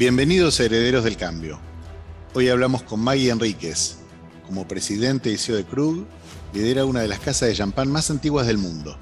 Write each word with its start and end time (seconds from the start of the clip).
Bienvenidos 0.00 0.58
a 0.58 0.64
Herederos 0.64 1.04
del 1.04 1.18
Cambio. 1.18 1.60
Hoy 2.32 2.48
hablamos 2.48 2.82
con 2.82 3.00
Maggie 3.00 3.28
Enríquez. 3.28 3.98
Como 4.46 4.66
presidente 4.66 5.30
y 5.30 5.36
CEO 5.36 5.56
de 5.56 5.66
Krug, 5.66 6.06
lidera 6.54 6.86
una 6.86 7.02
de 7.02 7.08
las 7.08 7.18
casas 7.18 7.50
de 7.50 7.54
champán 7.54 7.92
más 7.92 8.10
antiguas 8.10 8.46
del 8.46 8.56
mundo. 8.56 8.96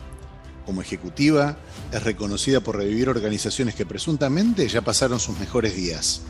Como 0.66 0.82
ejecutiva, 0.82 1.56
es 1.92 2.02
reconocida 2.02 2.58
por 2.58 2.78
revivir 2.78 3.08
organizaciones 3.08 3.76
que 3.76 3.86
presuntamente 3.86 4.66
ya 4.66 4.80
pasaron 4.80 5.20
sus 5.20 5.38
mejores 5.38 5.76
días. 5.76 6.22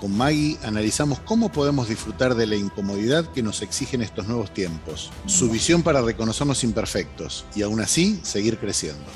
Con 0.00 0.16
Maggie 0.16 0.58
analizamos 0.64 1.20
cómo 1.20 1.52
podemos 1.52 1.88
disfrutar 1.88 2.34
de 2.34 2.48
la 2.48 2.56
incomodidad 2.56 3.30
que 3.30 3.44
nos 3.44 3.62
exigen 3.62 4.02
estos 4.02 4.26
nuevos 4.26 4.52
tiempos, 4.52 5.12
su 5.26 5.48
visión 5.48 5.84
para 5.84 6.02
reconocernos 6.02 6.64
imperfectos 6.64 7.44
y 7.54 7.62
aún 7.62 7.78
así 7.78 8.18
seguir 8.24 8.58
creciendo. 8.58 9.06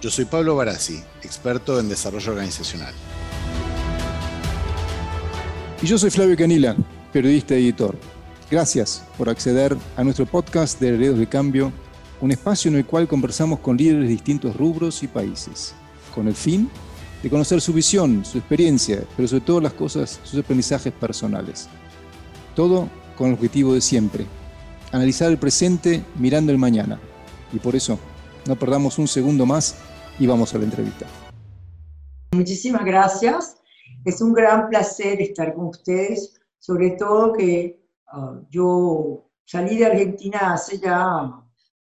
Yo 0.00 0.10
soy 0.10 0.24
Pablo 0.24 0.56
Barassi, 0.56 1.00
experto 1.22 1.78
en 1.78 1.88
desarrollo 1.88 2.32
organizacional. 2.32 2.92
Y 5.84 5.86
yo 5.86 5.98
soy 5.98 6.08
Flavio 6.08 6.34
Canila, 6.34 6.74
periodista 7.12 7.54
y 7.58 7.64
editor. 7.64 7.94
Gracias 8.50 9.04
por 9.18 9.28
acceder 9.28 9.76
a 9.98 10.02
nuestro 10.02 10.24
podcast 10.24 10.80
de 10.80 10.88
Herederos 10.88 11.18
de 11.18 11.26
Cambio, 11.26 11.74
un 12.22 12.32
espacio 12.32 12.70
en 12.70 12.78
el 12.78 12.86
cual 12.86 13.06
conversamos 13.06 13.58
con 13.58 13.76
líderes 13.76 14.04
de 14.04 14.08
distintos 14.08 14.56
rubros 14.56 15.02
y 15.02 15.08
países, 15.08 15.74
con 16.14 16.26
el 16.26 16.34
fin 16.34 16.70
de 17.22 17.28
conocer 17.28 17.60
su 17.60 17.74
visión, 17.74 18.24
su 18.24 18.38
experiencia, 18.38 19.04
pero 19.14 19.28
sobre 19.28 19.44
todo 19.44 19.60
las 19.60 19.74
cosas, 19.74 20.20
sus 20.22 20.40
aprendizajes 20.40 20.90
personales. 20.90 21.68
Todo 22.56 22.88
con 23.18 23.28
el 23.28 23.34
objetivo 23.34 23.74
de 23.74 23.82
siempre, 23.82 24.24
analizar 24.90 25.30
el 25.30 25.36
presente 25.36 26.02
mirando 26.18 26.50
el 26.50 26.56
mañana. 26.56 26.98
Y 27.52 27.58
por 27.58 27.76
eso, 27.76 27.98
no 28.46 28.56
perdamos 28.56 28.98
un 28.98 29.06
segundo 29.06 29.44
más 29.44 29.74
y 30.18 30.26
vamos 30.26 30.54
a 30.54 30.58
la 30.58 30.64
entrevista. 30.64 31.04
Muchísimas 32.32 32.86
gracias. 32.86 33.56
Es 34.04 34.20
un 34.20 34.34
gran 34.34 34.68
placer 34.68 35.20
estar 35.22 35.54
con 35.54 35.66
ustedes, 35.66 36.38
sobre 36.58 36.90
todo 36.90 37.32
que 37.32 37.80
uh, 38.12 38.44
yo 38.50 39.30
salí 39.44 39.78
de 39.78 39.86
Argentina 39.86 40.52
hace 40.52 40.78
ya 40.78 41.42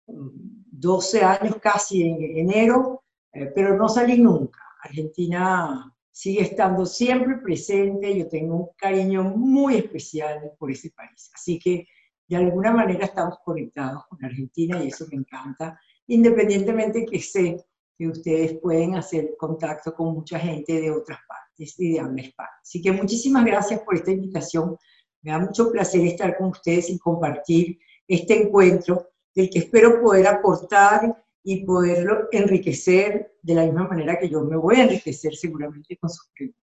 12 0.06 1.24
años 1.24 1.56
casi 1.62 2.04
en 2.04 2.38
enero, 2.38 3.04
eh, 3.32 3.52
pero 3.56 3.78
no 3.78 3.88
salí 3.88 4.18
nunca. 4.18 4.60
Argentina 4.84 5.94
sigue 6.12 6.42
estando 6.42 6.86
siempre 6.86 7.38
presente, 7.38 8.18
yo 8.18 8.28
tengo 8.28 8.56
un 8.56 8.70
cariño 8.76 9.24
muy 9.24 9.78
especial 9.78 10.52
por 10.58 10.70
ese 10.70 10.90
país. 10.92 11.32
Así 11.34 11.60
que 11.60 11.88
de 12.28 12.36
alguna 12.36 12.72
manera 12.72 13.06
estamos 13.06 13.38
conectados 13.44 14.06
con 14.08 14.24
Argentina 14.26 14.84
y 14.84 14.88
eso 14.88 15.06
me 15.10 15.18
encanta, 15.18 15.80
independientemente 16.08 17.06
que 17.06 17.20
sé 17.20 17.66
que 17.98 18.08
ustedes 18.08 18.60
pueden 18.60 18.96
hacer 18.96 19.36
contacto 19.38 19.94
con 19.94 20.14
mucha 20.14 20.40
gente 20.40 20.74
de 20.74 20.92
otras 20.92 21.20
partes 21.28 21.41
y 21.62 21.94
de 21.94 22.00
habla 22.00 22.22
hispana. 22.22 22.50
Así 22.62 22.82
que 22.82 22.92
muchísimas 22.92 23.46
gracias 23.46 23.82
por 23.82 23.96
esta 23.96 24.12
invitación. 24.12 24.78
Me 25.22 25.32
da 25.32 25.40
mucho 25.40 25.72
placer 25.72 26.06
estar 26.06 26.38
con 26.38 26.48
ustedes 26.48 26.90
y 26.90 26.98
compartir 26.98 27.80
este 28.08 28.42
encuentro 28.42 29.10
del 29.34 29.50
que 29.50 29.60
espero 29.60 30.02
poder 30.02 30.28
aportar 30.28 31.24
y 31.44 31.66
poderlo 31.66 32.28
enriquecer 32.32 33.34
de 33.42 33.56
la 33.56 33.64
misma 33.64 33.88
manera 33.88 34.20
que 34.20 34.30
yo 34.30 34.44
me 34.44 34.58
voy 34.58 34.76
a 34.76 34.84
enriquecer 34.84 35.36
seguramente 35.36 35.98
con 35.98 36.10
sus 36.10 36.30
preguntas. 36.36 36.62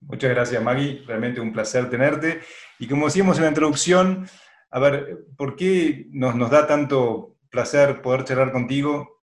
Muchas 0.00 0.30
gracias, 0.30 0.62
Maggie. 0.62 1.02
Realmente 1.06 1.40
un 1.40 1.52
placer 1.52 1.90
tenerte. 1.90 2.40
Y 2.78 2.86
como 2.86 3.06
decíamos 3.06 3.38
en 3.38 3.44
la 3.44 3.48
introducción, 3.48 4.28
a 4.70 4.78
ver, 4.78 5.26
¿por 5.36 5.56
qué 5.56 6.06
nos, 6.10 6.36
nos 6.36 6.50
da 6.50 6.66
tanto 6.66 7.36
placer 7.50 8.02
poder 8.02 8.24
charlar 8.24 8.52
contigo? 8.52 9.15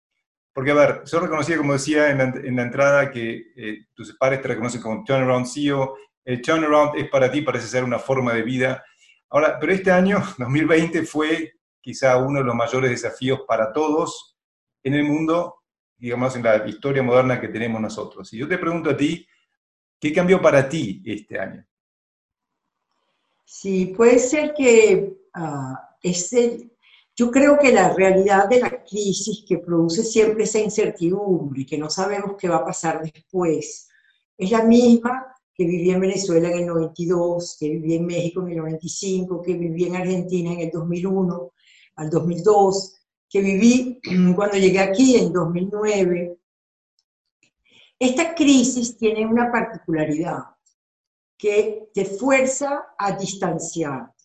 Porque, 0.53 0.71
a 0.71 0.75
ver, 0.75 1.01
yo 1.05 1.19
reconocía, 1.19 1.57
como 1.57 1.73
decía 1.73 2.11
en 2.11 2.17
la, 2.19 2.23
en 2.25 2.55
la 2.55 2.61
entrada, 2.61 3.11
que 3.11 3.51
eh, 3.55 3.85
tus 3.93 4.15
padres 4.17 4.41
te 4.41 4.49
reconocen 4.49 4.81
como 4.81 5.03
Turnaround 5.03 5.47
CEO. 5.47 5.97
El 6.23 6.41
turnaround 6.41 6.95
es 6.95 7.09
para 7.09 7.31
ti, 7.31 7.41
parece 7.41 7.67
ser 7.67 7.83
una 7.83 7.99
forma 7.99 8.33
de 8.33 8.43
vida. 8.43 8.83
Ahora, 9.29 9.57
pero 9.59 9.73
este 9.73 9.91
año, 9.91 10.21
2020, 10.37 11.03
fue 11.03 11.53
quizá 11.81 12.17
uno 12.17 12.39
de 12.39 12.45
los 12.45 12.55
mayores 12.55 12.91
desafíos 12.91 13.41
para 13.47 13.73
todos, 13.73 14.37
en 14.83 14.93
el 14.93 15.03
mundo, 15.03 15.63
digamos, 15.97 16.35
en 16.35 16.43
la 16.43 16.67
historia 16.67 17.01
moderna 17.01 17.41
que 17.41 17.47
tenemos 17.47 17.81
nosotros. 17.81 18.31
Y 18.33 18.37
yo 18.37 18.47
te 18.47 18.57
pregunto 18.57 18.91
a 18.91 18.97
ti, 18.97 19.27
¿qué 19.99 20.13
cambió 20.13 20.41
para 20.41 20.69
ti 20.69 21.01
este 21.05 21.39
año? 21.39 21.65
Sí, 23.43 23.93
puede 23.95 24.19
ser 24.19 24.53
que 24.53 25.13
uh, 25.35 25.75
ese, 26.01 26.69
yo 27.15 27.29
creo 27.29 27.59
que 27.59 27.71
la 27.71 27.93
realidad 27.93 28.49
de 28.49 28.59
la 28.59 28.83
crisis 28.83 29.45
que 29.47 29.59
produce 29.59 30.03
siempre 30.03 30.45
esa 30.45 30.59
incertidumbre, 30.59 31.65
que 31.65 31.77
no 31.77 31.89
sabemos 31.89 32.35
qué 32.39 32.47
va 32.47 32.57
a 32.57 32.65
pasar 32.65 33.01
después, 33.03 33.87
es 34.37 34.51
la 34.51 34.63
misma 34.63 35.27
que 35.53 35.65
viví 35.65 35.91
en 35.91 35.99
Venezuela 35.99 36.49
en 36.49 36.59
el 36.59 36.65
92, 36.65 37.57
que 37.59 37.69
viví 37.69 37.95
en 37.95 38.05
México 38.07 38.41
en 38.41 38.49
el 38.49 38.57
95, 38.57 39.41
que 39.43 39.53
viví 39.53 39.85
en 39.85 39.95
Argentina 39.95 40.53
en 40.53 40.59
el 40.61 40.71
2001 40.71 41.51
al 41.97 42.09
2002, 42.09 42.95
que 43.29 43.41
viví 43.41 43.99
cuando 44.35 44.57
llegué 44.57 44.79
aquí 44.79 45.15
en 45.15 45.31
2009. 45.31 46.37
Esta 47.99 48.33
crisis 48.33 48.97
tiene 48.97 49.25
una 49.25 49.51
particularidad 49.51 50.39
que 51.37 51.89
te 51.93 52.05
fuerza 52.05 52.87
a 52.97 53.15
distanciarte. 53.15 54.22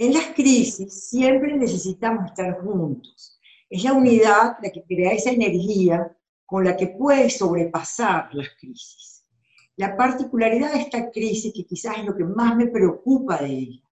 En 0.00 0.14
las 0.14 0.26
crisis 0.28 1.08
siempre 1.08 1.56
necesitamos 1.56 2.26
estar 2.26 2.60
juntos. 2.60 3.36
Es 3.68 3.82
la 3.82 3.94
unidad 3.94 4.56
la 4.62 4.70
que 4.70 4.84
crea 4.84 5.10
esa 5.10 5.30
energía 5.30 6.16
con 6.46 6.64
la 6.64 6.76
que 6.76 6.86
puedes 6.86 7.38
sobrepasar 7.38 8.32
las 8.32 8.48
crisis. 8.60 9.24
La 9.74 9.96
particularidad 9.96 10.72
de 10.72 10.82
esta 10.82 11.10
crisis, 11.10 11.52
que 11.52 11.66
quizás 11.66 11.98
es 11.98 12.04
lo 12.04 12.16
que 12.16 12.22
más 12.22 12.54
me 12.54 12.68
preocupa 12.68 13.38
de 13.38 13.48
ella, 13.48 13.82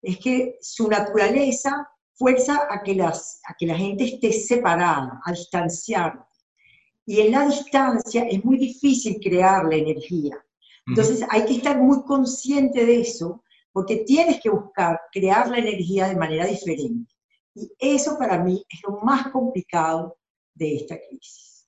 es 0.00 0.18
que 0.18 0.56
su 0.62 0.88
naturaleza 0.88 1.90
fuerza 2.14 2.66
a 2.70 2.82
que, 2.82 2.94
las, 2.94 3.42
a 3.46 3.54
que 3.54 3.66
la 3.66 3.76
gente 3.76 4.04
esté 4.04 4.32
separada, 4.32 5.20
a 5.26 5.30
distanciar. 5.32 6.26
Y 7.04 7.20
en 7.20 7.32
la 7.32 7.46
distancia 7.46 8.26
es 8.30 8.42
muy 8.42 8.56
difícil 8.56 9.20
crear 9.22 9.66
la 9.66 9.76
energía. 9.76 10.42
Entonces 10.86 11.22
hay 11.28 11.44
que 11.44 11.56
estar 11.56 11.78
muy 11.78 12.02
consciente 12.04 12.86
de 12.86 13.02
eso, 13.02 13.43
porque 13.74 14.04
tienes 14.06 14.40
que 14.40 14.50
buscar 14.50 15.00
crear 15.10 15.48
la 15.50 15.58
energía 15.58 16.06
de 16.06 16.14
manera 16.14 16.46
diferente. 16.46 17.12
Y 17.56 17.72
eso 17.80 18.16
para 18.16 18.38
mí 18.38 18.64
es 18.68 18.80
lo 18.86 19.00
más 19.00 19.28
complicado 19.32 20.16
de 20.54 20.76
esta 20.76 20.96
crisis. 20.96 21.66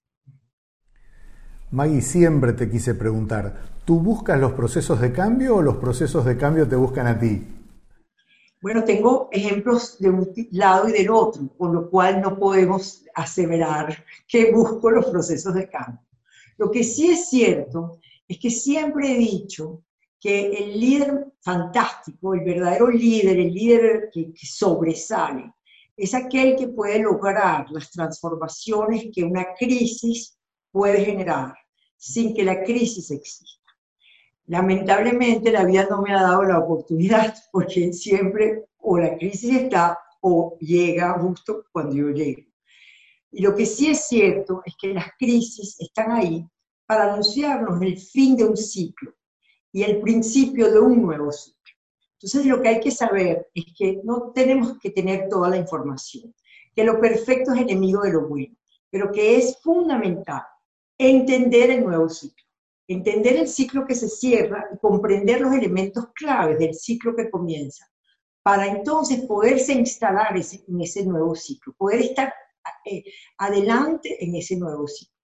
Maggie, 1.73 2.01
siempre 2.01 2.53
te 2.53 2.71
quise 2.71 2.95
preguntar, 2.95 3.61
¿tú 3.85 3.99
buscas 3.99 4.39
los 4.39 4.53
procesos 4.53 5.01
de 5.01 5.13
cambio 5.13 5.57
o 5.57 5.63
los 5.63 5.79
procesos 5.79 6.25
de 6.25 6.37
cambio 6.37 6.69
te 6.69 6.77
buscan 6.77 7.09
a 7.09 7.19
ti? 7.19 7.45
Bueno, 8.63 8.85
tengo 8.85 9.29
ejemplos 9.33 9.99
de 9.99 10.11
un 10.11 10.33
lado 10.53 10.89
y 10.89 10.93
del 10.93 11.11
otro, 11.11 11.49
con 11.59 11.75
lo 11.75 11.91
cual 11.91 12.21
no 12.21 12.39
podemos 12.39 13.05
aseverar 13.17 14.05
que 14.29 14.53
busco 14.53 14.93
los 14.93 15.07
procesos 15.07 15.55
de 15.55 15.69
cambio. 15.69 16.07
Lo 16.57 16.71
que 16.71 16.85
sí 16.85 17.09
es 17.09 17.29
cierto 17.29 17.99
es 18.29 18.39
que 18.39 18.51
siempre 18.51 19.13
he 19.13 19.19
dicho 19.19 19.83
que 20.27 20.49
el 20.59 20.81
líder 20.81 21.33
fantástico, 21.41 22.35
el 22.35 22.41
verdadero 22.41 22.91
líder, 22.91 23.39
el 23.39 23.55
líder 23.55 24.11
que, 24.13 24.33
sobresale, 24.45 25.53
es 25.97 26.15
aquel 26.15 26.57
que 26.57 26.67
puede 26.67 26.99
lograr 26.99 27.71
las 27.71 27.93
transformaciones 27.93 29.07
que 29.15 29.23
una 29.23 29.55
crisis 29.57 30.37
puede 30.73 31.05
generar 31.05 31.55
sin 31.97 32.35
que 32.35 32.43
la 32.43 32.65
crisis 32.65 33.09
exista. 33.13 33.71
Lamentablemente 34.47 35.53
la 35.53 35.65
vida 35.65 35.87
no 35.89 36.03
me 36.03 36.13
ha 36.13 36.23
dado 36.23 36.43
la 36.43 36.59
oportunidad 36.59 37.33
porque 37.53 37.93
siempre 37.93 38.65
o 38.79 38.99
la 38.99 39.17
crisis 39.17 39.55
está 39.55 39.97
o 40.23 40.57
llega 40.59 41.21
justo 41.21 41.67
cuando 41.71 41.95
yo 41.95 42.11
llego. 42.11 42.43
Y 43.31 43.43
lo 43.43 43.55
que 43.55 43.65
sí 43.65 43.91
es 43.91 44.09
cierto 44.09 44.61
es 44.65 44.75
que 44.77 44.93
las 44.93 45.07
crisis 45.17 45.77
están 45.79 46.11
ahí 46.11 46.45
para 46.85 47.13
anunciarnos 47.13 47.81
el 47.81 47.97
fin 47.97 48.37
de 48.37 48.45
un 48.45 48.57
ciclo 48.57 49.15
y 49.77 49.83
el 49.83 50.01
principio 50.01 50.73
de 50.73 50.81
un 50.81 51.03
nuevo 51.03 51.31
ciclo. 51.31 51.75
Entonces 52.15 52.47
lo 52.47 52.63
que 52.63 52.69
hay 52.69 52.81
que 52.81 52.91
saber 52.91 53.51
es 53.55 53.67
que 53.77 54.01
no 54.05 54.33
tenemos 54.35 54.79
que 54.79 54.89
tener 54.89 55.29
toda 55.29 55.51
la 55.51 55.59
información, 55.59 56.35
que 56.75 56.83
lo 56.83 56.99
perfecto 56.99 57.53
es 57.53 57.61
enemigo 57.61 58.01
de 58.01 58.15
lo 58.15 58.27
bueno, 58.27 58.57
pero 58.89 59.13
que 59.13 59.37
es 59.37 59.59
fundamental 59.63 60.43
entender 60.97 61.71
el 61.73 61.85
nuevo 61.85 62.09
ciclo 62.09 62.43
entender 62.89 63.37
el 63.37 63.49
ciclo 63.49 63.85
que 63.87 63.95
se 63.95 64.09
cierra 64.09 64.65
y 64.73 64.79
comprender 64.79 65.41
los 65.41 65.53
elementos 65.53 66.07
claves 66.15 66.59
del 66.59 66.75
ciclo 66.75 67.15
que 67.17 67.31
comienza, 67.31 67.85
para 68.43 68.67
entonces 68.67 69.23
poderse 69.23 69.73
instalar 69.73 70.37
en 70.37 70.81
ese 70.81 71.05
nuevo 71.05 71.35
ciclo, 71.35 71.75
poder 71.77 72.01
estar 72.01 72.33
eh, 72.85 73.03
adelante 73.39 74.25
en 74.25 74.37
ese 74.37 74.57
nuevo 74.57 74.87
ciclo. 74.87 75.16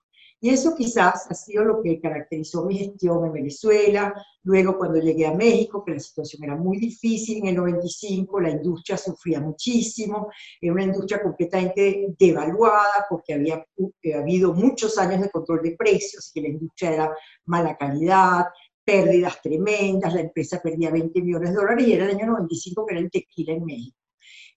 Y 0.44 0.50
eso 0.50 0.74
quizás 0.74 1.30
ha 1.30 1.34
sido 1.34 1.62
lo 1.64 1.80
que 1.80 2.00
caracterizó 2.00 2.64
mi 2.64 2.76
gestión 2.76 3.24
en 3.24 3.32
Venezuela. 3.32 4.12
Luego, 4.42 4.76
cuando 4.76 4.98
llegué 4.98 5.24
a 5.24 5.34
México, 5.34 5.84
que 5.84 5.92
la 5.92 6.00
situación 6.00 6.42
era 6.42 6.56
muy 6.56 6.78
difícil 6.78 7.38
en 7.38 7.46
el 7.46 7.54
95, 7.54 8.40
la 8.40 8.50
industria 8.50 8.98
sufría 8.98 9.38
muchísimo, 9.38 10.32
era 10.60 10.72
una 10.72 10.82
industria 10.82 11.22
completamente 11.22 12.08
devaluada 12.18 13.06
porque 13.08 13.34
había 13.34 13.64
eh, 14.02 14.14
habido 14.14 14.52
muchos 14.52 14.98
años 14.98 15.20
de 15.20 15.30
control 15.30 15.62
de 15.62 15.76
precios, 15.76 16.32
que 16.34 16.40
la 16.40 16.48
industria 16.48 16.92
era 16.92 17.16
mala 17.44 17.76
calidad, 17.76 18.46
pérdidas 18.84 19.40
tremendas, 19.40 20.12
la 20.12 20.22
empresa 20.22 20.60
perdía 20.60 20.90
20 20.90 21.22
millones 21.22 21.50
de 21.50 21.54
dólares 21.54 21.86
y 21.86 21.92
era 21.92 22.06
el 22.06 22.16
año 22.16 22.26
95 22.26 22.84
que 22.84 22.94
era 22.94 23.00
el 23.00 23.12
tequila 23.12 23.52
en 23.52 23.64
México. 23.64 23.96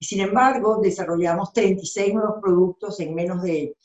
Y 0.00 0.04
sin 0.04 0.18
embargo, 0.18 0.80
desarrollamos 0.82 1.52
36 1.52 2.12
nuevos 2.12 2.40
productos 2.42 2.98
en 2.98 3.14
menos 3.14 3.40
de 3.40 3.76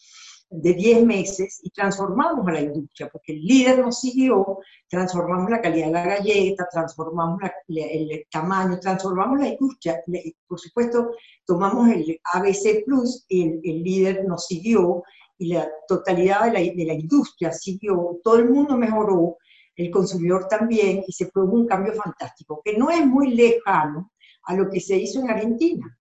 de 0.52 0.74
10 0.74 1.06
meses 1.06 1.62
y 1.64 1.70
transformamos 1.70 2.46
a 2.46 2.52
la 2.52 2.62
industria, 2.62 3.10
porque 3.10 3.32
el 3.32 3.42
líder 3.42 3.80
nos 3.80 4.02
siguió, 4.02 4.60
transformamos 4.90 5.50
la 5.50 5.62
calidad 5.62 5.88
de 5.88 5.94
la 5.94 6.06
galleta, 6.06 6.68
transformamos 6.70 7.40
el 7.70 8.26
tamaño, 8.30 8.78
transformamos 8.80 9.40
la 9.40 9.48
industria. 9.48 10.04
Por 10.46 10.60
supuesto, 10.60 11.12
tomamos 11.46 11.90
el 11.90 12.20
ABC 12.34 12.84
Plus 12.86 13.26
y 13.30 13.44
el, 13.44 13.82
líder 13.82 14.26
nos 14.26 14.46
siguió 14.46 15.04
y 15.38 15.54
la 15.54 15.70
totalidad 15.88 16.46
de 16.46 16.52
la, 16.52 16.60
de 16.60 16.86
la 16.86 16.94
industria 16.94 17.54
siguió, 17.54 18.20
todo 18.22 18.36
el 18.36 18.50
mundo 18.50 18.78
mejoró, 18.78 19.38
el 19.78 19.90
consumidor 19.90 20.48
también, 20.50 21.02
y 21.08 21.14
se 21.14 21.28
produjo 21.28 21.54
un 21.54 21.68
cambio 21.68 21.94
fantástico, 21.94 22.62
que 22.64 22.78
no 22.78 22.90
es 22.90 23.06
muy 23.06 23.34
lejano 23.34 24.12
a 24.44 24.54
lo 24.54 24.70
que 24.70 24.82
se 24.82 24.98
hizo 24.98 25.22
en 25.22 25.30
Argentina. 25.30 25.98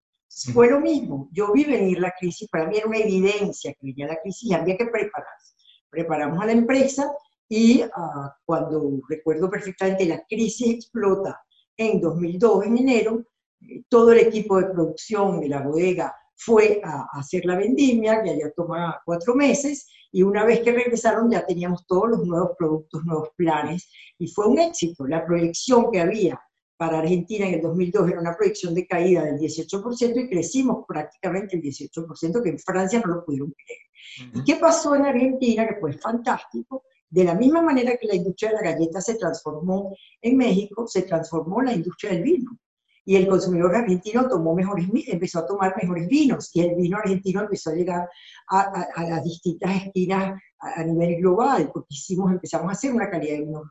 Fue 0.52 0.70
lo 0.70 0.80
mismo. 0.80 1.28
Yo 1.32 1.52
vi 1.52 1.64
venir 1.64 1.98
la 1.98 2.12
crisis, 2.18 2.48
para 2.48 2.66
mí 2.66 2.76
era 2.76 2.86
una 2.86 2.98
evidencia 2.98 3.72
que 3.72 3.86
venía 3.86 4.06
la 4.06 4.20
crisis 4.20 4.50
y 4.50 4.54
había 4.54 4.76
que 4.76 4.86
prepararse. 4.86 5.54
Preparamos 5.90 6.40
a 6.40 6.46
la 6.46 6.52
empresa 6.52 7.12
y 7.48 7.82
ah, 7.82 8.32
cuando 8.44 9.00
recuerdo 9.08 9.50
perfectamente 9.50 10.06
la 10.06 10.24
crisis 10.28 10.74
explota 10.74 11.40
en 11.76 12.00
2002, 12.00 12.66
en 12.66 12.78
enero, 12.78 13.24
eh, 13.62 13.82
todo 13.88 14.12
el 14.12 14.18
equipo 14.18 14.58
de 14.58 14.66
producción 14.66 15.40
de 15.40 15.48
la 15.48 15.62
bodega 15.62 16.14
fue 16.36 16.80
a, 16.84 17.06
hacer 17.12 17.44
la 17.44 17.56
vendimia, 17.56 18.22
que 18.22 18.30
allá 18.30 18.52
toma 18.54 19.00
cuatro 19.04 19.34
meses, 19.34 19.88
y 20.12 20.22
una 20.22 20.44
vez 20.44 20.60
que 20.60 20.72
regresaron 20.72 21.30
ya 21.30 21.44
teníamos 21.44 21.86
todos 21.86 22.08
los 22.10 22.26
nuevos 22.26 22.52
productos, 22.56 23.04
nuevos 23.04 23.30
planes, 23.36 23.90
y 24.18 24.28
fue 24.28 24.46
un 24.46 24.58
éxito. 24.58 25.06
La 25.06 25.26
proyección 25.26 25.90
que 25.90 26.00
había 26.00 26.40
para 26.80 27.00
Argentina 27.00 27.46
en 27.46 27.56
el 27.56 27.60
2002 27.60 28.08
era 28.08 28.20
una 28.20 28.34
proyección 28.34 28.74
de 28.74 28.86
caída 28.86 29.22
del 29.22 29.38
18% 29.38 30.24
y 30.24 30.30
crecimos 30.30 30.86
prácticamente 30.88 31.56
el 31.56 31.62
18%, 31.62 32.42
que 32.42 32.48
en 32.48 32.58
Francia 32.58 33.02
no 33.04 33.16
lo 33.16 33.22
pudieron 33.26 33.52
creer. 33.52 34.32
¿Y 34.34 34.44
qué 34.44 34.56
pasó 34.56 34.94
en 34.94 35.04
Argentina? 35.04 35.68
Que 35.68 35.78
fue 35.78 35.92
fantástico. 35.98 36.84
De 37.10 37.24
la 37.24 37.34
misma 37.34 37.60
manera 37.60 37.98
que 37.98 38.06
la 38.06 38.14
industria 38.14 38.52
de 38.52 38.56
la 38.56 38.62
galleta 38.62 38.98
se 39.02 39.16
transformó 39.16 39.94
en 40.22 40.38
México, 40.38 40.86
se 40.86 41.02
transformó 41.02 41.60
la 41.60 41.74
industria 41.74 42.12
del 42.12 42.22
vino. 42.22 42.58
Y 43.04 43.16
el 43.16 43.28
consumidor 43.28 43.76
argentino 43.76 44.26
tomó 44.26 44.54
mejores, 44.54 44.86
empezó 45.06 45.40
a 45.40 45.46
tomar 45.46 45.74
mejores 45.76 46.08
vinos 46.08 46.50
y 46.54 46.62
el 46.62 46.76
vino 46.76 46.96
argentino 46.96 47.42
empezó 47.42 47.68
a 47.68 47.74
llegar 47.74 48.08
a, 48.48 49.04
las 49.06 49.22
distintas 49.22 49.84
esquinas 49.84 50.40
a, 50.58 50.80
a, 50.80 50.84
nivel 50.84 51.16
global, 51.16 51.70
porque 51.74 51.88
hicimos, 51.90 52.32
empezamos 52.32 52.70
a 52.70 52.72
hacer 52.72 52.90
una 52.90 53.10
calidad 53.10 53.36
de 53.36 53.44
vino 53.44 53.64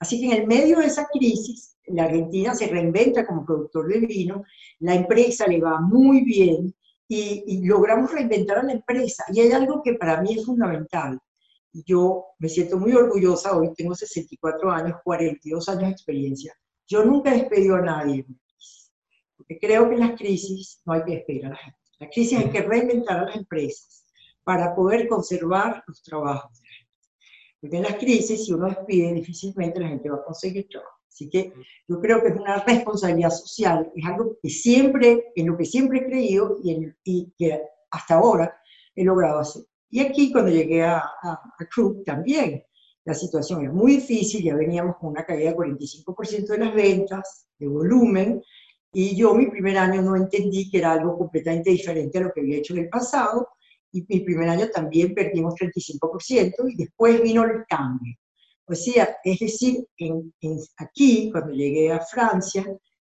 Así 0.00 0.20
que 0.20 0.26
en 0.26 0.42
el 0.42 0.46
medio 0.46 0.78
de 0.78 0.86
esa 0.86 1.06
crisis, 1.06 1.76
la 1.86 2.04
Argentina 2.04 2.54
se 2.54 2.68
reinventa 2.68 3.26
como 3.26 3.44
productor 3.44 3.88
de 3.88 4.00
vino, 4.00 4.44
la 4.80 4.94
empresa 4.94 5.46
le 5.46 5.60
va 5.60 5.80
muy 5.80 6.22
bien 6.24 6.74
y, 7.08 7.66
logramos 7.66 8.12
reinventar 8.12 8.58
a 8.58 8.62
la 8.62 8.72
empresa. 8.72 9.24
Y 9.32 9.40
hay 9.40 9.52
algo 9.52 9.82
que 9.82 9.94
para 9.94 10.20
mí 10.20 10.34
es 10.34 10.44
fundamental. 10.44 11.18
Yo 11.72 12.26
me 12.38 12.48
siento 12.48 12.78
muy 12.78 12.92
orgullosa, 12.92 13.56
hoy 13.56 13.72
tengo 13.74 13.94
64 13.94 14.70
años, 14.70 14.98
42 15.04 15.68
años 15.68 15.82
de 15.82 15.90
experiencia. 15.90 16.54
Yo 16.86 17.04
nunca 17.04 17.34
he 17.34 17.40
despedido 17.40 17.76
a 17.76 17.82
nadie, 17.82 18.26
porque 19.36 19.58
creo 19.58 19.88
que 19.88 19.94
en 19.94 20.00
las 20.00 20.18
crisis 20.18 20.80
no 20.84 20.94
hay 20.94 21.04
que 21.04 21.14
esperar 21.14 21.52
a 21.52 21.54
la 21.54 21.56
gente. 21.56 21.78
La 22.00 22.08
crisis 22.08 22.38
hay 22.38 22.50
que 22.50 22.62
reinventar 22.62 23.18
a 23.18 23.24
las 23.24 23.36
empresas 23.36 24.04
para 24.44 24.74
poder 24.74 25.08
conservar 25.08 25.82
los 25.86 26.02
trabajos 26.02 26.62
porque 27.60 27.76
en 27.76 27.82
las 27.82 27.96
crisis, 27.96 28.44
si 28.44 28.52
uno 28.52 28.66
despide, 28.66 29.12
difícilmente 29.12 29.80
la 29.80 29.88
gente 29.88 30.10
va 30.10 30.16
a 30.16 30.24
conseguir 30.24 30.68
trabajo. 30.68 30.98
Así 31.08 31.28
que 31.28 31.52
yo 31.88 32.00
creo 32.00 32.22
que 32.22 32.28
es 32.28 32.36
una 32.36 32.62
responsabilidad 32.64 33.30
social, 33.30 33.90
es 33.94 34.06
algo 34.06 34.36
que 34.40 34.48
siempre, 34.48 35.32
en 35.34 35.48
lo 35.48 35.56
que 35.56 35.64
siempre 35.64 35.98
he 35.98 36.06
creído 36.06 36.58
y, 36.62 36.86
y 37.04 37.32
que 37.36 37.60
hasta 37.90 38.14
ahora 38.14 38.54
he 38.94 39.04
logrado 39.04 39.40
hacer. 39.40 39.64
Y 39.90 40.00
aquí 40.00 40.30
cuando 40.30 40.50
llegué 40.50 40.84
a, 40.84 40.98
a, 40.98 41.32
a 41.32 41.68
también, 42.04 42.62
la 43.04 43.14
situación 43.14 43.64
es 43.64 43.72
muy 43.72 43.96
difícil, 43.96 44.44
ya 44.44 44.54
veníamos 44.54 44.96
con 44.96 45.10
una 45.10 45.24
caída 45.24 45.50
del 45.50 45.56
45% 45.56 46.46
de 46.46 46.58
las 46.58 46.74
ventas, 46.74 47.48
de 47.58 47.66
volumen, 47.66 48.42
y 48.92 49.16
yo 49.16 49.34
mi 49.34 49.46
primer 49.46 49.78
año 49.78 50.02
no 50.02 50.14
entendí 50.14 50.70
que 50.70 50.78
era 50.78 50.92
algo 50.92 51.16
completamente 51.16 51.70
diferente 51.70 52.18
a 52.18 52.22
lo 52.22 52.32
que 52.32 52.40
había 52.40 52.58
hecho 52.58 52.74
en 52.74 52.80
el 52.80 52.88
pasado, 52.88 53.48
y 53.92 54.04
mi 54.08 54.20
primer 54.20 54.48
año 54.48 54.68
también 54.68 55.14
perdimos 55.14 55.54
35% 55.54 56.70
y 56.70 56.76
después 56.76 57.22
vino 57.22 57.44
el 57.44 57.64
cambio. 57.66 58.14
O 58.66 58.74
sea, 58.74 59.16
es 59.24 59.38
decir, 59.38 59.86
en, 59.96 60.32
aquí, 60.76 61.30
cuando 61.32 61.52
llegué 61.52 61.90
a 61.90 62.00
Francia, 62.00 62.64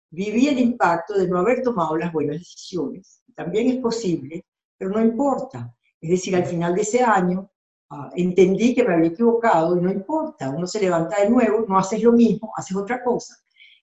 viví 0.10 0.48
el 0.48 0.60
impacto 0.60 1.18
de 1.18 1.28
no 1.28 1.40
haber 1.40 1.62
tomado 1.62 1.96
las 1.96 2.12
buenas 2.12 2.38
decisiones. 2.38 3.22
También 3.34 3.70
es 3.70 3.78
posible, 3.78 4.46
pero 4.78 4.92
no 4.92 5.02
importa. 5.02 5.74
Es 6.02 6.10
decir, 6.10 6.36
al 6.36 6.46
final 6.46 6.76
de 6.76 6.82
ese 6.82 7.02
año 7.02 7.50
ah, 7.90 8.12
entendí 8.16 8.76
que 8.76 8.84
me 8.84 8.96
había 8.96 9.10
equivocado 9.10 9.78
y 9.78 9.82
no 9.82 9.90
importa. 9.90 10.50
Uno 10.50 10.68
se 10.68 10.82
levanta 10.82 11.22
de 11.22 11.30
nuevo, 11.30 11.66
no 11.66 11.78
haces 11.78 12.04
lo 12.04 12.12
mismo, 12.12 12.52
haces 12.58 12.76
otra 12.76 13.02
cosa. 13.02 13.36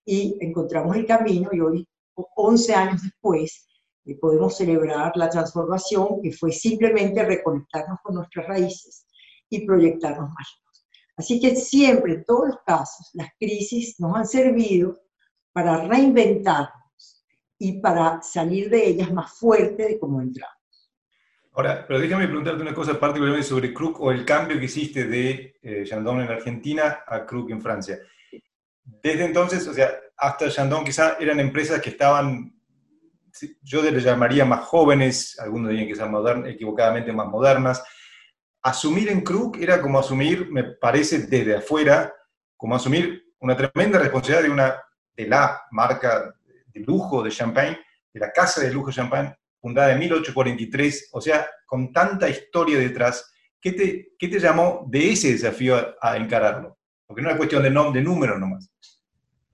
Y 0.05 0.37
encontramos 0.41 0.95
el 0.97 1.07
camino 1.07 1.49
y 1.53 1.61
hoy, 1.61 1.89
11 2.15 2.75
años 2.75 3.03
después, 3.03 3.70
y 4.05 4.15
podemos 4.15 4.57
celebrar 4.57 5.13
la 5.17 5.29
transformación 5.29 6.21
que 6.23 6.33
fue 6.33 6.53
simplemente 6.53 7.25
reconectarnos 7.25 7.99
con 8.03 8.15
nuestras 8.15 8.47
raíces 8.47 9.07
y 9.49 9.67
proyectarnos 9.67 10.31
más. 10.31 10.61
Así 11.17 11.41
que 11.41 11.55
siempre, 11.55 12.15
en 12.15 12.25
todos 12.25 12.49
los 12.49 12.59
casos, 12.67 13.11
las 13.15 13.29
crisis 13.39 14.01
nos 14.01 14.17
han 14.17 14.27
servido 14.27 14.99
para 15.53 15.87
reinventarnos 15.87 17.25
y 17.59 17.81
para 17.81 18.23
salir 18.23 18.71
de 18.71 18.87
ellas 18.87 19.13
más 19.13 19.33
fuerte 19.39 19.87
de 19.87 19.99
cómo 19.99 20.23
entramos. 20.23 20.57
Ahora, 21.53 21.85
pero 21.87 22.01
déjame 22.01 22.27
preguntarte 22.27 22.63
una 22.63 22.73
cosa 22.73 22.99
particularmente 22.99 23.47
sobre 23.47 23.75
Krug 23.75 24.01
o 24.01 24.11
el 24.13 24.25
cambio 24.25 24.59
que 24.59 24.65
hiciste 24.65 25.05
de 25.05 25.57
eh, 25.61 25.85
en 25.91 26.07
Argentina 26.07 27.01
a 27.07 27.27
Krug 27.27 27.51
en 27.51 27.61
Francia. 27.61 27.99
Desde 28.83 29.25
entonces, 29.25 29.67
o 29.69 29.75
sea, 29.75 29.91
hasta 30.17 30.49
Chandon 30.49 30.85
quizá 30.85 31.17
eran 31.19 31.39
empresas 31.41 31.83
que 31.83 31.91
estaban 31.91 32.60
yo 33.63 33.83
les 33.83 34.05
llamaría 34.05 34.45
más 34.45 34.61
jóvenes, 34.67 35.39
algunos 35.39 35.71
dirían 35.71 35.89
que 35.89 35.95
sean 35.95 36.47
equivocadamente 36.47 37.13
más 37.13 37.29
modernas. 37.29 37.83
Asumir 38.63 39.09
en 39.09 39.23
Krug 39.23 39.57
era 39.59 39.81
como 39.81 39.99
asumir, 39.99 40.51
me 40.51 40.65
parece 40.65 41.21
desde 41.21 41.57
afuera, 41.57 42.13
como 42.57 42.75
asumir 42.75 43.23
una 43.41 43.57
tremenda 43.57 43.99
responsabilidad 43.99 44.43
de, 44.43 44.51
una, 44.51 44.77
de 45.17 45.27
la 45.27 45.63
marca 45.71 46.35
de 46.67 46.81
lujo 46.81 47.23
de 47.23 47.31
Champagne, 47.31 47.79
de 48.13 48.21
la 48.21 48.31
casa 48.33 48.61
de 48.61 48.73
lujo 48.73 48.89
de 48.89 48.95
Champagne, 48.95 49.35
fundada 49.61 49.93
en 49.93 49.99
1843, 49.99 51.11
o 51.13 51.21
sea, 51.21 51.47
con 51.67 51.93
tanta 51.93 52.29
historia 52.29 52.79
detrás. 52.79 53.33
¿Qué 53.61 53.73
te, 53.73 54.13
qué 54.19 54.29
te 54.29 54.39
llamó 54.39 54.87
de 54.89 55.13
ese 55.13 55.33
desafío 55.33 55.77
a, 56.01 56.17
encararlo? 56.17 56.79
Porque 57.07 57.23
no 57.23 57.31
es 57.31 57.37
cuestión 57.37 57.63
de, 57.63 57.71
de 57.71 58.03
números 58.03 58.39
nomás. 58.39 58.71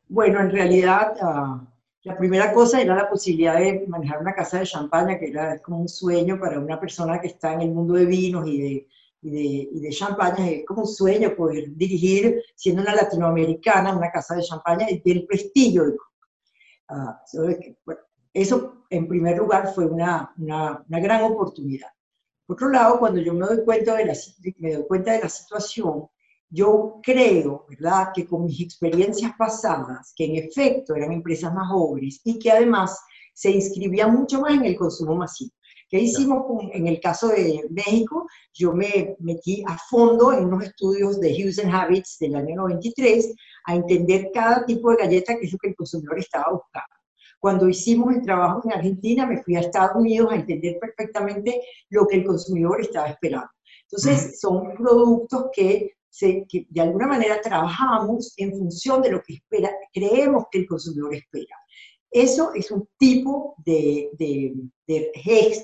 Bueno, 0.09 0.40
en 0.40 0.50
realidad... 0.50 1.12
Ah, 1.21 1.73
la 2.07 2.17
primera 2.17 2.53
cosa 2.53 2.81
era 2.81 2.95
la 2.95 3.11
posibilidad 3.11 3.59
de 3.59 3.85
manejar 3.89 4.21
una 4.21 4.33
casa 4.33 4.61
de 4.61 4.65
champaña, 4.65 5.19
que 5.19 5.27
era 5.27 5.59
como 5.59 5.81
un 5.81 5.89
sueño 5.89 6.39
para 6.39 6.61
una 6.61 6.79
persona 6.79 7.21
que 7.21 7.27
está 7.27 7.55
en 7.55 7.63
el 7.63 7.73
mundo 7.73 7.95
de 7.95 8.05
vinos 8.05 8.47
y 8.47 8.61
de, 8.61 8.89
y 9.23 9.31
de, 9.31 9.69
y 9.73 9.81
de 9.81 9.91
champaña, 9.91 10.49
es 10.49 10.65
como 10.65 10.83
un 10.83 10.87
sueño 10.87 11.35
poder 11.35 11.75
dirigir, 11.75 12.41
siendo 12.55 12.83
una 12.83 12.95
latinoamericana, 12.95 13.97
una 13.97 14.13
casa 14.13 14.37
de 14.37 14.45
champaña 14.45 14.89
y 14.89 15.01
del 15.01 15.27
prestigio. 15.27 15.97
Ah, 16.89 17.21
eso, 18.33 18.85
en 18.89 19.09
primer 19.09 19.39
lugar, 19.39 19.75
fue 19.75 19.87
una, 19.87 20.33
una, 20.39 20.85
una, 20.89 21.01
gran 21.01 21.25
oportunidad. 21.25 21.89
Por 22.47 22.55
otro 22.55 22.69
lado, 22.69 23.01
cuando 23.01 23.21
yo 23.21 23.35
me 23.35 23.47
doy 23.47 23.65
cuenta 23.65 23.97
de 23.97 24.05
la, 24.05 24.15
me 24.59 24.75
doy 24.75 24.87
cuenta 24.87 25.11
de 25.11 25.23
la 25.23 25.29
situación, 25.29 26.07
yo 26.49 27.00
creo, 27.03 27.67
¿verdad?, 27.69 28.09
que 28.15 28.26
con 28.26 28.45
mis 28.45 28.61
experiencias 28.61 29.33
pasadas, 29.37 30.12
que 30.15 30.25
en 30.25 30.37
efecto 30.37 30.95
eran 30.95 31.12
empresas 31.12 31.53
más 31.53 31.69
jóvenes 31.69 32.21
y 32.25 32.38
que 32.38 32.50
además 32.50 32.99
se 33.35 33.50
inscribían 33.50 34.15
mucho 34.15 34.41
más 34.41 34.55
en 34.55 34.65
el 34.65 34.76
consumo 34.76 35.15
masivo. 35.15 35.53
¿Qué 35.88 36.00
hicimos 36.00 36.45
en 36.73 36.88
el 36.88 37.00
caso 37.00 37.29
de 37.29 37.65
México? 37.71 38.26
Yo 38.53 38.73
me 38.73 39.15
metí 39.21 39.62
a 39.67 39.79
fondo 39.88 40.33
en 40.33 40.47
unos 40.47 40.65
estudios 40.65 41.21
de 41.21 41.31
Hughes 41.31 41.61
and 41.61 41.73
Habits 41.73 42.19
del 42.19 42.35
año 42.35 42.57
93 42.57 43.33
a 43.67 43.76
entender 43.76 44.31
cada 44.35 44.67
tipo 44.67 44.91
de 44.91 44.97
galleta 44.97 45.38
que 45.38 45.47
es 45.47 45.53
lo 45.53 45.59
que 45.59 45.69
el 45.69 45.76
consumidor 45.76 46.19
estaba 46.19 46.53
buscando. 46.53 46.97
Cuando 47.38 47.69
hicimos 47.69 48.17
el 48.17 48.23
trabajo 48.23 48.62
en 48.65 48.73
Argentina, 48.73 49.26
me 49.26 49.43
fui 49.43 49.55
a 49.55 49.61
Estados 49.61 49.95
Unidos 49.95 50.33
a 50.33 50.37
entender 50.37 50.79
perfectamente 50.81 51.61
lo 51.91 52.07
que 52.07 52.17
el 52.17 52.25
consumidor 52.25 52.81
estaba 52.81 53.09
esperando. 53.09 53.50
Entonces, 53.83 54.41
son 54.41 54.75
productos 54.75 55.47
que, 55.53 55.93
se, 56.16 56.46
que 56.49 56.66
de 56.70 56.80
alguna 56.80 57.06
manera 57.06 57.40
trabajamos 57.42 58.32
en 58.38 58.50
función 58.52 59.02
de 59.02 59.11
lo 59.11 59.23
que 59.23 59.35
espera, 59.35 59.70
creemos 59.92 60.44
que 60.50 60.61
el 60.61 60.66
consumidor 60.66 61.14
espera. 61.14 61.56
Eso 62.11 62.54
es 62.54 62.70
un 62.70 62.88
tipo 62.99 63.54
de, 63.58 64.08
de, 64.18 64.54
de, 64.87 65.12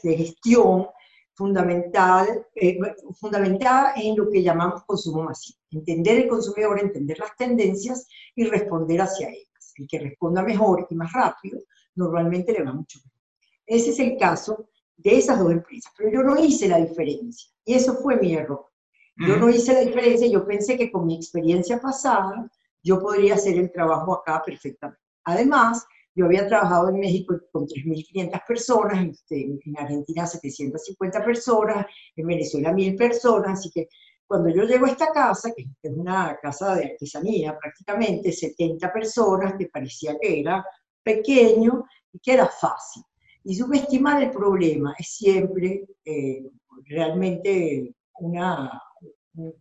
de 0.03 0.17
gestión 0.17 0.89
fundamental, 1.35 2.47
eh, 2.55 2.79
fundamentada 3.19 3.95
en 3.97 4.15
lo 4.15 4.29
que 4.29 4.43
llamamos 4.43 4.85
consumo 4.85 5.23
masivo. 5.23 5.59
Entender 5.71 6.19
el 6.19 6.29
consumidor, 6.29 6.79
entender 6.79 7.19
las 7.19 7.35
tendencias 7.37 8.07
y 8.37 8.45
responder 8.45 9.01
hacia 9.01 9.29
ellas. 9.29 9.73
El 9.77 9.87
que 9.89 10.01
responda 10.01 10.43
mejor 10.43 10.87
y 10.91 10.95
más 10.95 11.11
rápido, 11.15 11.61
normalmente 11.95 12.53
le 12.53 12.63
va 12.63 12.75
mucho 12.75 12.99
mejor. 12.99 13.21
Ese 13.67 13.91
es 13.91 13.99
el 14.01 14.19
caso 14.19 14.69
de 14.97 15.17
esas 15.17 15.39
dos 15.39 15.51
empresas, 15.51 15.91
pero 15.97 16.13
yo 16.13 16.23
no 16.23 16.39
hice 16.39 16.69
la 16.69 16.79
diferencia 16.79 17.51
y 17.65 17.73
eso 17.75 17.95
fue 17.95 18.17
mi 18.17 18.35
error. 18.35 18.72
Yo 19.27 19.37
no 19.37 19.49
hice 19.49 19.73
la 19.73 19.81
diferencia, 19.81 20.27
yo 20.27 20.47
pensé 20.47 20.77
que 20.77 20.91
con 20.91 21.07
mi 21.07 21.17
experiencia 21.17 21.81
pasada 21.81 22.51
yo 22.83 22.99
podría 22.99 23.35
hacer 23.35 23.59
el 23.59 23.71
trabajo 23.71 24.15
acá 24.15 24.43
perfectamente. 24.45 25.01
Además, 25.25 25.87
yo 26.15 26.27
había 26.27 26.47
trabajado 26.47 26.89
en 26.91 27.01
México 27.01 27.39
con 27.53 27.67
3.500 27.67 28.43
personas, 28.47 29.07
este, 29.07 29.45
en, 29.45 29.79
Argentina 29.79 30.27
750 30.27 31.25
personas, 31.25 31.87
en 32.17 32.27
Venezuela 32.27 32.73
1.000 32.73 32.99
personas, 32.99 33.59
así 33.59 33.71
que 33.71 33.89
cuando 34.27 34.51
yo 34.51 34.65
llego 34.65 34.87
a 34.87 34.91
esta 34.91 35.13
casa, 35.13 35.53
que 35.55 35.67
es 35.83 35.93
una 35.93 36.39
casa 36.41 36.75
de 36.75 36.93
artesanía 36.93 37.57
prácticamente, 37.59 38.33
70 38.33 38.93
personas, 38.93 39.55
que 39.59 39.69
parecía 39.69 40.17
que 40.19 40.41
era 40.41 40.65
pequeño 41.03 41.85
y 42.13 42.19
que 42.19 42.33
era 42.33 42.47
fácil. 42.47 43.03
Y 43.45 43.55
subestimar 43.55 44.23
el 44.23 44.31
problema 44.31 44.95
es 44.99 45.17
siempre 45.17 45.85
eh, 46.05 46.49
realmente 46.85 47.95
una, 48.23 48.83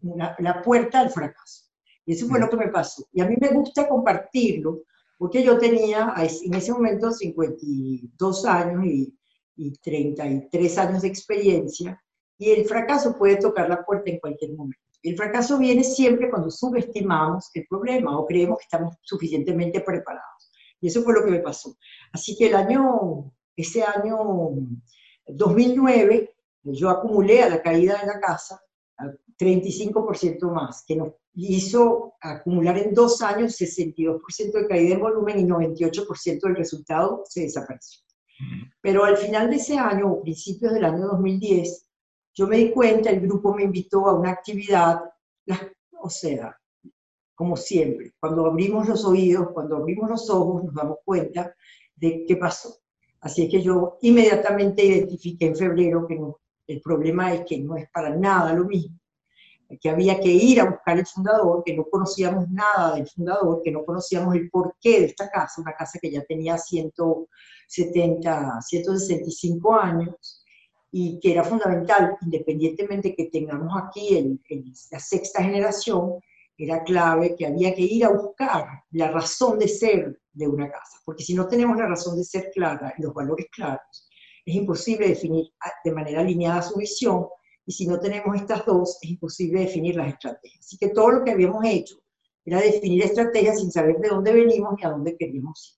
una, 0.01 0.35
la 0.39 0.61
puerta 0.61 0.99
al 0.99 1.09
fracaso. 1.09 1.65
Y 2.05 2.13
eso 2.13 2.27
fue 2.27 2.39
lo 2.39 2.49
que 2.49 2.57
me 2.57 2.69
pasó. 2.69 3.05
Y 3.11 3.21
a 3.21 3.25
mí 3.25 3.35
me 3.39 3.49
gusta 3.49 3.87
compartirlo 3.87 4.81
porque 5.17 5.43
yo 5.43 5.57
tenía 5.57 6.13
en 6.17 6.53
ese 6.53 6.71
momento 6.71 7.11
52 7.11 8.45
años 8.45 8.85
y, 8.85 9.13
y 9.55 9.71
33 9.73 10.77
años 10.79 11.01
de 11.03 11.07
experiencia, 11.07 12.01
y 12.37 12.49
el 12.49 12.65
fracaso 12.65 13.15
puede 13.15 13.35
tocar 13.35 13.69
la 13.69 13.85
puerta 13.85 14.09
en 14.09 14.19
cualquier 14.19 14.53
momento. 14.53 14.81
El 15.03 15.15
fracaso 15.15 15.59
viene 15.59 15.83
siempre 15.83 16.29
cuando 16.29 16.49
subestimamos 16.49 17.51
el 17.53 17.67
problema 17.67 18.17
o 18.17 18.25
creemos 18.25 18.57
que 18.57 18.63
estamos 18.63 18.95
suficientemente 19.03 19.81
preparados. 19.81 20.51
Y 20.79 20.87
eso 20.87 21.03
fue 21.03 21.13
lo 21.13 21.23
que 21.23 21.31
me 21.31 21.39
pasó. 21.39 21.77
Así 22.11 22.35
que 22.35 22.47
el 22.47 22.55
año, 22.55 23.31
ese 23.55 23.83
año 23.83 24.17
2009, 25.27 26.33
yo 26.63 26.89
acumulé 26.89 27.43
a 27.43 27.49
la 27.49 27.61
caída 27.61 27.99
de 27.99 28.07
la 28.07 28.19
casa 28.19 28.61
35% 29.39 30.51
más, 30.51 30.83
que 30.85 30.95
nos 30.95 31.13
hizo 31.33 32.13
acumular 32.21 32.77
en 32.77 32.93
dos 32.93 33.21
años 33.21 33.59
62% 33.59 34.51
de 34.51 34.67
caída 34.67 34.95
en 34.95 35.01
volumen 35.01 35.39
y 35.39 35.43
98% 35.43 36.41
del 36.41 36.55
resultado 36.55 37.23
se 37.25 37.41
desapareció. 37.41 38.01
Pero 38.81 39.03
al 39.03 39.17
final 39.17 39.49
de 39.49 39.55
ese 39.55 39.77
año, 39.77 40.11
o 40.11 40.21
principios 40.21 40.73
del 40.73 40.85
año 40.85 41.07
2010, 41.07 41.87
yo 42.33 42.47
me 42.47 42.57
di 42.57 42.71
cuenta, 42.71 43.09
el 43.09 43.21
grupo 43.21 43.53
me 43.53 43.63
invitó 43.63 44.07
a 44.07 44.13
una 44.13 44.31
actividad, 44.31 45.01
o 45.99 46.09
sea, 46.09 46.55
como 47.35 47.57
siempre, 47.57 48.13
cuando 48.19 48.45
abrimos 48.45 48.87
los 48.87 49.03
oídos, 49.05 49.49
cuando 49.53 49.77
abrimos 49.77 50.09
los 50.09 50.29
ojos, 50.29 50.63
nos 50.63 50.75
damos 50.75 50.97
cuenta 51.03 51.55
de 51.95 52.25
qué 52.27 52.35
pasó. 52.35 52.77
Así 53.19 53.49
que 53.49 53.61
yo 53.61 53.97
inmediatamente 54.01 54.83
identifiqué 54.83 55.47
en 55.47 55.55
febrero 55.55 56.07
que 56.07 56.19
el 56.71 56.81
problema 56.81 57.33
es 57.33 57.43
que 57.45 57.59
no 57.59 57.75
es 57.75 57.89
para 57.91 58.15
nada 58.15 58.53
lo 58.53 58.65
mismo 58.65 59.01
que 59.79 59.89
había 59.89 60.19
que 60.19 60.29
ir 60.29 60.59
a 60.59 60.69
buscar 60.69 60.97
el 60.97 61.05
fundador, 61.05 61.63
que 61.63 61.75
no 61.75 61.85
conocíamos 61.85 62.49
nada 62.49 62.95
del 62.95 63.07
fundador, 63.07 63.61
que 63.63 63.71
no 63.71 63.85
conocíamos 63.85 64.35
el 64.35 64.49
porqué 64.49 64.99
de 64.99 65.05
esta 65.07 65.29
casa, 65.29 65.61
una 65.61 65.73
casa 65.73 65.99
que 66.01 66.11
ya 66.11 66.23
tenía 66.23 66.57
170, 66.57 68.61
165 68.61 69.75
años 69.75 70.43
y 70.91 71.19
que 71.19 71.31
era 71.31 71.43
fundamental, 71.43 72.17
independientemente 72.21 73.15
que 73.15 73.25
tengamos 73.25 73.73
aquí 73.81 74.17
el, 74.17 74.39
la 74.91 74.99
sexta 74.99 75.43
generación, 75.43 76.19
era 76.57 76.83
clave 76.83 77.35
que 77.35 77.47
había 77.47 77.73
que 77.73 77.81
ir 77.81 78.05
a 78.05 78.09
buscar 78.09 78.83
la 78.91 79.09
razón 79.09 79.57
de 79.57 79.67
ser 79.67 80.21
de 80.31 80.47
una 80.47 80.69
casa, 80.69 80.99
porque 81.03 81.23
si 81.23 81.33
no 81.33 81.47
tenemos 81.47 81.75
la 81.77 81.87
razón 81.87 82.17
de 82.17 82.23
ser 82.23 82.51
clara 82.53 82.93
los 82.99 83.13
valores 83.13 83.47
claros, 83.51 84.07
es 84.45 84.55
imposible 84.55 85.07
definir 85.07 85.45
de 85.83 85.91
manera 85.91 86.21
alineada 86.21 86.61
su 86.61 86.77
visión 86.77 87.27
y 87.65 87.71
si 87.73 87.87
no 87.87 87.99
tenemos 87.99 88.35
estas 88.35 88.65
dos, 88.65 88.97
es 89.01 89.11
imposible 89.11 89.61
definir 89.61 89.95
las 89.95 90.13
estrategias. 90.13 90.65
Así 90.65 90.77
que 90.77 90.89
todo 90.89 91.11
lo 91.11 91.23
que 91.23 91.31
habíamos 91.31 91.63
hecho 91.65 91.95
era 92.43 92.59
definir 92.59 93.03
estrategias 93.03 93.59
sin 93.59 93.71
saber 93.71 93.97
de 93.99 94.09
dónde 94.09 94.33
venimos 94.33 94.73
ni 94.77 94.83
a 94.83 94.89
dónde 94.89 95.15
queríamos 95.15 95.77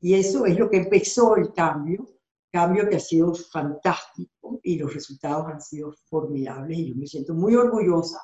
ir. 0.00 0.08
Y 0.08 0.14
eso 0.14 0.46
es 0.46 0.58
lo 0.58 0.70
que 0.70 0.78
empezó 0.78 1.36
el 1.36 1.52
cambio, 1.52 2.06
cambio 2.52 2.88
que 2.88 2.96
ha 2.96 3.00
sido 3.00 3.34
fantástico 3.34 4.60
y 4.62 4.78
los 4.78 4.94
resultados 4.94 5.46
han 5.48 5.60
sido 5.60 5.94
formidables 6.04 6.78
y 6.78 6.90
yo 6.90 6.96
me 6.96 7.06
siento 7.06 7.34
muy 7.34 7.54
orgullosa 7.54 8.20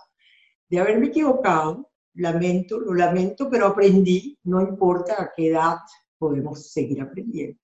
de 0.68 0.78
haberme 0.78 1.08
equivocado, 1.08 1.90
lamento, 2.14 2.78
lo 2.78 2.94
lamento, 2.94 3.50
pero 3.50 3.66
aprendí, 3.66 4.38
no 4.44 4.60
importa 4.60 5.22
a 5.22 5.32
qué 5.34 5.48
edad 5.48 5.76
podemos 6.18 6.70
seguir 6.70 7.02
aprendiendo. 7.02 7.58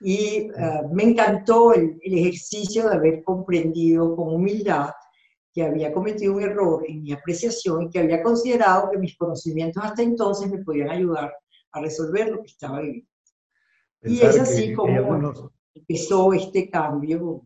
Y 0.00 0.50
eh, 0.56 0.82
me 0.92 1.04
encantó 1.04 1.74
el, 1.74 2.00
ejercicio 2.02 2.88
de 2.88 2.96
haber 2.96 3.22
comprendido 3.22 4.16
con 4.16 4.34
humildad 4.34 4.90
que 5.52 5.62
había 5.62 5.92
cometido 5.92 6.34
un 6.34 6.42
error 6.42 6.84
en 6.88 7.02
mi 7.02 7.12
apreciación 7.12 7.82
y 7.82 7.90
que 7.90 7.98
había 7.98 8.22
considerado 8.22 8.90
que 8.90 8.98
mis 8.98 9.16
conocimientos 9.16 9.82
hasta 9.84 10.02
entonces 10.02 10.50
me 10.50 10.64
podían 10.64 10.90
ayudar 10.90 11.34
a 11.72 11.80
resolver 11.80 12.30
lo 12.30 12.40
que 12.42 12.48
estaba 12.48 12.80
viviendo. 12.80 13.08
y 14.02 14.20
es 14.20 14.38
así 14.38 14.72
como 14.72 15.52
empezó 15.74 16.32
este 16.32 16.70
cambio 16.70 17.42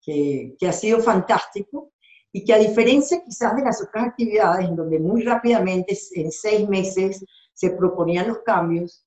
que, 0.00 0.54
que 0.58 0.68
ha 0.68 0.72
sido 0.72 1.00
fantástico 1.00 1.92
y 2.36 2.44
que 2.44 2.52
a 2.52 2.58
diferencia 2.58 3.22
quizás 3.24 3.54
de 3.56 3.62
las 3.62 3.80
otras 3.80 4.08
actividades 4.08 4.68
en 4.68 4.74
donde 4.74 4.98
muy 4.98 5.22
rápidamente, 5.22 5.96
en 6.14 6.32
seis 6.32 6.68
meses, 6.68 7.24
se 7.52 7.70
proponían 7.70 8.26
los 8.26 8.38
cambios, 8.40 9.03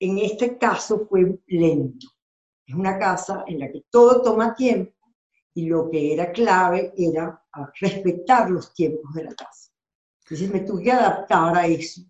en 0.00 0.18
este 0.18 0.58
caso 0.58 1.06
fue 1.08 1.38
lento. 1.46 2.06
Es 2.66 2.74
una 2.74 2.98
casa 2.98 3.44
en 3.46 3.60
la 3.60 3.70
que 3.70 3.84
todo 3.90 4.22
toma 4.22 4.54
tiempo 4.54 4.92
y 5.54 5.66
lo 5.66 5.88
que 5.88 6.12
era 6.12 6.32
clave 6.32 6.92
era 6.96 7.42
respetar 7.80 8.50
los 8.50 8.74
tiempos 8.74 9.14
de 9.14 9.24
la 9.24 9.34
casa. 9.34 9.70
Entonces 10.24 10.50
me 10.52 10.60
tuve 10.60 10.82
que 10.82 10.92
adaptar 10.92 11.56
a 11.56 11.66
eso, 11.66 12.02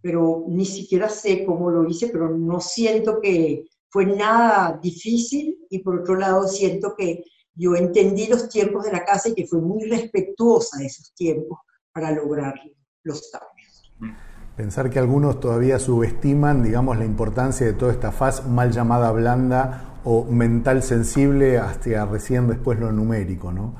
pero 0.00 0.44
ni 0.48 0.64
siquiera 0.64 1.08
sé 1.08 1.44
cómo 1.44 1.70
lo 1.70 1.88
hice, 1.88 2.08
pero 2.08 2.30
no 2.30 2.60
siento 2.60 3.20
que 3.20 3.66
fue 3.90 4.06
nada 4.06 4.78
difícil 4.80 5.58
y 5.68 5.80
por 5.80 6.00
otro 6.00 6.14
lado 6.14 6.46
siento 6.46 6.94
que 6.96 7.24
yo 7.54 7.74
entendí 7.74 8.28
los 8.28 8.48
tiempos 8.48 8.84
de 8.84 8.92
la 8.92 9.04
casa 9.04 9.30
y 9.30 9.34
que 9.34 9.46
fue 9.46 9.60
muy 9.60 9.84
respetuosa 9.84 10.78
de 10.78 10.86
esos 10.86 11.12
tiempos 11.14 11.58
para 11.92 12.12
lograr 12.12 12.54
los 13.02 13.30
cambios. 13.30 14.27
Pensar 14.58 14.90
que 14.90 14.98
algunos 14.98 15.38
todavía 15.38 15.78
subestiman, 15.78 16.64
digamos, 16.64 16.98
la 16.98 17.04
importancia 17.04 17.64
de 17.64 17.74
toda 17.74 17.92
esta 17.92 18.10
faz 18.10 18.44
mal 18.44 18.72
llamada 18.72 19.12
blanda 19.12 20.00
o 20.02 20.24
mental 20.24 20.82
sensible 20.82 21.58
hasta 21.58 22.04
recién 22.06 22.48
después 22.48 22.80
lo 22.80 22.90
numérico, 22.90 23.52
¿no? 23.52 23.74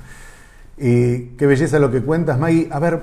Eh, 0.76 1.34
qué 1.36 1.46
belleza 1.48 1.80
lo 1.80 1.90
que 1.90 2.00
cuentas, 2.00 2.38
Maggie. 2.38 2.68
A 2.70 2.78
ver, 2.78 3.02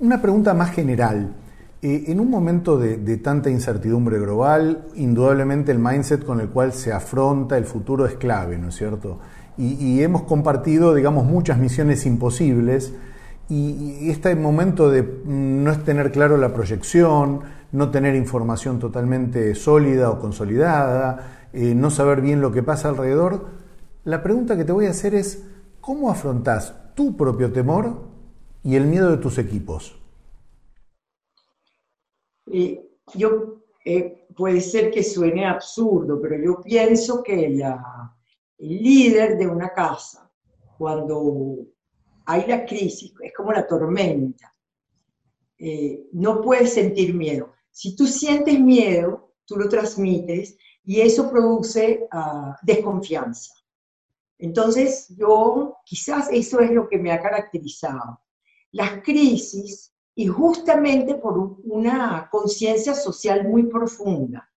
una 0.00 0.20
pregunta 0.20 0.52
más 0.52 0.72
general. 0.72 1.32
Eh, 1.80 2.04
en 2.08 2.20
un 2.20 2.28
momento 2.28 2.76
de, 2.76 3.16
tanta 3.16 3.48
incertidumbre 3.48 4.18
global, 4.18 4.84
indudablemente 4.94 5.72
el 5.72 5.78
mindset 5.78 6.22
con 6.22 6.38
el 6.42 6.50
cual 6.50 6.74
se 6.74 6.92
afronta 6.92 7.56
el 7.56 7.64
futuro 7.64 8.04
es 8.04 8.16
clave, 8.16 8.58
¿no 8.58 8.68
es 8.68 8.74
cierto? 8.74 9.20
y 9.56 10.02
hemos 10.02 10.24
compartido, 10.24 10.94
digamos, 10.94 11.24
muchas 11.24 11.58
misiones 11.58 12.04
imposibles 12.06 12.92
y, 13.48 14.10
este 14.10 14.34
momento 14.34 14.90
de 14.90 15.02
no 15.24 15.70
es 15.70 15.84
tener 15.84 16.12
claro 16.12 16.36
la 16.36 16.52
proyección, 16.54 17.40
no 17.72 17.90
tener 17.90 18.14
información 18.14 18.78
totalmente 18.78 19.54
sólida 19.54 20.10
o 20.10 20.18
consolidada, 20.18 21.48
eh, 21.52 21.74
no 21.74 21.90
saber 21.90 22.20
bien 22.20 22.40
lo 22.40 22.52
que 22.52 22.62
pasa 22.62 22.88
alrededor, 22.88 23.46
la 24.04 24.22
pregunta 24.22 24.56
que 24.56 24.64
te 24.64 24.72
voy 24.72 24.86
a 24.86 24.90
hacer 24.90 25.14
es, 25.14 25.46
¿cómo 25.80 26.10
afrontas 26.10 26.74
tu 26.94 27.16
propio 27.16 27.52
temor 27.52 28.08
y 28.62 28.76
el 28.76 28.86
miedo 28.86 29.10
de 29.10 29.18
tus 29.18 29.38
equipos? 29.38 30.00
yo, 33.14 33.64
eh, 33.84 34.26
puede 34.36 34.60
ser 34.60 34.90
que 34.90 35.02
suene 35.02 35.46
absurdo, 35.46 36.20
pero 36.20 36.36
yo 36.36 36.60
pienso 36.60 37.22
que 37.22 37.46
el 37.46 37.62
líder 38.58 39.36
de 39.36 39.46
una 39.46 39.70
casa, 39.70 40.30
cuando 40.78 41.66
hay 42.26 42.46
la 42.46 42.64
crisis, 42.64 43.12
es 43.20 43.32
como 43.34 43.52
la 43.52 43.66
tormenta. 43.66 44.52
Eh, 45.58 46.08
no 46.12 46.40
puedes 46.40 46.74
sentir 46.74 47.14
miedo. 47.14 47.52
Si 47.70 47.96
tú 47.96 48.06
sientes 48.06 48.58
miedo, 48.58 49.34
tú 49.44 49.56
lo 49.56 49.68
transmites 49.68 50.56
y 50.84 51.00
eso 51.00 51.30
produce 51.30 52.06
ah, 52.10 52.56
desconfianza. 52.62 53.52
Entonces, 54.38 55.08
yo 55.16 55.76
quizás 55.84 56.28
eso 56.30 56.60
es 56.60 56.70
lo 56.70 56.88
que 56.88 56.98
me 56.98 57.12
ha 57.12 57.22
caracterizado. 57.22 58.20
Las 58.72 59.02
crisis 59.02 59.94
y 60.14 60.26
justamente 60.26 61.14
por 61.16 61.58
una 61.64 62.28
conciencia 62.30 62.94
social 62.94 63.48
muy 63.48 63.64
profunda. 63.64 64.48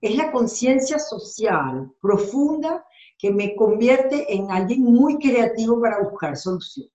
Es 0.00 0.16
la 0.16 0.30
conciencia 0.30 0.98
social 0.98 1.92
profunda 2.00 2.84
que 3.18 3.30
me 3.32 3.56
convierte 3.56 4.32
en 4.32 4.50
alguien 4.50 4.84
muy 4.84 5.18
creativo 5.18 5.80
para 5.80 6.02
buscar 6.02 6.36
soluciones. 6.36 6.92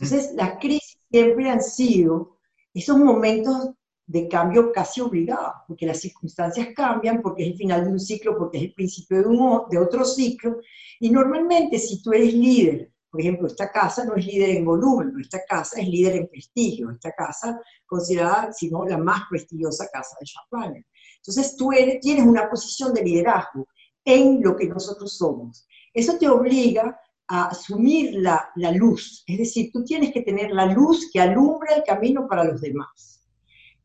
Entonces, 0.00 0.32
las 0.34 0.58
crisis 0.58 0.98
siempre 1.10 1.50
han 1.50 1.62
sido 1.62 2.38
esos 2.72 2.96
momentos 2.96 3.70
de 4.06 4.28
cambio 4.28 4.72
casi 4.72 5.00
obligados, 5.00 5.54
porque 5.68 5.86
las 5.86 6.00
circunstancias 6.00 6.68
cambian, 6.74 7.20
porque 7.20 7.44
es 7.44 7.50
el 7.50 7.56
final 7.56 7.84
de 7.84 7.92
un 7.92 8.00
ciclo, 8.00 8.36
porque 8.36 8.58
es 8.58 8.64
el 8.64 8.74
principio 8.74 9.18
de, 9.18 9.26
un, 9.26 9.62
de 9.70 9.78
otro 9.78 10.04
ciclo, 10.04 10.56
y 10.98 11.10
normalmente 11.10 11.78
si 11.78 12.02
tú 12.02 12.12
eres 12.12 12.32
líder, 12.32 12.90
por 13.10 13.20
ejemplo, 13.20 13.46
esta 13.46 13.70
casa 13.70 14.04
no 14.04 14.16
es 14.16 14.26
líder 14.26 14.50
en 14.50 14.64
volumen, 14.64 15.12
esta 15.20 15.44
casa 15.48 15.80
es 15.80 15.88
líder 15.88 16.16
en 16.16 16.28
prestigio, 16.28 16.90
esta 16.90 17.12
casa 17.12 17.60
considerada, 17.86 18.52
si 18.52 18.70
no, 18.70 18.84
la 18.84 18.98
más 18.98 19.22
prestigiosa 19.28 19.88
casa 19.92 20.16
de 20.18 20.26
Champagne. 20.26 20.86
Entonces 21.16 21.56
tú 21.56 21.72
eres, 21.72 22.00
tienes 22.00 22.24
una 22.24 22.48
posición 22.48 22.94
de 22.94 23.02
liderazgo 23.02 23.66
en 24.04 24.40
lo 24.42 24.56
que 24.56 24.66
nosotros 24.66 25.16
somos. 25.16 25.66
Eso 25.92 26.16
te 26.18 26.28
obliga 26.28 26.98
a 27.32 27.44
asumir 27.44 28.16
la, 28.16 28.50
luz, 28.74 29.22
es 29.24 29.38
decir, 29.38 29.70
tú 29.72 29.84
tienes 29.84 30.12
que 30.12 30.22
tener 30.22 30.50
la 30.50 30.66
luz 30.66 31.08
que 31.12 31.20
alumbra 31.20 31.76
el 31.76 31.84
camino 31.84 32.26
para 32.26 32.42
los 32.42 32.60
demás. 32.60 33.24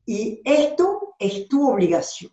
Y 0.04 0.42
esto 0.44 1.14
es 1.20 1.48
tu 1.48 1.70
obligación. 1.70 2.32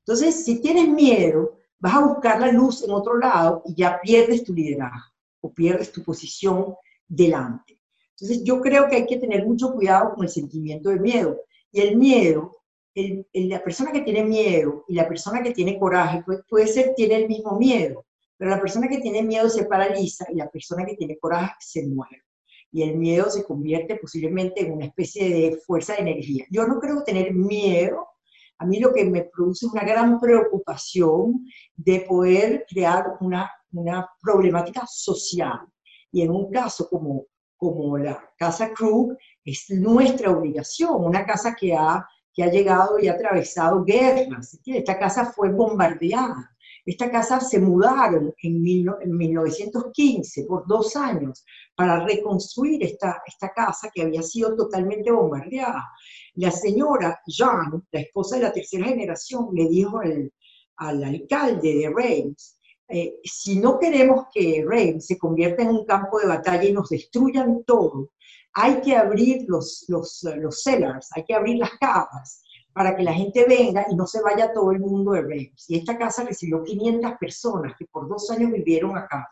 Entonces, 0.00 0.44
si 0.44 0.60
tienes 0.60 0.88
miedo, 0.88 1.58
vas 1.78 1.94
a 1.94 2.04
buscar 2.04 2.40
la 2.40 2.50
luz 2.50 2.82
en 2.82 2.90
otro 2.90 3.18
lado 3.18 3.62
y 3.66 3.76
ya 3.76 4.00
pierdes 4.02 4.42
tu 4.42 4.52
liderazgo 4.52 5.14
o 5.42 5.52
pierdes 5.52 5.92
tu 5.92 6.02
posición 6.02 6.74
delante. 7.06 7.78
Entonces, 8.10 8.42
yo 8.42 8.60
creo 8.60 8.88
que 8.88 8.96
hay 8.96 9.06
que 9.06 9.18
tener 9.18 9.46
mucho 9.46 9.72
cuidado 9.72 10.14
con 10.14 10.24
el 10.24 10.30
sentimiento 10.30 10.88
de 10.90 10.98
miedo. 10.98 11.40
Y 11.70 11.82
el 11.82 11.96
miedo, 11.96 12.56
la 13.32 13.62
persona 13.62 13.92
que 13.92 14.00
tiene 14.00 14.24
miedo 14.24 14.84
y 14.88 14.94
la 14.94 15.06
persona 15.06 15.40
que 15.40 15.52
tiene 15.52 15.78
coraje, 15.78 16.24
puede, 16.24 16.42
puede 16.48 16.66
ser, 16.66 16.94
tiene 16.96 17.14
el 17.14 17.28
mismo 17.28 17.56
miedo, 17.56 18.04
pero 18.38 18.52
la 18.52 18.60
persona 18.60 18.88
que 18.88 19.00
tiene 19.00 19.22
miedo 19.22 19.50
se 19.50 19.64
paraliza 19.64 20.24
y 20.32 20.36
la 20.36 20.48
persona 20.48 20.86
que 20.86 20.94
tiene 20.94 21.18
coraje 21.18 21.54
se 21.58 21.86
muere. 21.86 22.22
Y 22.70 22.82
el 22.82 22.96
miedo 22.96 23.28
se 23.28 23.44
convierte 23.44 23.96
posiblemente 23.96 24.64
en 24.64 24.72
una 24.72 24.86
especie 24.86 25.28
de 25.28 25.56
fuerza 25.66 25.94
de 25.94 26.02
energía. 26.02 26.44
Yo 26.50 26.66
no 26.66 26.78
creo 26.78 27.02
tener 27.02 27.34
miedo. 27.34 28.06
A 28.58 28.64
mí 28.64 28.78
lo 28.78 28.92
que 28.92 29.04
me 29.04 29.24
produce 29.24 29.66
es 29.66 29.72
una 29.72 29.84
gran 29.84 30.20
preocupación 30.20 31.46
de 31.74 32.00
poder 32.02 32.64
crear 32.68 33.16
una, 33.20 33.50
una 33.72 34.08
problemática 34.20 34.84
social. 34.86 35.60
Y 36.12 36.22
en 36.22 36.30
un 36.30 36.50
caso 36.50 36.88
como, 36.88 37.26
como 37.56 37.98
la 37.98 38.22
Casa 38.36 38.72
Krug, 38.72 39.16
es 39.44 39.64
nuestra 39.70 40.30
obligación, 40.30 41.04
una 41.04 41.24
casa 41.24 41.56
que 41.58 41.74
ha, 41.74 42.06
que 42.32 42.44
ha 42.44 42.50
llegado 42.50 42.98
y 42.98 43.08
ha 43.08 43.14
atravesado 43.14 43.82
guerras. 43.84 44.60
Esta 44.64 44.98
casa 44.98 45.32
fue 45.32 45.50
bombardeada 45.50 46.54
esta 46.90 47.10
casa 47.10 47.38
se 47.40 47.58
mudaron 47.58 48.32
en, 48.42 48.62
1915 48.62 50.44
por 50.44 50.66
dos 50.66 50.96
años 50.96 51.44
para 51.76 52.02
reconstruir 52.04 52.82
esta, 52.82 53.22
esta 53.26 53.52
casa 53.52 53.90
que 53.94 54.02
había 54.02 54.22
sido 54.22 54.56
totalmente 54.56 55.10
bombardeada. 55.10 55.84
La 56.36 56.50
señora 56.50 57.20
Jean, 57.26 57.86
la 57.92 58.00
esposa 58.00 58.36
de 58.36 58.42
la 58.42 58.52
tercera 58.52 58.86
generación, 58.86 59.48
le 59.52 59.68
dijo 59.68 60.00
al, 60.00 60.32
alcalde 61.04 61.74
de 61.74 61.92
Reims, 61.94 62.58
eh, 62.88 63.16
si 63.22 63.58
no 63.58 63.78
queremos 63.78 64.28
que 64.32 64.64
Reims 64.66 65.06
se 65.06 65.18
convierta 65.18 65.62
en 65.64 65.68
un 65.68 65.84
campo 65.84 66.18
de 66.18 66.26
batalla 66.26 66.64
y 66.64 66.72
nos 66.72 66.88
destruyan 66.88 67.64
todo, 67.64 68.12
hay 68.54 68.80
que 68.80 68.96
abrir 68.96 69.44
los, 69.46 69.84
los, 69.88 70.26
los 70.36 70.62
cellars, 70.62 71.10
hay 71.14 71.24
que 71.24 71.34
abrir 71.34 71.58
las 71.58 71.72
cavas, 71.78 72.42
para 72.78 72.96
que 72.96 73.02
la 73.02 73.12
gente 73.12 73.44
venga 73.44 73.86
y 73.90 73.96
no 73.96 74.06
se 74.06 74.22
vaya 74.22 74.52
todo 74.52 74.70
el 74.70 74.78
mundo 74.78 75.10
de 75.10 75.22
Reims. 75.22 75.68
Y 75.68 75.78
esta 75.78 75.98
casa 75.98 76.22
recibió 76.22 76.62
500 76.62 77.14
personas 77.18 77.72
que 77.76 77.86
por 77.86 78.08
dos 78.08 78.30
años 78.30 78.52
vivieron 78.52 78.96
acá. 78.96 79.28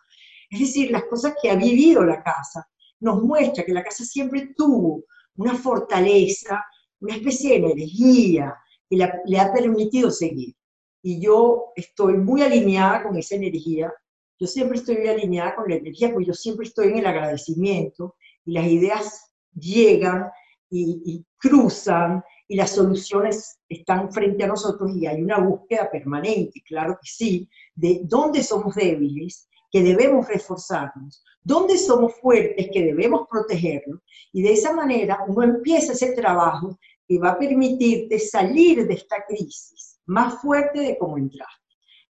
Es 0.50 0.59
decir, 0.59 0.91
las 0.91 1.05
cosas 1.05 1.35
que 1.41 1.49
ha 1.49 1.55
vivido 1.55 2.05
la 2.05 2.25
casa 2.25 2.69
nos 2.99 3.23
muestra 3.23 3.65
que 3.65 3.73
la 3.73 3.85
casa 3.85 4.05
siempre 4.05 4.53
tuvo 4.57 5.05
una 5.37 5.55
fortaleza, 5.55 6.61
una 6.99 7.15
especie 7.15 7.61
de 7.61 7.71
energía 7.71 8.53
que 8.91 8.97
le 8.97 9.38
ha 9.38 9.53
permitido 9.53 10.11
seguir. 10.11 10.53
Y 11.00 11.21
yo 11.21 11.67
estoy 11.76 12.15
muy 12.15 12.43
alineada 12.43 13.04
con 13.04 13.17
esa 13.17 13.37
energía. 13.37 13.93
Yo 14.41 14.49
siempre 14.49 14.78
estoy 14.78 14.97
muy 14.97 15.06
alineada 15.06 15.54
con 15.54 15.69
la 15.69 15.76
energía 15.76 16.11
porque 16.11 16.26
yo 16.26 16.35
siempre 16.35 16.67
estoy 16.67 16.89
en 16.89 16.99
el 16.99 17.06
agradecimiento 17.06 18.17
y 18.45 18.54
las 18.54 18.67
ideas 18.67 19.30
llegan 19.54 20.30
y 20.69 21.25
cruzan 21.39 22.25
y 22.49 22.56
las 22.56 22.71
soluciones 22.71 23.59
están 23.69 24.13
frente 24.13 24.45
a 24.45 24.49
nosotros 24.49 24.95
y 24.95 25.06
hay 25.06 25.23
una 25.23 25.39
búsqueda 25.39 25.91
permanente, 25.91 26.63
claro 26.67 26.99
que 27.00 27.09
sí, 27.09 27.49
de 27.75 28.02
dónde 28.04 28.43
somos 28.43 28.75
débiles, 28.75 29.49
que 29.71 29.82
debemos 29.82 30.28
reforzarnos, 30.28 31.23
dónde 31.43 31.76
somos 31.76 32.15
fuertes, 32.21 32.69
que 32.73 32.85
debemos 32.85 33.26
protegernos, 33.28 34.00
y 34.32 34.43
de 34.43 34.52
esa 34.52 34.73
manera 34.73 35.25
uno 35.26 35.43
empieza 35.43 35.93
ese 35.93 36.13
trabajo 36.13 36.78
que 37.06 37.19
va 37.19 37.30
a 37.30 37.39
permitirte 37.39 38.19
salir 38.19 38.87
de 38.87 38.95
esta 38.95 39.25
crisis 39.26 40.00
más 40.06 40.41
fuerte 40.41 40.80
de 40.80 40.99
cómo 40.99 41.19
entraste. 41.19 41.54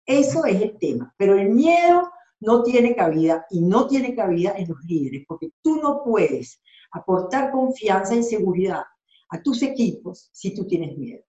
Eso 0.05 0.45
es 0.45 0.61
el 0.61 0.79
tema, 0.79 1.13
pero 1.17 1.37
el 1.39 1.51
miedo 1.51 2.11
no 2.41 2.63
tiene 2.63 2.95
cabida 2.95 3.47
y 3.51 3.63
no 3.63 3.87
tiene 3.87 4.15
cabida 4.15 4.55
en 4.57 4.69
los 4.69 4.79
líderes, 4.85 5.25
porque 5.27 5.51
tú 5.63 5.77
no 5.77 6.03
puedes 6.05 6.61
aportar 6.93 7.51
confianza 7.51 8.15
y 8.15 8.23
seguridad 8.23 8.85
a 9.29 9.43
tus 9.43 9.63
equipos 9.63 10.31
si 10.33 10.55
tú 10.55 10.67
tienes 10.67 10.97
miedo. 10.97 11.23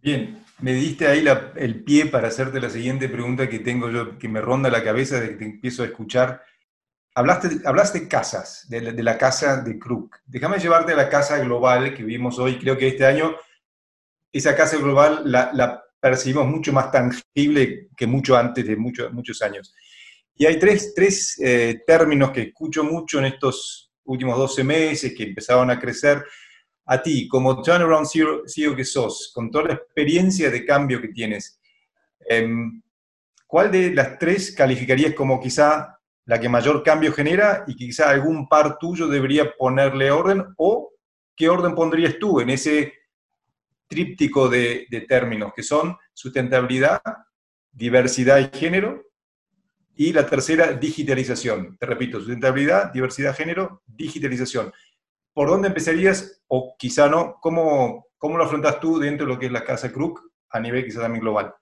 Bien, 0.00 0.44
me 0.60 0.74
diste 0.74 1.06
ahí 1.06 1.24
el 1.56 1.82
pie 1.82 2.06
para 2.06 2.28
hacerte 2.28 2.60
la 2.60 2.68
siguiente 2.68 3.08
pregunta 3.08 3.48
que 3.48 3.60
tengo 3.60 3.90
yo, 3.90 4.18
que 4.18 4.28
me 4.28 4.40
ronda 4.40 4.68
la 4.70 4.84
cabeza 4.84 5.18
desde 5.18 5.32
que 5.32 5.38
te 5.38 5.44
empiezo 5.46 5.82
a 5.82 5.86
escuchar. 5.86 6.42
Hablaste, 7.14 7.60
hablaste 7.64 8.06
casas, 8.06 8.66
de 8.68 9.02
la, 9.02 9.16
casa 9.16 9.62
de 9.62 9.78
Crook. 9.78 10.16
Déjame 10.26 10.58
llevarte 10.58 10.92
a 10.92 10.96
la 10.96 11.08
casa 11.08 11.38
global 11.38 11.94
que 11.94 12.02
vivimos 12.02 12.38
hoy. 12.38 12.58
Creo 12.58 12.76
que 12.76 12.88
este 12.88 13.06
año 13.06 13.34
esa 14.30 14.54
casa 14.54 14.76
global 14.76 15.22
la, 15.24 15.82
percibimos 16.00 16.48
mucho 16.48 16.72
más 16.72 16.90
tangible 16.90 17.88
que 17.96 18.06
mucho 18.06 18.36
antes 18.36 18.66
de 18.66 18.76
muchos 18.76 19.40
años. 19.40 19.74
Y 20.34 20.44
hay 20.44 20.58
tres, 20.58 20.92
tres 20.94 21.40
eh, 21.40 21.82
términos 21.86 22.30
que 22.30 22.42
escucho 22.42 22.84
mucho 22.84 23.20
en 23.20 23.26
estos 23.26 23.92
últimos 24.04 24.36
12 24.36 24.64
meses 24.64 25.14
que 25.16 25.22
empezaron 25.22 25.70
a 25.70 25.78
crecer 25.78 26.22
a 26.86 27.02
ti, 27.02 27.28
como 27.28 27.62
turnaround 27.62 28.06
CEO 28.06 28.76
que 28.76 28.84
sos, 28.84 29.32
con 29.34 29.50
toda 29.50 29.68
la 29.68 29.74
experiencia 29.74 30.50
de 30.50 30.64
cambio 30.64 31.00
que 31.00 31.08
tienes, 31.08 31.58
em, 32.28 32.82
¿cuál 33.46 33.70
de 33.70 33.94
las 33.94 34.18
tres 34.18 34.52
calificarías 34.52 35.14
como 35.14 35.40
quizá 35.40 35.98
la 36.26 36.40
que 36.40 36.48
mayor 36.48 36.82
cambio 36.82 37.12
genera 37.12 37.64
y 37.66 37.74
quizá 37.74 38.10
algún 38.10 38.48
par 38.48 38.78
tuyo 38.78 39.08
debería 39.08 39.52
ponerle 39.52 40.10
orden 40.10 40.44
o 40.56 40.90
qué 41.36 41.48
orden 41.48 41.74
pondrías 41.74 42.18
tú 42.18 42.40
en 42.40 42.50
ese 42.50 42.92
tríptico 43.86 44.48
de, 44.48 44.86
de 44.90 45.02
términos 45.02 45.52
que 45.54 45.62
son 45.62 45.96
sustentabilidad, 46.12 47.02
diversidad 47.70 48.38
y 48.38 48.56
género 48.56 49.04
y 49.96 50.12
la 50.12 50.26
tercera, 50.26 50.72
digitalización. 50.72 51.76
Te 51.78 51.86
repito, 51.86 52.18
sustentabilidad, 52.18 52.92
diversidad, 52.92 53.36
género, 53.36 53.82
digitalización. 53.86 54.72
¿Por 55.34 55.48
dónde 55.48 55.68
empezarías? 55.68 56.42
O 56.48 56.74
quizá 56.78 57.08
no, 57.08 57.36
¿cómo, 57.40 58.06
cómo 58.16 58.38
lo 58.38 58.44
afrontas 58.44 58.80
tú 58.80 58.98
dentro 58.98 59.26
de 59.26 59.32
lo 59.34 59.38
que 59.38 59.46
es 59.46 59.52
la 59.52 59.64
Casa 59.64 59.92
Crook 59.92 60.22
a 60.50 60.60
nivel 60.60 60.84
quizá 60.84 61.00
también 61.00 61.22
global? 61.22 61.54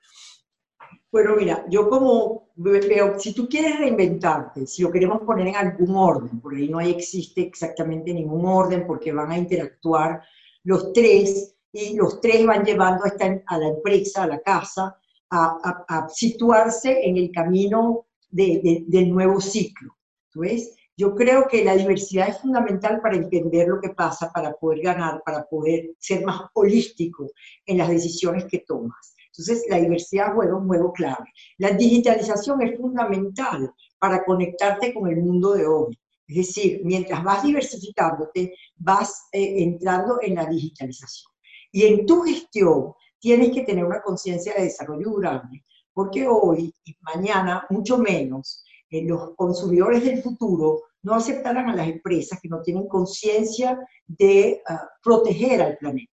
Bueno, 1.10 1.36
mira, 1.36 1.64
yo 1.68 1.90
como 1.90 2.48
veo, 2.54 3.18
si 3.18 3.34
tú 3.34 3.48
quieres 3.48 3.78
reinventarte, 3.78 4.66
si 4.66 4.82
lo 4.82 4.90
queremos 4.90 5.22
poner 5.22 5.48
en 5.48 5.56
algún 5.56 5.94
orden, 5.94 6.40
por 6.40 6.54
ahí 6.54 6.68
no 6.68 6.80
existe 6.80 7.42
exactamente 7.42 8.14
ningún 8.14 8.46
orden 8.46 8.86
porque 8.86 9.12
van 9.12 9.30
a 9.30 9.36
interactuar 9.36 10.22
los 10.64 10.92
tres 10.92 11.54
y 11.70 11.96
los 11.96 12.20
tres 12.20 12.46
van 12.46 12.64
llevando 12.64 13.04
a, 13.04 13.08
esta, 13.08 13.42
a 13.46 13.58
la 13.58 13.68
empresa, 13.68 14.22
a 14.22 14.26
la 14.26 14.40
casa, 14.40 14.96
a, 15.30 15.84
a, 15.88 16.08
situarse 16.08 17.06
en 17.06 17.16
el 17.16 17.30
camino 17.30 18.06
de, 18.30 18.84
del 18.86 19.10
nuevo 19.10 19.40
ciclo. 19.40 19.96
¿Tú 20.30 20.40
ves? 20.40 20.74
Yo 20.96 21.14
creo 21.14 21.48
que 21.48 21.64
la 21.64 21.74
diversidad 21.74 22.28
es 22.28 22.38
fundamental 22.38 23.00
para 23.00 23.16
entender 23.16 23.66
lo 23.68 23.80
que 23.80 23.90
pasa, 23.90 24.30
para 24.30 24.52
poder 24.52 24.80
ganar, 24.80 25.22
para 25.24 25.44
poder 25.44 25.90
ser 25.98 26.24
más 26.24 26.42
holístico 26.52 27.30
en 27.64 27.78
las 27.78 27.88
decisiones 27.88 28.44
que 28.44 28.58
tomas. 28.58 29.14
Entonces, 29.26 29.64
la 29.70 29.78
diversidad 29.78 30.34
juega 30.34 30.54
un 30.54 30.66
juego 30.66 30.92
clave. 30.92 31.32
La 31.56 31.70
digitalización 31.70 32.60
es 32.60 32.78
fundamental 32.78 33.72
para 33.98 34.22
conectarte 34.24 34.92
con 34.92 35.08
el 35.08 35.22
mundo 35.22 35.54
de 35.54 35.66
hoy. 35.66 35.98
Es 36.28 36.36
decir, 36.36 36.82
mientras 36.84 37.24
vas 37.24 37.42
diversificándote, 37.42 38.54
vas 38.76 39.28
eh, 39.32 39.62
entrando 39.62 40.18
en 40.20 40.34
la 40.34 40.44
digitalización. 40.44 41.32
Y 41.72 41.84
en 41.84 42.04
tu 42.04 42.22
gestión 42.22 42.92
tienes 43.18 43.52
que 43.52 43.62
tener 43.62 43.84
una 43.84 44.02
conciencia 44.02 44.52
de 44.54 44.64
desarrollo 44.64 45.08
durable, 45.08 45.64
porque 45.94 46.26
hoy 46.28 46.74
y 46.84 46.96
mañana, 47.00 47.66
mucho 47.70 47.96
menos, 47.96 48.64
eh, 48.92 49.02
los 49.04 49.34
consumidores 49.36 50.04
del 50.04 50.22
futuro 50.22 50.82
no 51.02 51.14
aceptarán 51.14 51.70
a 51.70 51.74
las 51.74 51.88
empresas 51.88 52.38
que 52.40 52.48
no 52.48 52.60
tienen 52.60 52.86
conciencia 52.86 53.78
de 54.06 54.62
ah, 54.68 54.86
proteger 55.02 55.62
al 55.62 55.78
planeta. 55.78 56.12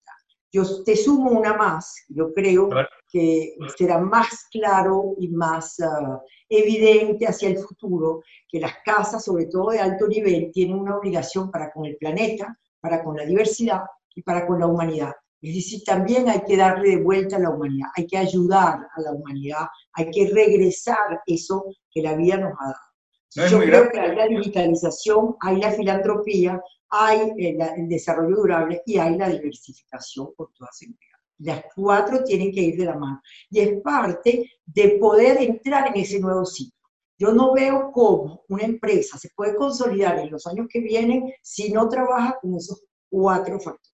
Yo 0.51 0.63
te 0.83 0.95
sumo 0.95 1.29
una 1.29 1.53
más, 1.55 2.05
yo 2.07 2.33
creo 2.33 2.69
que 3.11 3.55
será 3.77 3.99
más 3.99 4.47
claro 4.49 5.13
y 5.19 5.27
más 5.27 5.77
ah, 5.81 6.21
evidente 6.47 7.27
hacia 7.27 7.49
el 7.49 7.57
futuro 7.57 8.23
que 8.47 8.61
las 8.61 8.75
casas, 8.85 9.25
sobre 9.25 9.47
todo 9.47 9.71
de 9.71 9.79
alto 9.79 10.07
nivel, 10.07 10.49
tienen 10.53 10.79
una 10.79 10.97
obligación 10.97 11.51
para 11.51 11.71
con 11.71 11.85
el 11.85 11.97
planeta, 11.97 12.57
para 12.79 13.03
con 13.03 13.17
la 13.17 13.25
diversidad 13.25 13.81
y 14.15 14.23
para 14.23 14.47
con 14.47 14.57
la 14.57 14.67
humanidad. 14.67 15.11
Es 15.41 15.56
decir, 15.56 15.84
también 15.86 16.28
hay 16.28 16.41
que 16.41 16.58
darle 16.58 16.89
de 16.89 17.04
vuelta 17.04 17.38
a 17.38 17.39
la 17.39 17.49
humanidad, 17.49 17.89
hay 17.95 18.06
que 18.06 18.17
ayudar 18.17 18.88
a 18.93 19.02
la 19.02 19.13
humanidad, 19.13 19.67
hay 19.93 20.12
que 20.12 20.30
regresar 20.30 21.21
eso 21.25 21.65
que 21.89 22.02
la 22.02 22.15
vida 22.15 22.38
nos 22.38 22.54
ha 22.60 22.65
dado. 22.65 23.49
Yo 23.49 23.60
creo 23.60 23.89
que 23.89 23.99
hay 23.99 24.15
la 24.15 24.28
digitalización, 24.28 25.36
hay 25.39 25.58
la 25.58 25.71
filantropía, 25.71 26.62
hay 26.89 27.32
el, 27.38 27.88
desarrollo 27.88 28.36
durable 28.36 28.82
y 28.86 28.97
hay 28.97 29.17
la 29.17 29.30
diversificación 29.30 30.34
por 30.36 30.52
todas 30.54 30.82
empresas. 30.82 31.19
Las 31.38 31.63
cuatro 31.73 32.23
tienen 32.23 32.52
que 32.52 32.62
ir 32.62 32.78
de 32.78 32.86
la 32.86 32.97
mano. 32.97 33.21
Y 33.49 33.60
es 33.60 33.82
parte 33.82 34.52
de 34.65 34.89
poder 34.99 35.38
entrar 35.38 35.88
en 35.88 36.02
ese 36.02 36.19
nuevo 36.19 36.43
ciclo. 36.43 36.75
Yo 37.17 37.32
no 37.34 37.54
veo 37.54 37.91
cómo 37.91 38.43
una 38.49 38.63
empresa 38.63 39.17
se 39.17 39.30
puede 39.36 39.56
consolidar 39.56 40.19
en 40.19 40.32
los 40.32 40.47
años 40.47 40.67
que 40.69 40.80
vienen 40.80 41.32
si 41.41 41.71
no 41.71 41.88
trabaja 41.88 42.38
con 42.41 42.56
esos 42.56 42.84
cuatro 43.10 43.60
factores. 43.60 43.88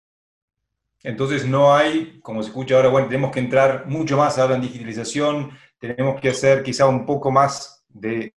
Entonces 1.03 1.45
no 1.45 1.75
hay, 1.75 2.21
como 2.21 2.41
se 2.41 2.49
escucha 2.49 2.77
ahora, 2.77 2.87
bueno, 2.87 3.07
tenemos 3.07 3.31
que 3.31 3.41
entrar 3.41 3.85
mucho 3.87 4.15
más 4.15 4.39
ahora 4.39 4.55
en 4.55 4.61
digitalización, 4.61 5.51
tenemos 5.77 6.19
que 6.21 6.29
hacer 6.29 6.63
quizá 6.63 6.87
un 6.87 7.05
poco 7.05 7.29
más 7.29 7.85
de, 7.89 8.33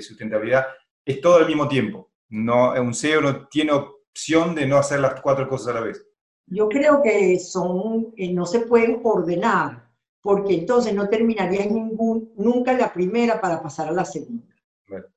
sustentabilidad. 0.00 0.66
Es 1.04 1.22
todo 1.22 1.36
al 1.36 1.46
mismo 1.46 1.66
tiempo. 1.66 2.10
No, 2.28 2.72
un 2.74 2.94
CEO 2.94 3.22
no 3.22 3.48
tiene 3.48 3.72
opción 3.72 4.54
de 4.54 4.66
no 4.66 4.76
hacer 4.76 5.00
las 5.00 5.20
cuatro 5.22 5.48
cosas 5.48 5.68
a 5.68 5.80
la 5.80 5.86
vez. 5.86 6.06
Yo 6.46 6.68
creo 6.68 7.00
que 7.02 7.38
son, 7.38 8.12
eh, 8.16 8.30
no 8.30 8.44
se 8.44 8.60
pueden 8.60 9.00
ordenar, 9.02 9.88
porque 10.20 10.54
entonces 10.54 10.94
no 10.94 11.08
terminaría 11.08 11.64
ningún, 11.64 12.32
nunca 12.36 12.74
la 12.74 12.92
primera 12.92 13.40
para 13.40 13.62
pasar 13.62 13.88
a 13.88 13.92
la 13.92 14.04
segunda. 14.04 14.54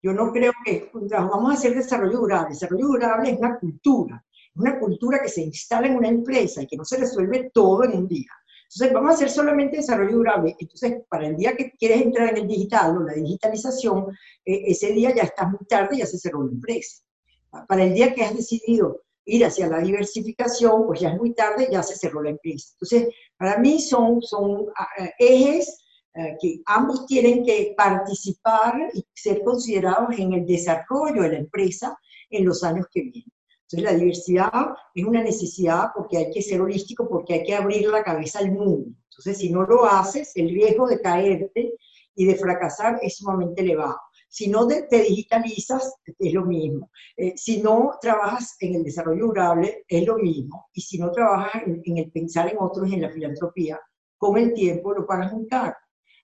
Yo 0.02 0.14
no 0.14 0.32
creo 0.32 0.54
que 0.64 0.90
vamos 0.94 1.52
a 1.52 1.56
hacer 1.56 1.76
desarrollo 1.76 2.20
durable. 2.20 2.50
Desarrollo 2.52 2.88
durable 2.88 3.32
es 3.32 3.38
una 3.38 3.60
cultura 3.60 4.26
una 4.56 4.80
cultura 4.80 5.20
que 5.22 5.30
se 5.30 5.42
instala 5.42 5.88
en 5.88 5.96
una 5.96 6.08
empresa 6.08 6.62
y 6.62 6.68
que 6.68 6.78
no 6.78 6.86
se 6.86 6.98
resuelve 6.98 7.52
todo 7.54 7.84
en 7.84 7.92
un 7.92 8.08
día. 8.08 8.32
Entonces, 8.64 8.94
vamos 8.94 9.12
a 9.12 9.14
hacer 9.14 9.30
solamente 9.30 9.78
desarrollo 9.78 10.18
durable. 10.18 10.56
Entonces, 10.60 11.02
para 11.08 11.28
el 11.28 11.38
día 11.38 11.56
que 11.56 11.72
quieres 11.72 12.02
entrar 12.02 12.30
en 12.30 12.38
el 12.38 12.48
digital 12.48 12.98
o 12.98 13.04
la 13.04 13.14
digitalización, 13.14 14.08
eh, 14.44 14.64
ese 14.68 14.92
día 14.92 15.14
ya 15.16 15.24
estás 15.24 15.50
muy 15.50 15.66
tarde 15.68 15.96
y 15.96 16.00
ya 16.00 16.06
se 16.06 16.18
cerró 16.18 16.44
la 16.44 16.52
empresa. 16.52 17.04
Para 17.68 17.84
el 17.84 17.94
día 17.94 18.14
que 18.14 18.24
has 18.24 18.36
decidido 18.36 19.04
ir 19.26 19.46
hacia 19.46 19.68
la 19.68 19.80
diversificación, 19.80 20.86
pues 20.88 21.00
ya 21.00 21.12
es 21.12 21.18
muy 21.18 21.34
tarde, 21.34 21.70
ya 21.72 21.84
se 21.84 21.96
cerró 21.96 22.22
la 22.22 22.32
empresa. 22.32 22.70
Entonces, 22.74 23.14
para 23.38 23.58
mí 23.60 23.80
son, 23.80 24.22
son 24.22 24.66
ah, 24.78 24.88
eh, 24.98 25.12
ejes 25.20 25.78
eh, 26.14 26.36
que 26.42 26.62
ambos 26.66 27.06
tienen 27.06 27.44
que 27.44 27.74
participar 27.78 28.90
y 28.94 29.06
ser 29.14 29.44
considerados 29.44 30.18
en 30.18 30.34
el 30.34 30.46
desarrollo 30.46 31.22
de 31.24 31.30
la 31.30 31.38
empresa 31.38 31.98
en 32.30 32.46
los 32.46 32.64
años 32.64 32.88
que 32.92 33.02
vienen. 33.02 33.32
Entonces, 33.68 33.92
la 33.92 33.98
diversidad 33.98 34.52
es 34.94 35.06
una 35.06 35.24
necesidad 35.24 35.88
porque 35.96 36.18
hay 36.18 36.32
que 36.32 36.42
ser 36.42 36.62
holístico, 36.62 37.10
porque 37.10 37.34
hay 37.34 37.44
que 37.44 37.56
abrir 37.56 37.88
la 37.88 38.04
cabeza 38.04 38.40
al 38.40 38.52
mundo. 38.52 38.92
Entonces, 39.10 39.38
si 39.38 39.50
no 39.50 39.64
lo 39.64 39.86
haces, 39.86 40.32
el 40.36 40.50
riesgo 40.50 40.88
de 40.88 41.02
caerte 41.02 41.74
y 42.14 42.26
de 42.26 42.36
fracasar 42.36 43.00
es 43.02 43.18
sumamente 43.18 43.62
elevado. 43.62 43.98
Si 44.28 44.50
no 44.50 44.68
te, 44.68 44.86
digitalizas, 44.92 45.96
es 46.20 46.34
lo 46.34 46.46
mismo. 46.46 46.92
Eh, 47.16 47.34
si 47.38 47.62
no 47.62 47.94
trabajas 48.02 48.56
en 48.60 48.76
el 48.76 48.84
desarrollo 48.84 49.28
durable, 49.28 49.86
es 49.88 50.06
lo 50.06 50.18
mismo. 50.18 50.68
Y 50.74 50.82
si 50.82 50.98
no 50.98 51.12
trabajas 51.12 51.64
en, 51.66 51.98
el 51.98 52.12
pensar 52.12 52.52
en 52.52 52.58
otros, 52.60 52.92
en 52.92 53.02
la 53.02 53.10
filantropía, 53.10 53.80
con 54.18 54.38
el 54.38 54.54
tiempo 54.54 54.94
lo 54.94 55.08
pagas 55.08 55.32
un 55.32 55.48
caro. 55.48 55.76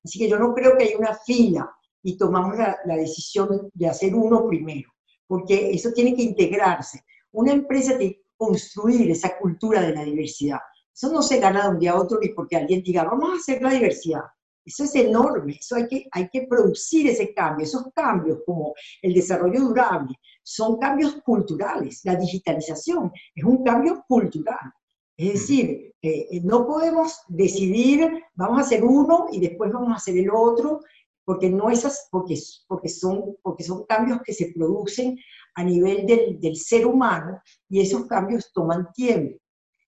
Así 0.04 0.20
que 0.20 0.28
yo 0.28 0.38
no 0.38 0.54
creo 0.54 0.78
que 0.78 0.84
haya 0.84 0.98
una 0.98 1.16
fila 1.16 1.72
y 2.04 2.18
tomamos 2.18 2.58
la, 2.58 2.78
la 2.86 2.98
decisión 2.98 3.70
de 3.74 3.88
hacer 3.88 4.14
uno 4.14 4.46
primero, 4.46 4.90
porque 5.26 5.72
eso 5.72 5.92
tiene 5.94 6.16
que 6.16 6.24
integrarse. 6.24 7.06
Una 7.32 7.54
empresa 7.54 7.98
tiene 7.98 8.16
que 8.16 8.26
construir 8.36 9.12
esa 9.12 9.38
cultura 9.38 9.82
de 9.82 9.94
la 9.94 10.04
diversidad. 10.04 10.60
Eso 10.94 11.12
no 11.12 11.22
se 11.22 11.40
gana 11.40 11.64
de 11.64 11.70
un 11.70 11.80
día 11.80 11.92
a 11.92 12.00
otro 12.00 12.20
ni 12.20 12.30
porque 12.30 12.58
alguien 12.58 12.84
diga, 12.84 13.04
vamos 13.04 13.32
a 13.32 13.36
hacer 13.36 13.62
la 13.62 13.72
diversidad. 13.72 14.24
Eso 14.64 14.84
es 14.84 14.94
enorme, 14.96 15.58
eso 15.60 15.76
hay 15.76 15.88
que, 15.88 16.08
hay 16.12 16.30
que 16.30 16.46
producir 16.48 17.08
ese 17.08 17.34
cambio. 17.34 17.66
Esos 17.66 17.88
cambios 17.96 18.40
como 18.46 18.74
el 19.02 19.14
desarrollo 19.14 19.60
durable 19.60 20.16
son 20.44 20.78
cambios 20.78 21.16
culturales. 21.24 22.02
La 22.04 22.16
digitalización 22.16 23.12
es 23.34 23.44
un 23.44 23.64
cambio 23.64 24.04
cultural. 24.08 24.72
Es 25.18 25.34
decir, 25.34 25.94
eh, 26.02 26.28
eh, 26.32 26.42
no 26.44 26.66
podemos 26.66 27.22
decidir, 27.28 28.24
vamos 28.36 28.60
a 28.60 28.62
hacer 28.62 28.84
uno 28.84 29.28
y 29.32 29.40
después 29.40 29.72
vamos 29.72 29.92
a 29.92 29.96
hacer 29.96 30.18
el 30.18 30.30
otro, 30.32 30.82
porque, 31.24 31.50
no 31.50 31.70
esas, 31.70 32.08
porque, 32.12 32.38
porque, 32.68 32.90
son, 32.90 33.38
porque 33.42 33.64
son 33.64 33.86
cambios 33.86 34.22
que 34.24 34.34
se 34.34 34.52
producen 34.54 35.18
a 35.56 35.64
nivel 35.64 36.06
del, 36.06 36.40
del 36.40 36.56
ser 36.56 36.86
humano 36.86 37.42
y 37.70 37.82
esos 37.82 38.06
cambios 38.08 38.52
toman 38.54 38.92
tiempo. 38.94 39.38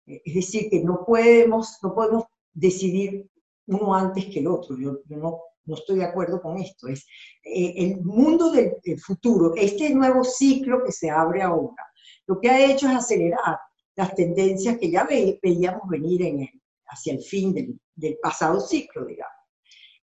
Es 0.06 0.34
decir, 0.34 0.70
que 0.70 0.82
no 0.82 1.04
podemos, 1.04 1.78
no 1.82 1.94
podemos 1.94 2.24
decidir 2.52 3.28
uno 3.66 3.94
antes 3.94 4.26
que 4.26 4.40
el 4.40 4.46
otro. 4.46 4.76
Yo, 4.78 5.00
no, 5.08 5.40
no, 5.64 5.74
estoy 5.74 5.98
de 5.98 6.04
acuerdo 6.04 6.40
con 6.40 6.58
esto. 6.58 6.88
Es 6.88 7.06
eh, 7.42 7.74
el 7.76 8.00
mundo 8.02 8.52
del, 8.52 8.76
futuro, 9.00 9.54
este 9.56 9.92
nuevo 9.94 10.22
ciclo 10.22 10.84
que 10.84 10.92
se 10.92 11.10
abre 11.10 11.42
ahora, 11.42 11.84
lo 12.26 12.40
que 12.40 12.50
ha 12.50 12.70
hecho 12.70 12.88
es 12.88 12.96
acelerar 12.96 13.58
las 13.96 14.14
tendencias 14.14 14.78
que 14.78 14.90
ya 14.90 15.04
veíamos 15.04 15.88
venir 15.88 16.22
en 16.22 16.40
el, 16.40 16.62
hacia 16.86 17.14
el 17.14 17.22
fin 17.22 17.54
del, 17.54 17.80
del 17.94 18.18
pasado 18.18 18.60
ciclo, 18.60 19.04
digamos 19.06 19.35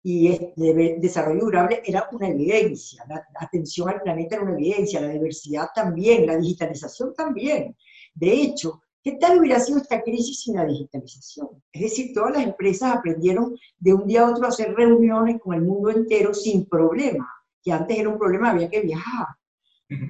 y 0.02 0.28
el 0.28 1.00
desarrollo 1.00 1.44
durable 1.44 1.82
era 1.84 2.08
una 2.12 2.28
evidencia, 2.28 3.04
la 3.08 3.22
atención 3.38 3.88
al 3.90 4.00
planeta 4.00 4.36
era 4.36 4.44
una 4.44 4.54
evidencia, 4.54 5.00
la 5.00 5.08
diversidad 5.08 5.68
también, 5.74 6.26
la 6.26 6.38
digitalización 6.38 7.12
también. 7.14 7.76
De 8.14 8.32
hecho, 8.32 8.80
¿qué 9.02 9.12
tal 9.12 9.38
hubiera 9.38 9.60
sido 9.60 9.78
esta 9.78 10.02
crisis 10.02 10.40
sin 10.40 10.56
la 10.56 10.64
digitalización? 10.64 11.48
Es 11.70 11.82
decir, 11.82 12.14
todas 12.14 12.32
las 12.32 12.44
empresas 12.44 12.96
aprendieron 12.96 13.54
de 13.78 13.92
un 13.92 14.06
día 14.06 14.22
a 14.22 14.30
otro 14.30 14.46
a 14.46 14.48
hacer 14.48 14.74
reuniones 14.74 15.38
con 15.40 15.54
el 15.54 15.62
mundo 15.62 15.90
entero 15.90 16.32
sin 16.32 16.64
problema, 16.66 17.28
que 17.62 17.72
antes 17.72 17.98
era 17.98 18.08
un 18.08 18.18
problema, 18.18 18.50
había 18.50 18.70
que 18.70 18.80
viajar. 18.80 19.26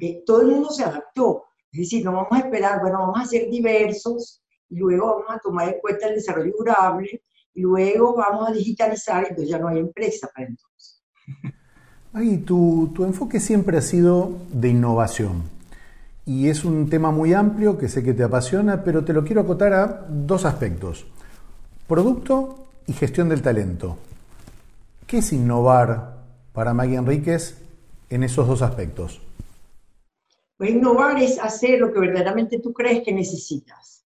Eh, 0.01 0.23
todo 0.25 0.43
el 0.43 0.49
mundo 0.49 0.71
se 0.71 0.85
adaptó. 0.85 1.47
Es 1.73 1.81
decir, 1.81 2.05
no 2.05 2.13
vamos 2.13 2.33
a 2.33 2.39
esperar, 2.39 2.81
bueno, 2.81 2.99
vamos 2.99 3.21
a 3.21 3.25
ser 3.25 3.51
diversos 3.51 4.43
y 4.69 4.77
luego 4.77 5.07
vamos 5.07 5.25
a 5.29 5.39
tomar 5.39 5.69
en 5.69 5.81
cuenta 5.81 6.09
el 6.09 6.15
desarrollo 6.15 6.53
durable 6.57 7.23
luego 7.61 8.17
vamos 8.17 8.49
a 8.49 8.53
digitalizar, 8.53 9.25
entonces 9.29 9.49
ya 9.49 9.59
no 9.59 9.69
hay 9.69 9.79
empresa 9.79 10.29
para 10.35 10.49
entonces. 10.49 11.03
Maggie, 12.13 12.39
tu, 12.39 12.91
tu 12.95 13.05
enfoque 13.05 13.39
siempre 13.39 13.79
ha 13.79 13.83
sido 13.83 14.33
de 14.53 14.69
innovación. 14.69 15.43
Y 16.27 16.49
es 16.49 16.65
un 16.65 16.91
tema 16.91 17.11
muy 17.11 17.35
amplio 17.35 17.79
que 17.79 17.89
sé 17.89 18.03
que 18.03 18.15
te 18.15 18.23
apasiona, 18.23 18.85
pero 18.85 19.05
te 19.05 19.13
lo 19.13 19.25
quiero 19.25 19.43
acotar 19.43 19.73
a 19.73 20.07
dos 20.09 20.45
aspectos. 20.45 21.07
Producto 21.87 22.67
y 22.87 22.93
gestión 22.93 23.29
del 23.29 23.43
talento. 23.43 23.97
¿Qué 25.07 25.19
es 25.19 25.33
innovar 25.33 26.19
para 26.53 26.75
Maggie 26.75 26.97
Enríquez 26.97 27.59
en 28.11 28.23
esos 28.23 28.47
dos 28.47 28.63
aspectos? 28.63 29.21
Pues 30.57 30.71
innovar 30.71 31.21
es 31.23 31.39
hacer 31.39 31.81
lo 31.81 31.93
que 31.93 32.01
verdaderamente 32.01 32.61
tú 32.61 32.73
crees 32.73 33.03
que 33.03 33.13
necesitas. 33.13 34.00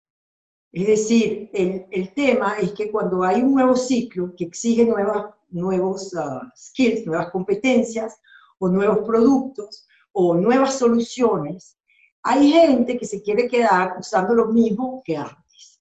Es 0.75 0.87
decir, 0.87 1.49
el, 1.53 2.13
tema 2.13 2.57
es 2.59 2.73
que 2.73 2.91
cuando 2.91 3.23
hay 3.23 3.41
un 3.41 3.53
nuevo 3.53 3.77
ciclo 3.77 4.35
que 4.35 4.43
exige 4.43 4.83
nuevas, 4.83 5.33
nuevos 5.49 6.13
uh, 6.13 6.41
skills, 6.53 7.05
nuevas 7.05 7.31
competencias 7.31 8.19
o 8.59 8.67
nuevos 8.67 9.07
productos 9.07 9.87
o 10.11 10.35
nuevas 10.35 10.77
soluciones, 10.77 11.77
hay 12.23 12.51
gente 12.51 12.97
que 12.97 13.05
se 13.05 13.21
quiere 13.21 13.47
quedar 13.47 13.95
usando 13.97 14.33
lo 14.33 14.47
mismo 14.47 15.01
que 15.05 15.15
antes 15.15 15.79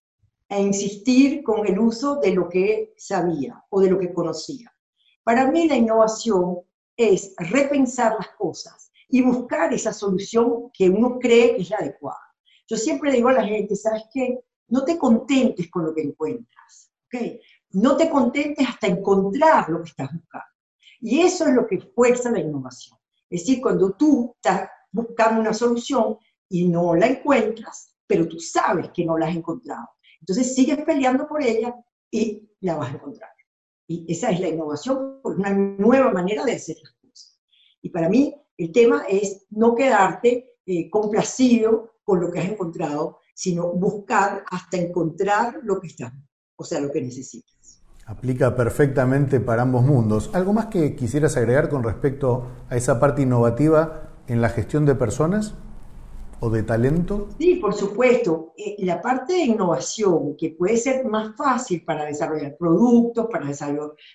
e 0.48 0.62
insistir 0.62 1.42
con 1.42 1.66
el 1.66 1.76
uso 1.76 2.20
de 2.20 2.32
lo 2.32 2.48
que 2.48 2.94
sabía 2.96 3.64
o 3.70 3.80
de 3.80 3.90
lo 3.90 3.98
que 3.98 4.14
conocía. 4.14 4.72
Para 5.24 5.50
mí 5.50 5.66
la 5.66 5.74
innovación 5.74 6.60
es 6.96 7.34
repensar 7.38 8.14
las 8.16 8.28
cosas 8.38 8.92
y 9.08 9.22
buscar 9.22 9.74
esa 9.74 9.92
solución 9.92 10.70
que 10.72 10.88
uno 10.88 11.18
cree 11.18 11.56
que 11.56 11.62
es 11.62 11.70
la 11.70 11.78
adecuada. 11.78 12.32
Yo 12.68 12.76
siempre 12.76 13.10
digo 13.10 13.28
a 13.30 13.32
la 13.32 13.44
gente, 13.44 13.74
¿sabes 13.74 14.04
qué? 14.12 14.38
No 14.68 14.84
te 14.84 14.98
contentes 14.98 15.70
con 15.70 15.84
lo 15.86 15.94
que 15.94 16.02
encuentras, 16.02 16.92
¿ok? 17.06 17.20
No 17.70 17.96
te 17.96 18.08
contentes 18.08 18.68
hasta 18.68 18.86
encontrar 18.86 19.68
lo 19.68 19.82
que 19.82 19.90
estás 19.90 20.12
buscando. 20.12 20.46
Y 21.00 21.20
eso 21.20 21.46
es 21.46 21.54
lo 21.54 21.66
que 21.66 21.80
fuerza 21.80 22.30
la 22.30 22.40
innovación. 22.40 22.98
Es 23.28 23.40
decir, 23.40 23.60
cuando 23.60 23.92
tú 23.92 24.32
estás 24.36 24.68
buscando 24.90 25.40
una 25.40 25.52
solución 25.52 26.16
y 26.48 26.68
no 26.68 26.94
la 26.94 27.06
encuentras, 27.06 27.94
pero 28.06 28.28
tú 28.28 28.38
sabes 28.38 28.90
que 28.90 29.04
no 29.04 29.18
la 29.18 29.26
has 29.26 29.36
encontrado. 29.36 29.88
Entonces 30.20 30.54
sigues 30.54 30.82
peleando 30.84 31.26
por 31.26 31.42
ella 31.42 31.74
y 32.10 32.48
la 32.60 32.76
vas 32.76 32.92
a 32.92 32.94
encontrar. 32.94 33.30
Y 33.86 34.10
esa 34.10 34.30
es 34.30 34.40
la 34.40 34.48
innovación, 34.48 35.20
una 35.24 35.50
nueva 35.50 36.12
manera 36.12 36.44
de 36.44 36.52
hacer 36.52 36.76
las 36.82 36.92
cosas. 36.94 37.40
Y 37.82 37.90
para 37.90 38.08
mí, 38.08 38.34
El 38.56 38.70
tema 38.70 39.04
es 39.08 39.46
no 39.50 39.74
quedarte 39.74 40.54
eh, 40.64 40.88
complacido 40.88 41.96
con 42.04 42.20
lo 42.20 42.30
que 42.30 42.38
has 42.38 42.48
encontrado, 42.48 43.18
sino 43.34 43.72
buscar 43.72 44.44
hasta 44.50 44.76
encontrar 44.76 45.60
lo 45.62 45.80
que 45.80 45.88
está, 45.88 46.14
o 46.56 46.64
sea, 46.64 46.80
lo 46.80 46.90
que 46.90 47.02
necesitas. 47.02 47.82
Aplica 48.06 48.54
perfectamente 48.54 49.40
para 49.40 49.62
ambos 49.62 49.82
mundos. 49.82 50.30
¿Algo 50.34 50.52
más 50.52 50.66
que 50.66 50.94
quisieras 50.94 51.36
agregar 51.36 51.68
con 51.68 51.82
respecto 51.82 52.46
a 52.68 52.76
esa 52.76 53.00
parte 53.00 53.22
innovativa 53.22 54.10
en 54.26 54.40
la 54.40 54.48
gestión 54.48 54.86
de 54.86 54.94
personas? 54.94 55.54
o 56.40 56.50
de 56.50 56.62
talento? 56.62 57.28
Sí, 57.38 57.56
por 57.56 57.72
supuesto. 57.72 58.52
Eh, 58.56 58.76
la 58.80 59.00
parte 59.00 59.32
de 59.32 59.44
innovación, 59.44 60.36
que 60.36 60.50
puede 60.50 60.76
ser 60.76 61.06
más 61.06 61.34
fácil 61.36 61.82
para 61.84 62.04
desarrollar 62.04 62.56
productos, 62.58 63.28
para 63.32 63.46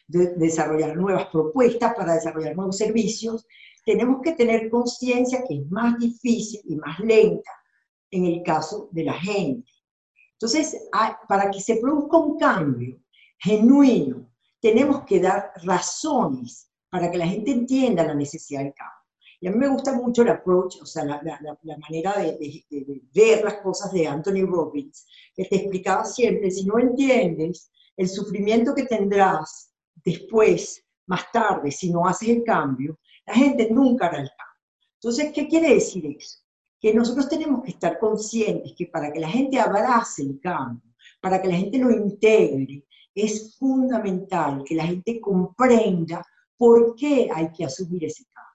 desarrollar, 0.08 0.96
nuevas 0.96 1.26
propuestas, 1.32 1.96
para 1.96 2.14
desarrollar 2.14 2.56
nuevos 2.56 2.78
servicios, 2.78 3.48
tenemos 3.84 4.22
que 4.22 4.34
tener 4.34 4.70
conciencia 4.70 5.44
que 5.48 5.56
es 5.56 5.72
más 5.72 5.98
difícil 5.98 6.62
y 6.66 6.76
más 6.76 7.00
lenta 7.00 7.50
en 8.12 8.26
el 8.26 8.44
caso 8.44 8.90
de 8.92 9.04
la 9.04 9.14
gente. 9.14 9.72
Entonces, 10.34 10.88
para 11.28 11.52
que 11.52 11.60
se 11.60 11.78
produzca 11.78 12.18
un 12.18 12.38
cambio 12.38 13.00
genuino, 13.38 14.30
tenemos 14.62 15.04
que 15.04 15.20
dar 15.20 15.52
razones 15.64 16.70
para 16.90 17.12
que 17.12 17.18
la 17.18 17.28
gente 17.28 17.52
entienda 17.52 18.04
la 18.04 18.16
necesidad 18.16 18.62
del 18.62 18.74
cambio. 18.74 19.00
Y 19.42 19.48
a 19.48 19.52
mí 19.52 19.58
me 19.58 19.70
gusta 19.70 19.94
mucho 19.94 20.22
el 20.22 20.30
approach, 20.30 20.82
o 20.82 20.86
sea, 20.86 21.06
la, 21.06 21.22
manera 21.78 22.14
de, 22.18 22.66
ver 23.14 23.44
las 23.44 23.56
cosas 23.62 23.92
de 23.94 24.06
Anthony 24.06 24.46
Robbins, 24.46 25.06
que 25.34 25.46
te 25.46 25.58
explicaba 25.58 26.04
siempre, 26.04 26.52
si 26.52 26.66
no 26.66 26.78
entiendes 26.78 27.72
el 27.96 28.10
sufrimiento 28.10 28.76
que 28.76 28.84
tendrás 28.84 29.74
después, 30.04 30.86
más 31.08 31.32
tarde, 31.32 31.72
si 31.72 31.90
no 31.90 32.06
haces 32.06 32.30
el 32.30 32.44
cambio, 32.44 33.00
la 33.26 33.34
gente 33.34 33.70
nunca 33.72 34.08
hará 34.08 34.22
el 34.22 34.30
cambio. 34.30 34.60
Entonces, 34.96 35.32
¿qué 35.34 35.48
quiere 35.48 35.76
decir 35.76 36.06
eso? 36.06 36.40
Que 36.80 36.94
nosotros 36.94 37.28
tenemos 37.28 37.64
que 37.64 37.72
estar 37.72 38.00
conscientes 38.00 38.74
que 38.78 38.88
para 38.88 39.12
que 39.12 39.20
la 39.20 39.30
gente 39.30 39.60
abrace 39.60 40.24
el 40.24 40.40
cambio, 40.40 40.94
para 41.22 41.42
que 41.42 41.50
la 41.50 41.56
gente 41.56 41.78
lo 41.78 41.92
integre, 41.92 42.86
es 43.14 43.58
fundamental 43.58 44.64
que 44.66 44.76
la 44.76 44.86
gente 44.86 45.20
comprenda 45.20 46.26
por 46.58 46.96
qué 46.96 47.30
hay 47.34 47.52
que 47.52 47.66
asumir 47.66 48.06
ese 48.06 48.24
cambio 48.26 48.50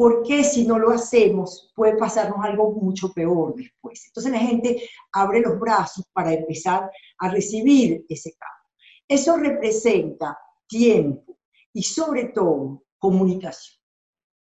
porque 0.00 0.44
si 0.44 0.66
no 0.66 0.78
lo 0.78 0.92
hacemos 0.92 1.70
puede 1.76 1.94
pasarnos 1.98 2.42
algo 2.42 2.72
mucho 2.72 3.12
peor 3.12 3.54
después. 3.54 4.06
Entonces 4.06 4.32
la 4.32 4.38
gente 4.38 4.88
abre 5.12 5.42
los 5.42 5.60
brazos 5.60 6.06
para 6.14 6.32
empezar 6.32 6.90
a 7.18 7.28
recibir 7.28 8.06
ese 8.08 8.32
cambio. 8.32 8.70
Eso 9.06 9.36
representa 9.36 10.38
tiempo 10.66 11.36
y 11.74 11.82
sobre 11.82 12.28
todo 12.28 12.82
comunicación. 12.98 13.78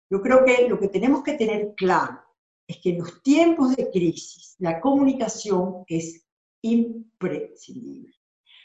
Yo 0.09 0.21
creo 0.21 0.43
que 0.43 0.67
lo 0.67 0.77
que 0.77 0.89
tenemos 0.89 1.23
que 1.23 1.35
tener 1.35 1.73
claro 1.77 2.19
es 2.67 2.77
que 2.81 2.89
en 2.89 2.99
los 2.99 3.21
tiempos 3.23 3.75
de 3.75 3.89
crisis 3.89 4.55
la 4.59 4.79
comunicación 4.81 5.83
es 5.87 6.25
imprescindible. 6.61 8.13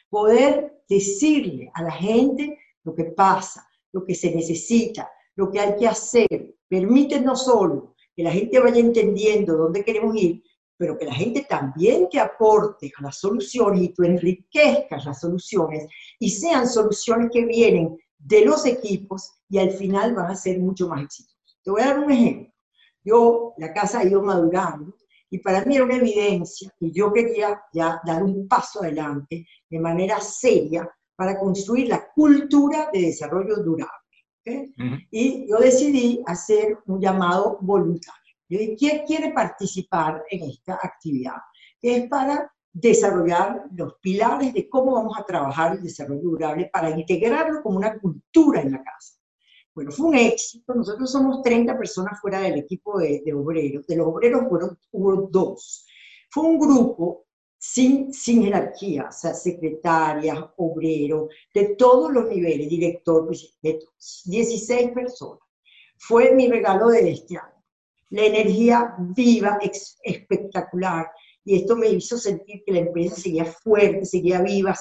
Poder 0.09 0.83
decirle 0.89 1.71
a 1.75 1.83
la 1.83 1.93
gente 1.93 2.59
lo 2.85 2.95
que 2.95 3.05
pasa, 3.05 3.67
lo 3.93 4.05
que 4.05 4.15
se 4.15 4.35
necesita, 4.35 5.11
lo 5.37 5.51
que 5.51 5.61
hay 5.61 5.77
que 5.77 5.87
hacer, 5.89 6.57
permite 6.69 7.21
no 7.21 7.37
solo 7.37 7.95
que 8.15 8.23
la 8.23 8.33
gente 8.33 8.59
vaya 8.59 8.81
entendiendo 8.81 9.57
dónde 9.57 9.85
queremos 9.85 10.15
ir, 10.17 10.43
pero 10.77 10.99
que 10.99 11.07
la 11.07 11.15
gente 11.15 11.47
también 11.49 12.09
te 12.11 12.19
aporte 12.19 12.91
a 12.99 13.03
las 13.03 13.19
soluciones 13.19 13.83
y 13.83 13.89
tú 13.91 14.03
enriquezcas 14.03 15.05
las 15.05 15.21
soluciones 15.21 15.87
y 16.19 16.29
sean 16.29 16.69
soluciones 16.69 17.31
que 17.33 17.45
vienen 17.45 17.97
de 18.19 18.45
los 18.45 18.67
equipos 18.67 19.31
y 19.49 19.59
al 19.59 19.71
final 19.71 20.15
van 20.15 20.31
a 20.31 20.37
ser 20.37 20.59
mucho 20.59 20.89
más 20.89 21.03
exitosas. 21.03 21.59
Te 21.63 21.71
voy 21.71 21.83
a 21.83 21.87
dar 21.87 21.99
un 22.01 22.11
ejemplo. 22.11 22.52
Yo, 23.05 23.55
la 23.59 23.73
casa 23.73 24.01
ha 24.01 24.05
ido 24.05 24.23
madurando 24.23 24.97
y 25.31 25.39
para 25.39 25.65
mí 25.65 25.77
era 25.77 25.85
una 25.85 25.97
evidencia 25.97 26.73
y 26.79 26.93
yo 26.93 27.13
quería 27.13 27.63
ya 27.73 28.01
dar 28.05 28.23
un 28.23 28.47
paso 28.47 28.83
adelante 28.83 29.47
de 29.69 29.79
manera 29.81 30.21
seria 30.21 30.89
para 31.17 31.39
construir 31.39 31.89
la 31.89 32.11
cultura 32.13 32.91
de 32.93 33.03
desarrollo 33.03 33.57
durable. 33.57 33.89
Y 35.11 35.49
yo 35.49 35.59
decidí 35.59 36.23
hacer 36.27 36.79
un 36.87 37.01
llamado 37.01 37.59
voluntario. 37.61 38.21
Yo 38.49 38.59
dije, 38.59 38.77
¿quién 38.77 39.07
quiere 39.07 39.33
participar 39.33 40.23
en 40.31 40.51
esta 40.51 40.75
actividad? 40.75 41.37
Que 41.81 41.97
es 41.97 42.09
para 42.09 42.53
desarrollar 42.73 43.65
los 43.75 43.95
pilares 44.01 44.53
de 44.53 44.69
cómo 44.69 44.93
vamos 44.93 45.19
a 45.19 45.25
trabajar 45.25 45.77
el 45.77 45.83
desarrollo 45.83 46.23
durable 46.23 46.71
para 46.73 46.91
integrarlo 46.91 47.63
como 47.63 47.79
una 47.79 47.99
cultura 47.99 48.61
en 48.61 48.73
la 48.73 48.83
casa. 48.83 49.22
Bueno, 49.75 49.91
fue 49.91 50.07
un 50.07 50.17
éxito. 50.17 50.75
Nosotros 50.75 51.11
somos 51.11 51.43
30 51.43 51.77
personas 51.79 52.21
fuera 52.21 52.41
del 52.41 52.59
equipo 52.59 52.99
de, 52.99 53.23
de 53.25 53.33
obreros. 53.33 53.87
De 53.87 53.97
los 53.97 54.07
obreros 54.07 54.43
fueron, 54.49 54.79
hubo 54.93 55.29
dos. 55.31 55.87
Fue 56.31 56.45
un 56.45 56.59
grupo 56.59 57.27
sin, 57.65 58.13
sin 58.13 58.43
jerarquía, 58.43 59.07
o 59.09 59.13
sea, 59.13 59.33
secretarias, 59.35 60.37
obreros, 60.57 61.29
de 61.55 61.77
todos 61.77 62.13
los 62.13 62.29
niveles, 62.29 62.69
director, 62.69 63.31
de 63.63 63.79
16 64.25 64.91
personas. 64.91 65.39
Fue 65.97 66.35
mi 66.35 66.49
regalo 66.49 66.89
de 66.89 67.13
este 67.13 67.37
año. 67.37 67.65
La 68.11 68.25
energía 68.25 68.97
viva, 68.99 69.61
espectacular, 70.03 71.07
y 71.45 71.57
esto 71.57 71.77
me 71.77 71.89
hizo 71.89 72.19
sentir 72.19 72.65
que 72.67 72.73
la 72.73 72.81
empresa 72.81 73.15
seguía 73.15 73.45
fuerte, 73.45 74.07
seguía 74.07 74.43
viva, 74.43 74.75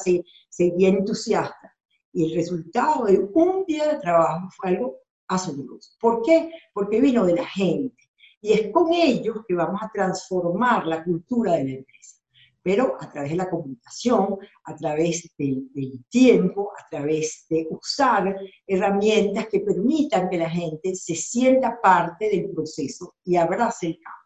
seguía 0.49 0.89
entusiasta. 0.89 1.70
Y 2.13 2.25
el 2.25 2.35
resultado 2.35 3.05
de 3.05 3.19
un 3.33 3.65
día 3.65 3.93
de 3.93 3.99
trabajo 3.99 4.49
fue 4.57 4.69
algo 4.69 4.97
asombroso. 5.27 5.91
¿Por 5.99 6.21
qué? 6.21 6.51
Porque 6.73 6.99
vino 6.99 7.25
de 7.25 7.35
la 7.35 7.45
gente. 7.45 8.09
Y 8.41 8.53
es 8.53 8.71
con 8.71 8.91
ellos 8.91 9.37
que 9.47 9.53
vamos 9.53 9.79
a 9.81 9.91
transformar 9.93 10.85
la 10.87 11.03
cultura 11.03 11.53
de 11.53 11.63
la 11.63 11.71
empresa 11.71 12.21
pero 12.63 12.95
a 12.99 13.11
través 13.11 13.31
de 13.31 13.37
la 13.37 13.49
comunicación, 13.49 14.37
a 14.65 14.75
través 14.75 15.33
del, 15.37 15.69
tiempo, 16.09 16.71
a 16.77 16.87
través 16.89 17.45
de 17.49 17.67
usar 17.69 18.35
herramientas 18.67 19.47
que 19.47 19.61
permitan 19.61 20.29
que 20.29 20.37
la 20.37 20.49
gente 20.49 20.95
se 20.95 21.15
sienta 21.15 21.79
parte 21.81 22.29
del 22.29 22.51
proceso 22.51 23.15
y 23.23 23.35
abrace 23.35 23.87
el 23.87 23.99
cambio. 23.99 24.21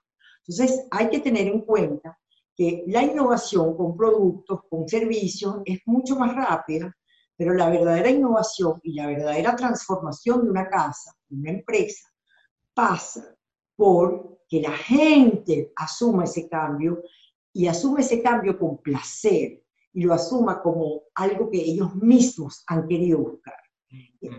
Entonces, 0.47 0.85
hay 0.91 1.09
que 1.09 1.19
tener 1.19 1.47
en 1.47 1.61
cuenta 1.61 2.17
que 2.55 2.83
la 2.87 3.03
innovación 3.03 3.75
con 3.75 3.95
productos, 3.95 4.61
con 4.69 4.87
servicios, 4.87 5.57
es 5.65 5.79
mucho 5.85 6.15
más 6.15 6.35
rápida, 6.35 6.93
pero 7.37 7.53
la 7.53 7.69
verdadera 7.69 8.09
innovación 8.09 8.79
y 8.83 8.93
la 8.93 9.07
verdadera 9.07 9.55
transformación 9.55 10.43
de 10.43 10.49
una 10.49 10.69
casa, 10.69 11.15
de 11.27 11.37
una 11.37 11.51
empresa, 11.51 12.07
pasa 12.73 13.35
por 13.75 14.39
que 14.47 14.61
la 14.61 14.71
gente 14.71 15.73
asuma 15.75 16.23
ese 16.23 16.47
cambio 16.47 17.01
y 17.51 17.67
asume 17.67 18.01
ese 18.01 18.21
cambio 18.21 18.57
con 18.57 18.77
placer 18.77 19.63
y 19.93 20.03
lo 20.03 20.13
asuma 20.13 20.61
como 20.61 21.03
algo 21.15 21.49
que 21.49 21.61
ellos 21.61 21.95
mismos 21.95 22.63
han 22.67 22.87
querido 22.87 23.19
buscar. 23.19 23.55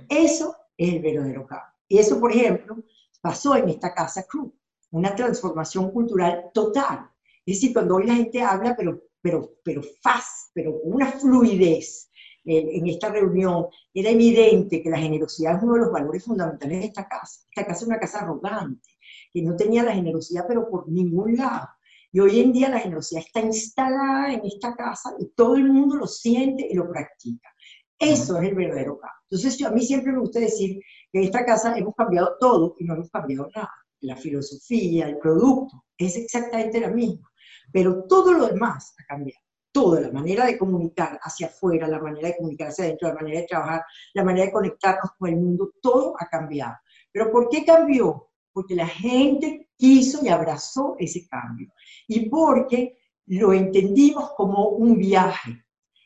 Eso 0.08 0.54
es 0.76 0.94
el 0.94 1.02
verdadero 1.02 1.46
cambio. 1.46 1.72
Y 1.88 1.98
eso, 1.98 2.20
por 2.20 2.32
ejemplo, 2.32 2.76
pasó 3.20 3.56
en 3.56 3.70
esta 3.70 3.94
casa 3.94 4.26
Cruz, 4.28 4.52
una 4.90 5.14
transformación 5.14 5.90
cultural 5.90 6.50
total. 6.52 7.10
Es 7.44 7.56
decir, 7.56 7.72
cuando 7.72 7.96
hoy 7.96 8.06
la 8.06 8.14
gente 8.16 8.42
habla, 8.42 8.76
pero, 8.76 9.00
pero, 9.20 9.54
pero 9.64 9.82
fácil, 10.02 10.50
pero 10.52 10.80
con 10.80 10.92
una 10.94 11.12
fluidez 11.12 12.05
en 12.46 12.86
esta 12.86 13.08
reunión, 13.08 13.66
era 13.92 14.10
evidente 14.10 14.82
que 14.82 14.90
la 14.90 14.98
generosidad 14.98 15.56
es 15.56 15.62
uno 15.62 15.74
de 15.74 15.80
los 15.80 15.92
valores 15.92 16.24
fundamentales 16.24 16.80
de 16.80 16.86
esta 16.86 17.08
casa. 17.08 17.40
Esta 17.50 17.66
casa 17.66 17.80
es 17.80 17.86
una 17.88 17.98
casa 17.98 18.20
arrogante, 18.20 18.88
que 19.32 19.42
no 19.42 19.56
tenía 19.56 19.82
la 19.82 19.94
generosidad, 19.94 20.44
pero 20.46 20.70
por 20.70 20.88
ningún 20.88 21.36
lado. 21.36 21.68
Y 22.12 22.20
hoy 22.20 22.40
en 22.40 22.52
día 22.52 22.70
la 22.70 22.78
generosidad 22.78 23.22
está 23.26 23.40
instalada 23.40 24.32
en 24.32 24.40
esta 24.44 24.74
casa 24.74 25.14
y 25.18 25.26
todo 25.34 25.56
el 25.56 25.70
mundo 25.70 25.96
lo 25.96 26.06
siente 26.06 26.66
y 26.70 26.74
lo 26.74 26.88
practica. 26.88 27.52
Eso 27.98 28.38
es 28.38 28.48
el 28.48 28.54
verdadero 28.54 28.98
cambio. 28.98 29.16
Entonces, 29.28 29.58
yo, 29.58 29.68
a 29.68 29.70
mí 29.70 29.84
siempre 29.84 30.12
me 30.12 30.20
gusta 30.20 30.38
decir 30.38 30.80
que 31.10 31.18
en 31.18 31.24
esta 31.24 31.44
casa 31.44 31.76
hemos 31.76 31.94
cambiado 31.94 32.36
todo 32.38 32.76
y 32.78 32.84
no 32.84 32.94
hemos 32.94 33.10
cambiado 33.10 33.48
nada. 33.54 33.72
La 34.00 34.16
filosofía, 34.16 35.08
el 35.08 35.18
producto, 35.18 35.84
es 35.98 36.16
exactamente 36.16 36.80
la 36.80 36.90
misma. 36.90 37.28
Pero 37.72 38.04
todo 38.04 38.32
lo 38.32 38.46
demás 38.46 38.94
ha 38.98 39.04
cambiado. 39.06 39.45
Toda 39.76 40.00
la 40.00 40.10
manera 40.10 40.46
de 40.46 40.56
comunicar 40.56 41.20
hacia 41.22 41.48
afuera, 41.48 41.86
la 41.86 42.00
manera 42.00 42.28
de 42.28 42.36
comunicar 42.38 42.68
hacia 42.68 42.86
adentro, 42.86 43.08
la 43.08 43.14
manera 43.14 43.40
de 43.40 43.46
trabajar, 43.46 43.84
la 44.14 44.24
manera 44.24 44.46
de 44.46 44.52
conectarnos 44.52 45.10
con 45.18 45.28
el 45.28 45.36
mundo, 45.36 45.72
todo 45.82 46.14
ha 46.18 46.26
cambiado. 46.30 46.76
¿Pero 47.12 47.30
por 47.30 47.50
qué 47.50 47.62
cambió? 47.62 48.30
Porque 48.54 48.74
la 48.74 48.86
gente 48.86 49.68
quiso 49.76 50.24
y 50.24 50.28
abrazó 50.28 50.96
ese 50.98 51.28
cambio 51.28 51.74
y 52.08 52.30
porque 52.30 52.96
lo 53.26 53.52
entendimos 53.52 54.30
como 54.34 54.68
un 54.68 54.96
viaje. 54.96 55.62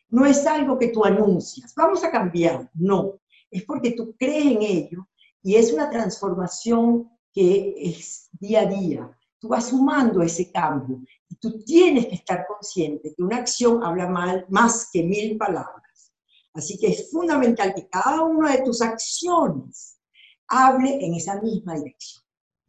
No 0.09 0.27
es 0.27 0.45
algo 0.49 0.77
que 0.77 0.89
tú 0.89 1.05
anuncias, 1.05 1.73
vamos 1.77 2.03
a 2.03 2.11
cambiar, 2.11 2.69
no, 2.75 3.21
es 3.53 3.63
porque 3.63 3.93
tú 3.93 4.17
crees 4.19 4.47
en 4.47 4.63
ello 4.63 5.07
y 5.45 5.55
es 5.55 5.73
una 5.73 5.89
transformación 5.89 7.09
que 7.33 7.73
es 7.77 8.31
día 8.33 8.63
a 8.63 8.67
día. 8.67 9.17
Tú 9.39 9.47
vas 9.47 9.69
sumando 9.69 10.23
ese 10.23 10.51
cambio 10.51 11.01
y 11.31 11.37
tú 11.37 11.63
tienes 11.63 12.07
que 12.09 12.17
estar 12.17 12.45
consciente 12.47 13.15
que 13.15 13.23
una 13.23 13.37
acción 13.37 13.85
habla 13.85 14.09
mal, 14.09 14.45
más 14.51 14.91
que 14.93 15.05
mil 15.05 15.39
palabras. 15.39 16.13
Así 16.53 16.77
que 16.77 16.89
es 16.89 17.11
fundamental 17.11 17.73
que 17.75 17.89
cada 17.89 18.23
una 18.23 18.57
de 18.57 18.63
tus 18.63 18.83
acciones 18.83 20.01
hable 20.49 21.05
en 21.05 21.15
esa 21.15 21.41
misma 21.41 21.77
dirección. 21.77 22.25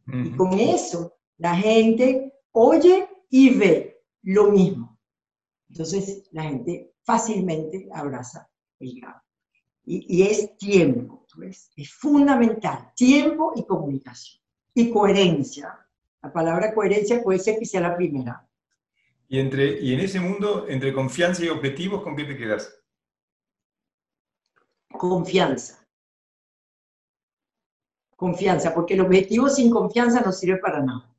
Y 0.06 0.36
con 0.36 0.58
eso 0.58 1.16
la 1.38 1.56
gente 1.56 2.32
oye 2.52 3.08
y 3.28 3.50
ve 3.50 4.00
lo 4.22 4.52
mismo. 4.52 4.98
Entonces 5.68 6.28
la 6.30 6.44
gente 6.44 6.94
fácilmente 7.02 7.88
abraza 7.92 8.48
el 8.78 9.00
cambio. 9.00 9.22
Y, 9.84 10.22
es 10.22 10.56
tiempo, 10.58 11.26
es 11.74 11.92
fundamental, 11.92 12.92
tiempo 12.94 13.52
y 13.56 13.64
comunicación. 13.66 14.40
Y 14.74 14.90
coherencia. 14.90 15.76
La 16.22 16.32
palabra 16.32 16.72
coherencia 16.72 17.20
puede 17.20 17.40
ser 17.40 17.58
que 17.58 17.66
sea 17.66 17.80
la 17.80 17.96
primera. 17.96 18.48
Y, 19.32 19.38
entre, 19.38 19.80
y 19.80 19.94
en 19.94 20.00
ese 20.00 20.20
mundo, 20.20 20.66
entre 20.68 20.92
confianza 20.92 21.42
y 21.42 21.48
objetivos, 21.48 22.02
¿con 22.02 22.14
qué 22.14 22.24
te 22.24 22.36
quedas? 22.36 22.78
Confianza. 24.90 25.88
Confianza, 28.14 28.74
porque 28.74 28.92
el 28.92 29.00
objetivo 29.00 29.48
sin 29.48 29.70
confianza 29.70 30.20
no 30.20 30.32
sirve 30.32 30.58
para 30.58 30.82
nada. 30.82 31.16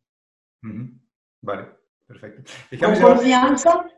Vale, 1.42 1.70
perfecto. 2.06 2.52
Con 2.80 3.02
confianza, 3.02 3.90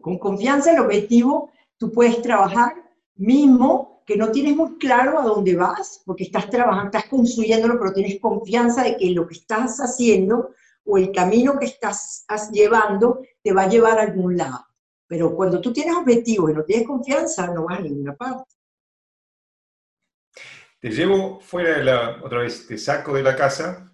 con 0.00 0.18
confianza 0.20 0.72
el 0.72 0.78
objetivo, 0.78 1.50
tú 1.76 1.90
puedes 1.90 2.22
trabajar 2.22 2.72
mismo 3.16 4.04
que 4.06 4.16
no 4.16 4.30
tienes 4.30 4.54
muy 4.54 4.78
claro 4.78 5.18
a 5.18 5.24
dónde 5.24 5.56
vas, 5.56 6.04
porque 6.06 6.22
estás 6.22 6.48
trabajando, 6.48 6.96
estás 6.96 7.10
construyéndolo, 7.10 7.80
pero 7.80 7.92
tienes 7.92 8.20
confianza 8.20 8.84
de 8.84 8.96
que 8.96 9.10
lo 9.10 9.26
que 9.26 9.34
estás 9.34 9.80
haciendo 9.80 10.50
o 10.90 10.98
el 10.98 11.12
camino 11.12 11.58
que 11.58 11.66
estás 11.66 12.26
llevando 12.52 13.20
te 13.42 13.52
va 13.52 13.62
a 13.62 13.68
llevar 13.68 13.98
a 13.98 14.02
algún 14.02 14.36
lado. 14.36 14.66
Pero 15.06 15.34
cuando 15.34 15.60
tú 15.60 15.72
tienes 15.72 15.94
objetivos 15.94 16.50
y 16.50 16.54
no 16.54 16.64
tienes 16.64 16.86
confianza, 16.86 17.46
no 17.48 17.64
vas 17.64 17.78
a 17.78 17.82
ninguna 17.82 18.14
parte. 18.14 18.54
Te 20.80 20.90
llevo 20.90 21.40
fuera 21.40 21.78
de 21.78 21.84
la, 21.84 22.20
otra 22.24 22.40
vez, 22.40 22.66
te 22.66 22.78
saco 22.78 23.14
de 23.14 23.22
la 23.22 23.36
casa 23.36 23.92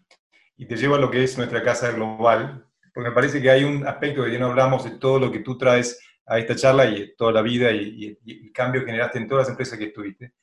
y 0.56 0.66
te 0.66 0.76
llevo 0.76 0.94
a 0.94 0.98
lo 0.98 1.10
que 1.10 1.22
es 1.22 1.36
nuestra 1.36 1.62
casa 1.62 1.90
global, 1.90 2.66
porque 2.94 3.10
me 3.10 3.14
parece 3.14 3.42
que 3.42 3.50
hay 3.50 3.64
un 3.64 3.86
aspecto 3.86 4.24
que 4.24 4.32
ya 4.32 4.38
no 4.38 4.46
hablamos 4.46 4.84
de 4.84 4.92
todo 4.92 5.18
lo 5.18 5.30
que 5.30 5.40
tú 5.40 5.58
traes 5.58 6.00
a 6.26 6.38
esta 6.38 6.56
charla 6.56 6.86
y 6.86 7.14
toda 7.16 7.32
la 7.32 7.42
vida 7.42 7.70
y, 7.70 8.18
el 8.26 8.52
cambio 8.52 8.80
que 8.80 8.86
generaste 8.86 9.18
en 9.18 9.28
todas 9.28 9.42
las 9.42 9.50
empresas 9.50 9.78
que 9.78 9.86
estuviste. 9.86 10.34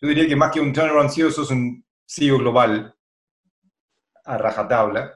Yo 0.00 0.08
diría 0.08 0.26
que 0.26 0.36
más 0.36 0.50
que 0.50 0.60
un 0.60 0.72
turnaround 0.72 1.10
CEO, 1.10 1.30
sos 1.30 1.50
un 1.50 1.84
CEO 2.06 2.38
global 2.38 2.94
a 4.24 4.38
rajatabla. 4.38 5.14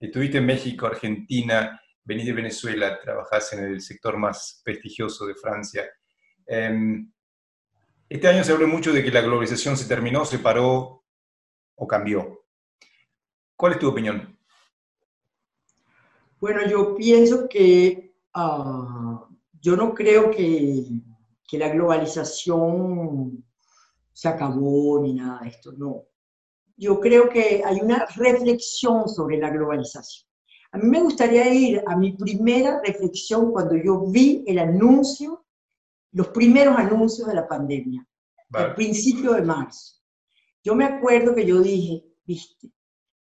Estuviste 0.00 0.38
en 0.38 0.46
México, 0.46 0.86
Argentina, 0.86 1.80
venís 2.04 2.26
de 2.26 2.32
Venezuela, 2.32 3.00
trabajás 3.00 3.52
en 3.54 3.64
el 3.64 3.80
sector 3.80 4.16
más 4.16 4.60
prestigioso 4.64 5.26
de 5.26 5.34
Francia. 5.34 5.84
Em, 6.46 7.10
este 8.08 8.28
año 8.28 8.44
se 8.44 8.52
habló 8.52 8.68
mucho 8.68 8.92
de 8.92 9.02
que 9.02 9.10
la 9.10 9.22
globalización 9.22 9.76
se 9.76 9.88
terminó, 9.88 10.24
se 10.24 10.38
paró 10.38 11.04
o 11.76 11.86
cambió. 11.86 12.44
¿Cuál 13.56 13.72
es 13.72 13.78
tu 13.78 13.88
opinión? 13.88 14.38
Bueno, 16.38 16.68
yo 16.68 16.94
pienso 16.94 17.48
que 17.48 18.14
ah, 18.34 19.26
yo 19.60 19.76
no 19.76 19.94
creo 19.94 20.30
que, 20.30 20.84
que, 21.48 21.58
la 21.58 21.70
globalización 21.70 23.42
se 24.12 24.28
acabó 24.28 25.00
ni 25.00 25.14
nada 25.14 25.40
de 25.40 25.48
esto, 25.48 25.72
no. 25.72 26.04
Yo 26.76 27.00
creo 27.00 27.28
que 27.28 27.62
hay 27.64 27.80
una 27.80 28.06
reflexión 28.16 29.08
sobre 29.08 29.38
la 29.38 29.50
globalización. 29.50 30.28
A 30.72 30.78
mí 30.78 30.88
me 30.88 31.02
gustaría 31.02 31.52
ir 31.52 31.82
a 31.86 31.96
mi 31.96 32.12
primera 32.12 32.80
reflexión 32.84 33.52
cuando 33.52 33.76
yo 33.76 34.06
vi 34.06 34.42
el 34.46 34.58
anuncio 34.58 35.44
los 36.14 36.28
primeros 36.28 36.76
anuncios 36.76 37.26
de 37.26 37.34
la 37.34 37.46
pandemia, 37.46 38.06
al 38.52 38.74
principio 38.74 39.32
de 39.32 39.42
marzo. 39.42 40.00
Yo 40.62 40.74
me 40.74 40.84
acuerdo 40.84 41.34
que 41.34 41.44
yo 41.44 41.60
dije, 41.60 42.04
viste, 42.24 42.70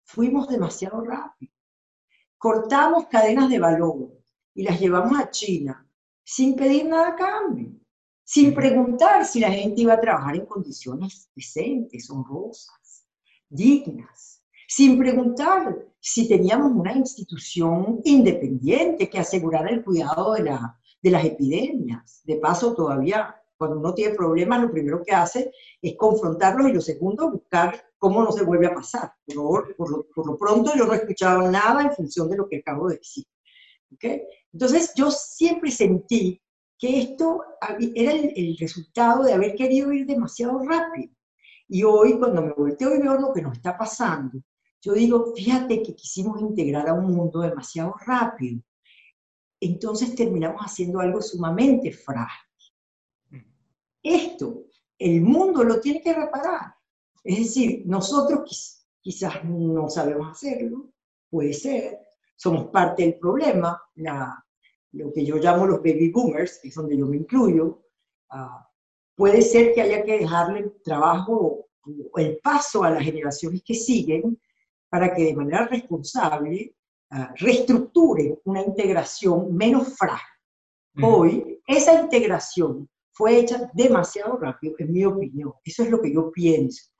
fuimos 0.04 0.46
demasiado 0.48 1.00
rápido. 1.02 1.52
Cortamos 2.36 3.06
cadenas 3.06 3.48
de 3.48 3.58
valor 3.58 4.12
y 4.54 4.62
las 4.62 4.78
llevamos 4.78 5.18
a 5.18 5.30
China 5.30 5.88
sin 6.22 6.54
pedir 6.54 6.86
nada 6.86 7.08
a 7.08 7.16
cambio, 7.16 7.72
sin 8.24 8.54
preguntar 8.54 9.24
si 9.24 9.40
la 9.40 9.50
gente 9.50 9.80
iba 9.80 9.94
a 9.94 10.00
trabajar 10.00 10.36
en 10.36 10.46
condiciones 10.46 11.30
decentes, 11.34 12.10
honrosas, 12.10 12.76
dignas, 13.52 14.42
sin 14.66 14.98
preguntar 14.98 15.76
si 16.00 16.28
teníamos 16.28 16.72
una 16.72 16.92
institución 16.92 18.00
independiente 18.04 19.08
que 19.08 19.18
asegurara 19.18 19.70
el 19.70 19.84
cuidado 19.84 20.34
de 20.34 20.44
la, 20.44 20.78
de 21.00 21.10
las 21.10 21.24
epidemias. 21.24 22.22
De 22.24 22.36
paso, 22.36 22.74
todavía 22.74 23.36
cuando 23.62 23.78
uno 23.78 23.94
tiene 23.94 24.16
problemas, 24.16 24.60
lo 24.60 24.72
primero 24.72 25.04
que 25.04 25.14
hace 25.14 25.52
es 25.80 25.94
confrontarlos 25.96 26.68
y 26.68 26.72
lo 26.72 26.80
segundo, 26.80 27.30
buscar 27.30 27.80
cómo 27.96 28.20
no 28.24 28.32
se 28.32 28.42
vuelve 28.42 28.66
a 28.66 28.74
pasar. 28.74 29.12
Por, 29.32 29.76
lo, 29.78 30.36
pronto 30.36 30.72
yo 30.74 30.84
no 30.84 30.94
he 30.94 30.96
escuchado 30.96 31.48
nada 31.48 31.82
en 31.82 31.92
función 31.92 32.28
de 32.28 32.38
lo 32.38 32.48
que 32.48 32.56
acabo 32.56 32.88
de 32.88 32.96
decir. 32.96 33.24
Entonces 34.52 34.92
yo 34.96 35.12
siempre 35.12 35.70
sentí 35.70 36.42
que 36.76 37.02
esto 37.02 37.44
era 37.94 38.12
el, 38.12 38.56
resultado 38.58 39.22
de 39.22 39.34
haber 39.34 39.54
querido 39.54 39.92
ir 39.92 40.06
demasiado 40.06 40.58
rápido. 40.58 41.14
Y 41.72 41.84
hoy 41.84 42.18
cuando 42.18 42.42
me 42.42 42.52
volteo 42.52 42.94
y 42.94 43.00
veo 43.00 43.14
lo 43.14 43.32
que 43.32 43.42
nos 43.42 43.54
está 43.54 43.78
pasando, 43.78 44.38
yo 44.80 44.92
digo, 44.92 45.32
fíjate 45.34 45.82
que 45.82 45.94
quisimos 45.94 46.40
integrar 46.40 46.88
a 46.88 46.94
un 46.94 47.14
mundo 47.14 47.40
demasiado 47.40 47.94
rápido 48.04 48.60
entonces 49.62 50.16
terminamos 50.16 50.60
haciendo 50.60 50.98
algo 50.98 51.22
sumamente 51.22 51.92
frágil. 51.92 52.74
Esto, 54.02 54.64
el 54.98 55.20
mundo 55.20 55.62
lo 55.62 55.80
tiene 55.80 56.02
que 56.02 56.12
reparar. 56.12 56.74
Es 57.22 57.38
decir, 57.38 57.84
nosotros 57.86 58.84
quizás 59.00 59.44
no 59.44 59.88
sabemos 59.88 60.32
hacerlo, 60.32 60.90
puede 61.30 61.52
ser, 61.52 62.00
somos 62.34 62.70
parte 62.70 63.04
del 63.04 63.18
problema, 63.20 63.80
lo 64.90 65.12
que 65.12 65.24
yo 65.24 65.36
llamo 65.36 65.68
los 65.68 65.78
baby 65.78 66.10
boomers, 66.10 66.58
que 66.60 66.68
es 66.68 66.74
donde 66.74 66.98
yo 66.98 67.06
me 67.06 67.18
incluyo, 67.18 67.84
ah, 68.30 68.68
puede 69.14 69.42
ser 69.42 69.74
que 69.74 69.82
haya 69.82 70.04
que 70.04 70.18
dejarle 70.18 70.72
trabajo 70.84 71.66
o 71.84 72.18
el 72.18 72.38
paso 72.38 72.84
a 72.84 72.90
las 72.90 73.02
generaciones 73.02 73.62
que 73.64 73.74
siguen 73.74 74.40
para 74.88 75.14
que 75.14 75.24
de 75.24 75.34
manera 75.34 75.66
responsable 75.66 76.74
reestructure 77.36 78.40
una 78.44 78.62
integración 78.62 79.54
menos 79.54 79.96
frágil. 79.96 80.26
Hoy, 81.02 81.60
esa 81.66 82.00
integración 82.00 82.88
fue 83.12 83.38
hecha 83.38 83.70
demasiado 83.74 84.36
rápido, 84.36 84.74
en 84.78 84.92
mi 84.92 85.04
opinión. 85.04 85.52
Eso 85.64 85.82
es 85.82 85.90
lo 85.90 86.00
que 86.00 86.12
yo 86.12 86.30
pienso. 86.30 86.90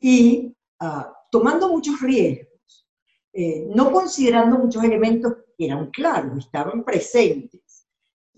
Y 0.00 0.54
ah, 0.80 1.12
tomando 1.30 1.68
muchos 1.68 2.00
riesgos, 2.00 2.86
eh, 3.32 3.66
no 3.74 3.90
considerando 3.90 4.58
muchos 4.58 4.82
elementos 4.84 5.34
que 5.56 5.66
eran 5.66 5.90
claros, 5.90 6.38
estaban 6.38 6.84
presentes. 6.84 7.60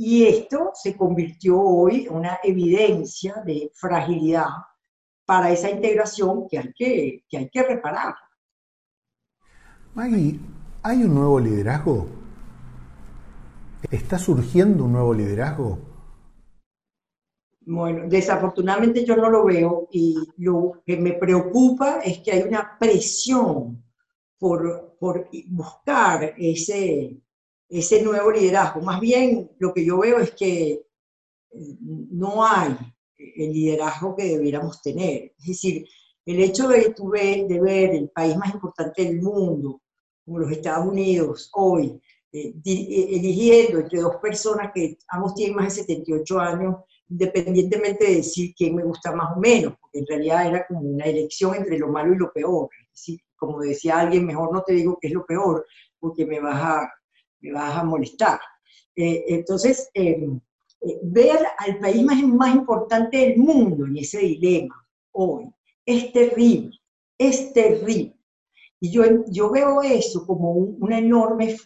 Y 0.02 0.24
esto 0.24 0.70
se 0.72 0.96
convirtió 0.96 1.60
hoy 1.60 2.06
en 2.06 2.14
una 2.14 2.38
evidencia 2.42 3.34
de 3.44 3.70
fragilidad 3.74 4.48
para 5.26 5.50
esa 5.50 5.68
integración 5.68 6.48
que 6.48 6.58
hay 6.58 6.72
que, 6.72 7.24
que, 7.28 7.36
hay 7.36 7.50
que 7.50 7.62
reparar. 7.62 8.14
Maggie, 9.92 10.40
¿Hay 10.82 11.02
un 11.02 11.14
nuevo 11.14 11.38
liderazgo? 11.38 12.06
¿Está 13.90 14.18
surgiendo 14.18 14.86
un 14.86 14.92
nuevo 14.92 15.12
liderazgo? 15.12 15.78
Bueno, 17.60 18.08
desafortunadamente 18.08 19.04
yo 19.04 19.16
no 19.16 19.28
lo 19.28 19.44
veo 19.44 19.86
y 19.92 20.16
lo 20.38 20.80
que 20.86 20.96
me 20.96 21.12
preocupa 21.12 22.00
es 22.02 22.20
que 22.20 22.32
hay 22.32 22.42
una 22.44 22.78
presión 22.78 23.84
por, 24.38 24.96
por 24.98 25.28
buscar 25.48 26.32
ese, 26.38 27.20
ese 27.70 28.02
nuevo 28.02 28.30
liderazgo. 28.32 28.80
Más 28.80 29.00
bien 29.00 29.50
lo 29.58 29.72
que 29.72 29.84
yo 29.84 29.98
veo 29.98 30.18
es 30.18 30.32
que 30.32 30.72
eh, 30.72 31.76
no 31.80 32.44
hay 32.44 32.76
el 33.18 33.52
liderazgo 33.52 34.16
que 34.16 34.24
debiéramos 34.24 34.82
tener. 34.82 35.32
Es 35.38 35.46
decir, 35.46 35.86
el 36.26 36.40
hecho 36.40 36.68
de, 36.68 36.94
de 37.48 37.60
ver 37.60 37.90
el 37.90 38.10
país 38.10 38.36
más 38.36 38.52
importante 38.52 39.04
del 39.04 39.22
mundo 39.22 39.80
como 40.24 40.40
los 40.40 40.50
Estados 40.50 40.86
Unidos 40.86 41.50
hoy, 41.54 42.00
eh, 42.32 42.54
eh, 42.64 43.08
eligiendo 43.10 43.80
entre 43.80 44.00
dos 44.00 44.16
personas 44.16 44.70
que 44.74 44.98
ambos 45.08 45.34
tienen 45.34 45.56
más 45.56 45.76
de 45.76 45.82
78 45.82 46.40
años, 46.40 46.76
independientemente 47.08 48.04
de 48.06 48.16
decir 48.16 48.54
quién 48.56 48.76
me 48.76 48.84
gusta 48.84 49.12
más 49.12 49.36
o 49.36 49.40
menos, 49.40 49.74
porque 49.80 49.98
en 49.98 50.06
realidad 50.06 50.46
era 50.46 50.66
como 50.66 50.80
una 50.80 51.04
elección 51.04 51.56
entre 51.56 51.78
lo 51.78 51.88
malo 51.88 52.14
y 52.14 52.18
lo 52.18 52.32
peor. 52.32 52.68
como 53.36 53.60
decía 53.60 53.98
alguien, 53.98 54.26
mejor 54.26 54.52
no 54.52 54.62
te 54.62 54.74
digo 54.74 54.98
qué 55.00 55.08
es 55.08 55.14
lo 55.14 55.24
peor, 55.26 55.66
porque 55.98 56.26
me 56.26 56.40
vas 56.40 56.62
a, 56.62 56.90
me 57.40 57.52
vas 57.52 57.76
a 57.76 57.84
molestar. 57.84 58.40
Eh, 58.96 59.24
entonces, 59.28 59.90
em, 59.94 60.40
ver 61.02 61.38
al 61.58 61.78
país 61.78 62.02
más, 62.02 62.22
más 62.22 62.54
importante 62.54 63.16
del 63.18 63.38
mundo 63.38 63.86
en 63.86 63.96
ese 63.98 64.18
dilema 64.18 64.86
hoy 65.12 65.52
es 65.86 66.12
terrible, 66.12 66.78
es 67.18 67.52
terrible. 67.52 68.16
Y 68.80 68.90
yo, 68.90 69.02
yo 69.28 69.50
veo 69.50 69.82
eso 69.82 70.26
como 70.26 70.52
una, 70.52 70.98
enorme, 70.98 71.56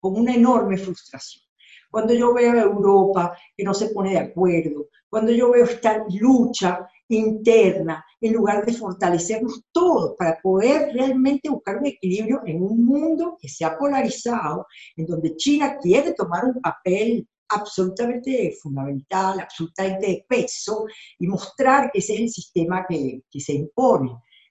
como 0.00 0.18
una 0.18 0.34
enorme 0.34 0.78
frustración. 0.78 1.44
cuando 1.90 2.12
yo 2.14 2.34
veo 2.34 2.52
a 2.52 2.62
Europa 2.62 3.36
que 3.56 3.64
no 3.64 3.72
se 3.72 3.88
pone 3.88 4.10
de 4.10 4.18
acuerdo, 4.18 4.88
cuando 5.16 5.32
yo 5.32 5.50
veo 5.50 5.64
esta 5.64 6.04
lucha 6.20 6.86
interna, 7.08 8.04
en 8.20 8.34
lugar 8.34 8.66
de 8.66 8.74
fortalecernos 8.74 9.62
todos 9.72 10.14
para 10.18 10.38
poder 10.42 10.92
realmente 10.92 11.48
buscar 11.48 11.78
un 11.78 11.86
equilibrio 11.86 12.42
en 12.44 12.62
un 12.62 12.84
mundo 12.84 13.38
que 13.40 13.48
se 13.48 13.64
ha 13.64 13.78
polarizado, 13.78 14.66
en 14.94 15.06
donde 15.06 15.34
China 15.36 15.78
quiere 15.80 16.12
tomar 16.12 16.44
un 16.44 16.60
papel 16.60 17.26
absolutamente 17.48 18.58
fundamental, 18.60 19.40
absolutamente 19.40 20.06
de 20.06 20.26
peso, 20.28 20.84
y 21.18 21.26
mostrar 21.26 21.90
que 21.90 22.00
ese 22.00 22.12
es 22.12 22.20
el 22.20 22.28
sistema 22.28 22.84
que, 22.86 23.22
que 23.30 23.40
se 23.40 23.54
impone. 23.54 24.10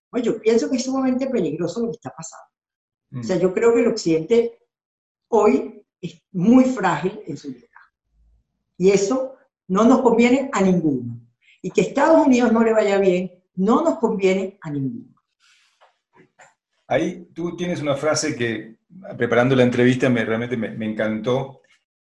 Bueno, 0.10 0.26
yo 0.26 0.42
pienso 0.42 0.68
que 0.68 0.78
es 0.78 0.84
sumamente 0.84 1.28
peligroso 1.28 1.82
lo 1.82 1.90
que 1.90 1.98
está 1.98 2.10
pasando. 2.10 3.20
O 3.20 3.24
sea, 3.24 3.36
mm. 3.36 3.40
yo 3.40 3.54
creo 3.54 3.72
que 3.72 3.82
el 3.82 3.88
Occidente 3.90 4.58
hoy 5.28 5.86
es 6.02 6.24
muy 6.32 6.64
frágil 6.64 7.22
en 7.28 7.38
su 7.38 7.50
vida. 7.50 7.68
Y 8.80 8.90
eso 8.90 9.36
no 9.68 9.86
nos 9.86 10.02
conviene 10.02 10.50
a 10.54 10.62
ninguno 10.62 11.20
y 11.62 11.72
que 11.72 11.82
Estados 11.82 12.26
Unidos 12.26 12.52
no 12.52 12.64
le 12.64 12.74
vaya 12.74 13.00
bien, 13.00 13.32
no 13.56 13.84
nos 13.84 13.98
conviene 13.98 14.60
a 14.62 14.70
ninguno. 14.70 15.16
Ahí 16.88 17.28
tú 17.34 17.56
tienes 17.56 17.82
una 17.82 17.96
frase 17.96 18.36
que, 18.36 18.76
preparando 19.18 19.56
la 19.56 19.64
entrevista, 19.64 20.08
me, 20.10 20.24
realmente 20.24 20.58
me, 20.58 20.86
encantó. 20.86 21.62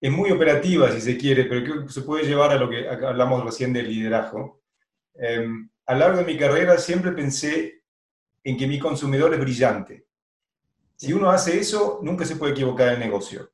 Es 0.01 0.11
muy 0.11 0.31
operativa, 0.31 0.91
si 0.91 1.01
se 1.01 1.19
quiere, 1.19 1.45
pero 1.45 1.63
creo 1.63 1.87
que 1.87 1.93
se 1.93 2.01
puede 2.01 2.25
llevar 2.25 2.53
a 2.53 2.57
lo 2.57 2.71
que 2.71 2.89
hablamos 2.89 3.45
recién 3.45 3.73
del 3.73 3.89
liderazgo. 3.89 4.63
Em, 5.15 5.69
a 5.85 5.93
lo 5.93 6.01
largo 6.01 6.19
de 6.21 6.25
mi 6.25 6.39
carrera 6.39 6.79
siempre 6.79 7.13
pensé 7.13 7.83
en 8.43 8.57
que 8.57 8.67
mi 8.67 8.79
consumidor 8.79 9.35
es 9.35 9.41
brillante. 9.41 10.07
Si 10.97 11.13
uno 11.13 11.31
hace 11.31 11.59
eso, 11.59 12.01
nunca 12.03 12.25
se 12.25 12.37
puede 12.37 12.53
equivocar 12.53 12.89
el 12.89 12.99
negocio. 12.99 13.51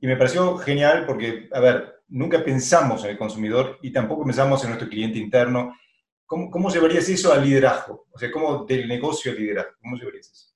Y 0.00 0.06
me 0.06 0.16
pareció 0.16 0.56
genial 0.56 1.04
porque, 1.06 1.48
a 1.52 1.60
ver, 1.60 1.91
nunca 2.12 2.44
pensamos 2.44 3.04
en 3.04 3.10
el 3.10 3.18
consumidor 3.18 3.78
y 3.82 3.90
tampoco 3.90 4.24
pensamos 4.24 4.62
en 4.62 4.70
nuestro 4.70 4.88
cliente 4.88 5.18
interno. 5.18 5.74
¿Cómo, 6.26 6.50
cómo 6.50 6.70
llevarías 6.70 7.08
eso 7.08 7.32
al 7.32 7.44
liderazgo? 7.44 8.06
O 8.12 8.18
sea, 8.18 8.30
¿cómo 8.30 8.64
del 8.64 8.86
negocio 8.86 9.32
al 9.32 9.38
liderazgo? 9.38 9.72
¿Cómo 9.80 9.96
llevarías 9.96 10.30
eso? 10.30 10.46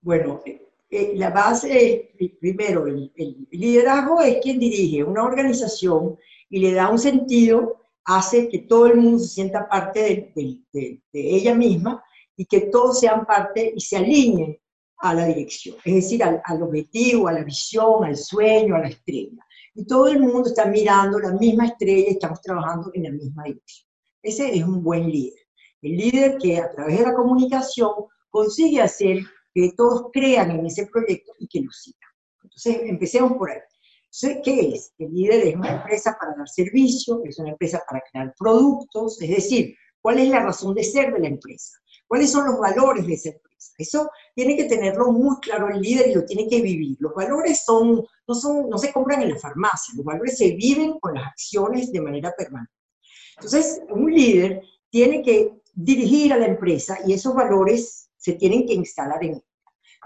Bueno, 0.00 0.42
eh, 0.44 0.60
eh, 0.90 1.12
la 1.14 1.30
base, 1.30 2.12
primero, 2.40 2.86
el, 2.86 3.12
liderazgo 3.50 4.20
es 4.20 4.38
quien 4.42 4.58
dirige 4.58 5.04
una 5.04 5.24
organización 5.24 6.18
y 6.50 6.58
le 6.60 6.72
da 6.72 6.88
un 6.88 6.98
sentido, 6.98 7.76
hace 8.04 8.48
que 8.48 8.60
todo 8.60 8.86
el 8.86 8.96
mundo 8.96 9.18
se 9.18 9.28
sienta 9.28 9.68
parte 9.68 10.32
de, 10.34 11.00
ella 11.12 11.54
misma 11.54 12.02
y 12.36 12.44
que 12.46 12.62
todos 12.62 13.00
sean 13.00 13.26
parte 13.26 13.72
y 13.76 13.80
se 13.80 13.96
alineen 13.96 14.58
a 15.00 15.14
la 15.14 15.26
dirección, 15.26 15.76
es 15.84 15.94
decir, 15.94 16.24
al 16.24 16.62
objetivo, 16.62 17.28
a 17.28 17.32
la 17.32 17.44
visión, 17.44 18.04
al 18.04 18.16
sueño, 18.16 18.74
a 18.74 18.80
la 18.80 18.88
estrella 18.88 19.44
y 19.78 19.86
todo 19.86 20.08
el 20.08 20.18
mundo 20.18 20.48
está 20.48 20.66
mirando 20.66 21.20
la 21.20 21.30
misma 21.34 21.66
estrella 21.66 22.10
estamos 22.10 22.42
trabajando 22.42 22.90
en 22.94 23.04
la 23.04 23.10
misma 23.10 23.44
dirección. 23.44 23.88
Ese 24.20 24.58
es 24.58 24.64
un 24.64 24.82
buen 24.82 25.08
líder. 25.08 25.38
El 25.80 25.96
líder 25.96 26.36
que 26.36 26.58
a 26.58 26.68
través 26.68 26.98
de 26.98 27.04
la 27.04 27.14
comunicación 27.14 27.92
consigue 28.28 28.80
hacer 28.80 29.18
que 29.54 29.70
todos 29.76 30.10
crean 30.12 30.50
en 30.50 30.66
ese 30.66 30.86
proyecto 30.86 31.32
y 31.38 31.46
que 31.46 31.60
lo 31.60 31.70
sigan. 31.70 32.10
Entonces, 32.42 32.80
empecemos 32.86 33.34
por 33.34 33.52
ahí. 33.52 33.58
Entonces, 34.02 34.42
¿qué 34.42 34.74
es? 34.74 34.92
El 34.98 35.14
líder 35.14 35.46
es 35.46 35.54
una 35.54 35.76
empresa 35.76 36.16
para 36.18 36.34
dar 36.36 36.48
servicio, 36.48 37.22
es 37.24 37.38
una 37.38 37.50
empresa 37.50 37.80
para 37.88 38.02
crear 38.10 38.34
productos, 38.36 39.22
es 39.22 39.30
decir, 39.30 39.76
¿cuál 40.00 40.18
es 40.18 40.28
la 40.28 40.40
razón 40.40 40.74
de 40.74 40.82
ser 40.82 41.12
de 41.12 41.20
la 41.20 41.28
empresa? 41.28 41.78
¿Cuáles 42.08 42.32
son 42.32 42.46
los 42.46 42.58
valores 42.58 43.06
de 43.06 43.14
esa 43.14 43.28
empresa? 43.28 43.47
Eso 43.76 44.10
tiene 44.34 44.56
que 44.56 44.64
tenerlo 44.64 45.12
muy 45.12 45.36
claro 45.40 45.68
el 45.68 45.80
líder 45.80 46.08
y 46.08 46.14
lo 46.14 46.24
tiene 46.24 46.48
que 46.48 46.60
vivir. 46.60 46.96
Los 47.00 47.14
valores 47.14 47.64
son, 47.64 48.04
no, 48.26 48.34
son, 48.34 48.68
no 48.68 48.78
se 48.78 48.92
compran 48.92 49.22
en 49.22 49.30
la 49.30 49.38
farmacia, 49.38 49.94
los 49.96 50.04
valores 50.04 50.36
se 50.36 50.52
viven 50.52 50.98
con 50.98 51.14
las 51.14 51.28
acciones 51.28 51.92
de 51.92 52.00
manera 52.00 52.32
permanente. 52.36 52.72
Entonces, 53.36 53.82
un 53.90 54.12
líder 54.12 54.62
tiene 54.90 55.22
que 55.22 55.60
dirigir 55.72 56.32
a 56.32 56.38
la 56.38 56.46
empresa 56.46 56.98
y 57.06 57.12
esos 57.12 57.34
valores 57.34 58.10
se 58.16 58.32
tienen 58.32 58.66
que 58.66 58.74
instalar 58.74 59.22
en 59.22 59.34
ella. 59.34 59.44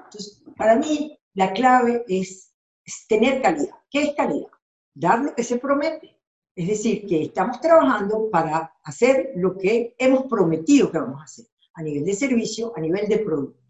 Entonces, 0.05 0.43
para 0.57 0.77
mí, 0.77 1.19
la 1.35 1.53
clave 1.53 2.05
es, 2.09 2.53
es 2.85 3.07
tener 3.09 3.41
calidad. 3.41 3.75
¿Qué 3.91 4.03
es 4.03 4.15
calidad? 4.15 4.49
Dar 4.95 5.21
lo 5.21 5.35
que 5.35 5.45
se 5.45 5.59
promete. 5.59 6.19
Es 6.55 6.69
decir, 6.69 7.07
que 7.07 7.23
estamos 7.23 7.61
trabajando 7.61 8.29
para 8.31 8.75
hacer 8.85 9.33
lo 9.37 9.57
que 9.57 9.95
hemos 9.97 10.25
prometido 10.25 10.91
que 10.91 10.99
vamos 10.99 11.23
a 11.23 11.25
hacer 11.25 11.47
a 11.75 11.83
nivel 11.83 12.05
de 12.05 12.15
servicio, 12.15 12.73
a 12.77 12.81
nivel 12.81 13.09
de 13.09 13.19
producto. 13.19 13.61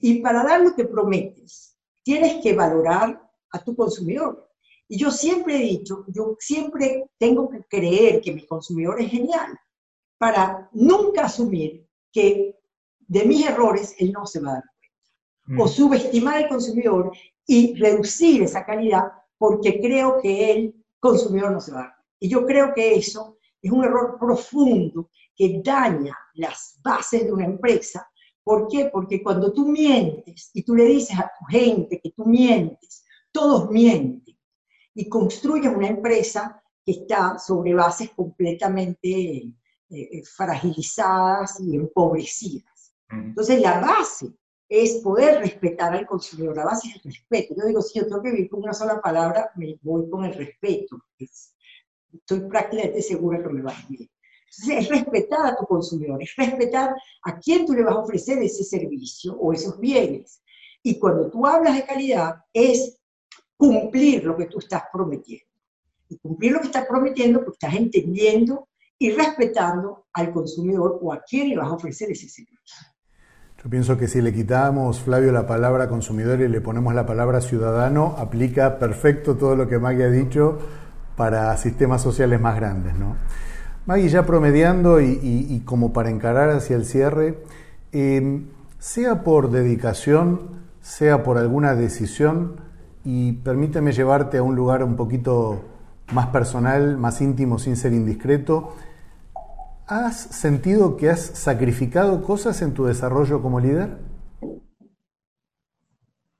Y 0.00 0.20
para 0.20 0.42
dar 0.42 0.60
lo 0.60 0.74
que 0.74 0.84
prometes, 0.84 1.76
tienes 2.02 2.42
que 2.42 2.54
valorar 2.54 3.20
a 3.50 3.64
tu 3.64 3.74
consumidor. 3.74 4.48
Y 4.88 4.98
yo 4.98 5.10
siempre 5.10 5.56
he 5.56 5.62
dicho, 5.62 6.04
yo 6.08 6.36
siempre 6.38 7.10
tengo 7.18 7.48
que 7.50 7.64
creer 7.64 8.20
que 8.20 8.32
mi 8.32 8.46
consumidor 8.46 9.00
es 9.00 9.10
genial, 9.10 9.58
para 10.18 10.68
nunca 10.72 11.24
asumir 11.24 11.86
que 12.12 12.56
de 13.00 13.24
mis 13.24 13.46
errores 13.46 13.94
él 13.98 14.12
no 14.12 14.26
se 14.26 14.40
va 14.40 14.50
a 14.50 14.54
dar 14.54 14.64
cuenta. 14.64 15.62
O 15.62 15.66
mm. 15.66 15.68
subestimar 15.68 16.36
al 16.36 16.48
consumidor 16.48 17.12
y 17.46 17.74
reducir 17.74 18.42
esa 18.42 18.64
calidad 18.64 19.04
porque 19.38 19.80
creo 19.80 20.20
que 20.20 20.52
el 20.52 20.84
consumidor 20.98 21.52
no 21.52 21.60
se 21.60 21.72
va 21.72 21.78
a 21.78 21.82
dar 21.82 21.90
cuenta. 21.90 22.06
Y 22.18 22.28
yo 22.28 22.46
creo 22.46 22.72
que 22.74 22.94
eso 22.94 23.35
es 23.62 23.70
un 23.70 23.84
error 23.84 24.16
profundo 24.18 25.10
que 25.34 25.60
daña 25.64 26.16
las 26.34 26.78
bases 26.82 27.24
de 27.24 27.32
una 27.32 27.44
empresa. 27.44 28.08
¿Por 28.42 28.68
qué? 28.68 28.90
Porque 28.92 29.22
cuando 29.22 29.52
tú 29.52 29.68
mientes 29.68 30.50
y 30.54 30.62
tú 30.62 30.74
le 30.74 30.84
dices 30.84 31.18
a 31.18 31.30
tu 31.38 31.44
gente 31.46 32.00
que 32.00 32.12
tú 32.12 32.24
mientes, 32.24 33.04
todos 33.32 33.70
mienten 33.70 34.36
y 34.94 35.08
construyes 35.08 35.74
una 35.74 35.88
empresa 35.88 36.62
que 36.84 36.92
está 36.92 37.38
sobre 37.38 37.74
bases 37.74 38.10
completamente 38.10 39.08
eh, 39.08 39.52
eh, 39.90 40.22
fragilizadas 40.24 41.60
y 41.60 41.76
empobrecidas. 41.76 42.94
Entonces 43.10 43.60
la 43.60 43.80
base 43.80 44.32
es 44.68 44.96
poder 44.96 45.40
respetar 45.40 45.94
al 45.94 46.06
consumidor, 46.06 46.56
la 46.56 46.64
base 46.64 46.88
es 46.88 46.96
el 46.96 47.02
respeto. 47.02 47.54
Yo 47.56 47.66
digo, 47.66 47.82
si 47.82 47.98
yo 47.98 48.06
tengo 48.06 48.22
que 48.22 48.30
vivir 48.30 48.48
con 48.50 48.62
una 48.62 48.72
sola 48.72 49.00
palabra, 49.00 49.50
me 49.56 49.78
voy 49.82 50.08
con 50.10 50.24
el 50.24 50.34
respeto. 50.34 50.98
Estoy 52.18 52.40
prácticamente 52.48 53.02
segura 53.02 53.42
que 53.42 53.48
me 53.48 53.62
va 53.62 53.72
a 53.72 53.86
bien 53.88 54.08
es 54.68 54.88
respetar 54.88 55.46
a 55.46 55.56
tu 55.56 55.66
consumidor, 55.66 56.22
es 56.22 56.34
respetar 56.36 56.94
a 57.22 57.38
quién 57.38 57.66
tú 57.66 57.74
le 57.74 57.84
vas 57.84 57.94
a 57.94 57.98
ofrecer 57.98 58.38
ese 58.38 58.64
servicio 58.64 59.34
o 59.34 59.52
esos 59.52 59.78
bienes. 59.78 60.42
Y 60.82 60.98
cuando 60.98 61.30
tú 61.30 61.46
hablas 61.46 61.76
de 61.76 61.84
calidad, 61.84 62.36
es 62.52 62.98
cumplir 63.56 64.24
lo 64.24 64.36
que 64.36 64.46
tú 64.46 64.58
estás 64.58 64.84
prometiendo. 64.92 65.46
Y 66.08 66.18
cumplir 66.18 66.52
lo 66.52 66.60
que 66.60 66.66
estás 66.66 66.86
prometiendo 66.86 67.40
porque 67.40 67.56
estás 67.64 67.74
entendiendo 67.74 68.68
y 68.98 69.10
respetando 69.10 70.06
al 70.12 70.32
consumidor 70.32 70.98
o 71.02 71.12
a 71.12 71.22
quién 71.22 71.48
le 71.48 71.56
vas 71.56 71.68
a 71.68 71.74
ofrecer 71.74 72.10
ese 72.10 72.28
servicio. 72.28 72.76
Yo 73.62 73.70
pienso 73.70 73.98
que 73.98 74.06
si 74.06 74.22
le 74.22 74.32
quitamos, 74.32 75.00
Flavio, 75.00 75.32
la 75.32 75.46
palabra 75.46 75.88
consumidor 75.88 76.40
y 76.40 76.48
le 76.48 76.60
ponemos 76.60 76.94
la 76.94 77.04
palabra 77.04 77.40
ciudadano, 77.40 78.14
aplica 78.16 78.78
perfecto 78.78 79.36
todo 79.36 79.56
lo 79.56 79.66
que 79.66 79.78
Maggie 79.78 80.04
ha 80.04 80.10
dicho 80.10 80.58
para 81.16 81.56
sistemas 81.56 82.02
sociales 82.02 82.40
más 82.40 82.56
grandes, 82.56 82.94
¿no? 82.94 83.16
Maggie, 83.86 84.08
ya 84.08 84.26
promediando 84.26 85.00
y, 85.00 85.62
como 85.64 85.92
para 85.92 86.10
encarar 86.10 86.50
hacia 86.50 86.76
el 86.76 86.84
cierre, 86.84 87.42
em, 87.92 88.48
sea 88.78 89.22
por 89.22 89.50
dedicación, 89.50 90.66
sea 90.80 91.22
por 91.22 91.38
alguna 91.38 91.74
decisión, 91.74 92.56
y 93.04 93.34
permíteme 93.34 93.92
llevarte 93.92 94.38
a 94.38 94.42
un 94.42 94.56
lugar 94.56 94.82
un 94.82 94.96
poquito 94.96 95.62
más 96.12 96.26
personal, 96.28 96.96
más 96.96 97.20
íntimo, 97.20 97.58
sin 97.58 97.76
ser 97.76 97.92
indiscreto, 97.92 98.74
¿has 99.86 100.16
sentido 100.16 100.96
que 100.96 101.10
has 101.10 101.20
sacrificado 101.20 102.22
cosas 102.22 102.62
en 102.62 102.74
tu 102.74 102.86
desarrollo 102.86 103.40
como 103.40 103.60
líder? 103.60 103.98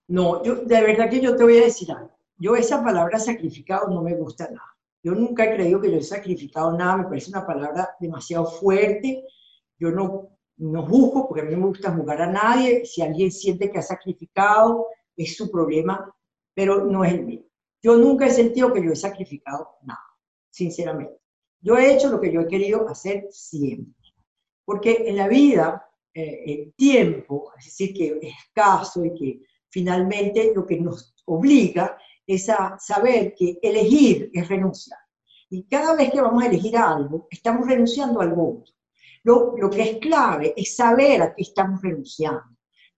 No, 0.09 0.43
yo, 0.43 0.57
de 0.57 0.83
verdad 0.83 1.09
que 1.09 1.21
yo 1.21 1.37
te 1.37 1.45
voy 1.45 1.59
a 1.59 1.65
decir 1.65 1.91
algo. 1.93 2.16
Yo 2.39 2.55
esa 2.55 2.83
palabra 2.85 3.19
sacrificado 3.19 3.89
no 3.89 4.03
me 4.03 4.15
gusta 4.15 4.49
nada. 4.51 4.77
Yo 5.03 5.13
nunca 5.15 5.45
he 5.45 5.55
creído 5.55 5.81
que 5.81 5.91
yo 5.91 5.99
he 5.99 6.03
sacrificado 6.03 6.77
nada, 6.77 6.99
me 6.99 7.05
parece 7.05 7.31
una 7.31 7.47
palabra 7.47 7.97
demasiado 8.01 8.47
fuerte. 8.47 9.25
Yo 9.79 9.91
no, 9.91 10.31
no 10.57 10.83
juzgo, 10.83 11.29
porque 11.29 11.43
a 11.43 11.45
mí 11.45 11.55
me 11.55 11.67
gusta 11.67 11.93
jugar 11.93 12.23
a 12.23 12.27
nadie. 12.27 12.85
Si 12.85 13.03
alguien 13.03 13.31
siente 13.31 13.71
que 13.71 13.79
ha 13.79 13.83
sacrificado, 13.83 14.87
es 15.17 15.37
su 15.37 15.51
problema, 15.51 16.15
pero 16.55 16.85
no 16.85 17.05
es 17.05 17.13
el 17.13 17.25
mío. 17.25 17.43
Yo 17.83 17.97
nunca 17.97 18.27
he 18.27 18.31
sentido 18.31 18.73
que 18.73 18.83
yo 18.83 18.91
he 18.91 18.97
sacrificado 18.97 19.77
nada, 19.83 20.01
sinceramente. 20.51 21.15
Yo 21.61 21.79
he 21.79 21.95
hecho 21.95 22.11
lo 22.11 22.21
que 22.21 22.33
yo 22.33 22.41
he 22.41 22.49
querido 22.49 22.89
hacer 22.89 23.29
siempre. 23.31 23.95
Porque 24.65 25.05
en 25.07 25.17
la 25.17 25.29
vida, 25.29 25.89
eh, 26.13 26.43
el 26.47 26.75
tiempo, 26.75 27.53
es 27.59 27.67
decir, 27.67 27.95
que 27.95 28.19
es 28.21 28.35
escaso 28.45 29.05
y 29.05 29.15
que 29.15 29.41
finalmente 29.69 30.53
lo 30.55 30.67
que 30.67 30.81
nos 30.81 31.15
obliga 31.27 31.97
es 32.27 32.49
a 32.49 32.79
saber 32.79 33.35
que 33.35 33.59
elegir 33.63 34.31
es 34.33 34.49
renunciar. 34.49 34.99
Y 35.49 35.65
cada 35.65 35.95
vez 35.95 36.11
que 36.11 36.21
vamos 36.21 36.43
a 36.43 36.47
elegir 36.47 36.77
algo, 36.77 37.29
estamos 37.31 37.67
renunciando 37.67 38.21
al 38.21 38.35
voto. 38.35 38.73
Lo, 39.23 39.55
lo 39.57 39.71
que 39.71 39.83
es 39.83 39.99
clave 39.99 40.55
es 40.57 40.77
saber 40.77 41.23
a 41.23 41.35
qué 41.35 41.43
estamos 41.43 41.81
renunciando. 41.83 42.45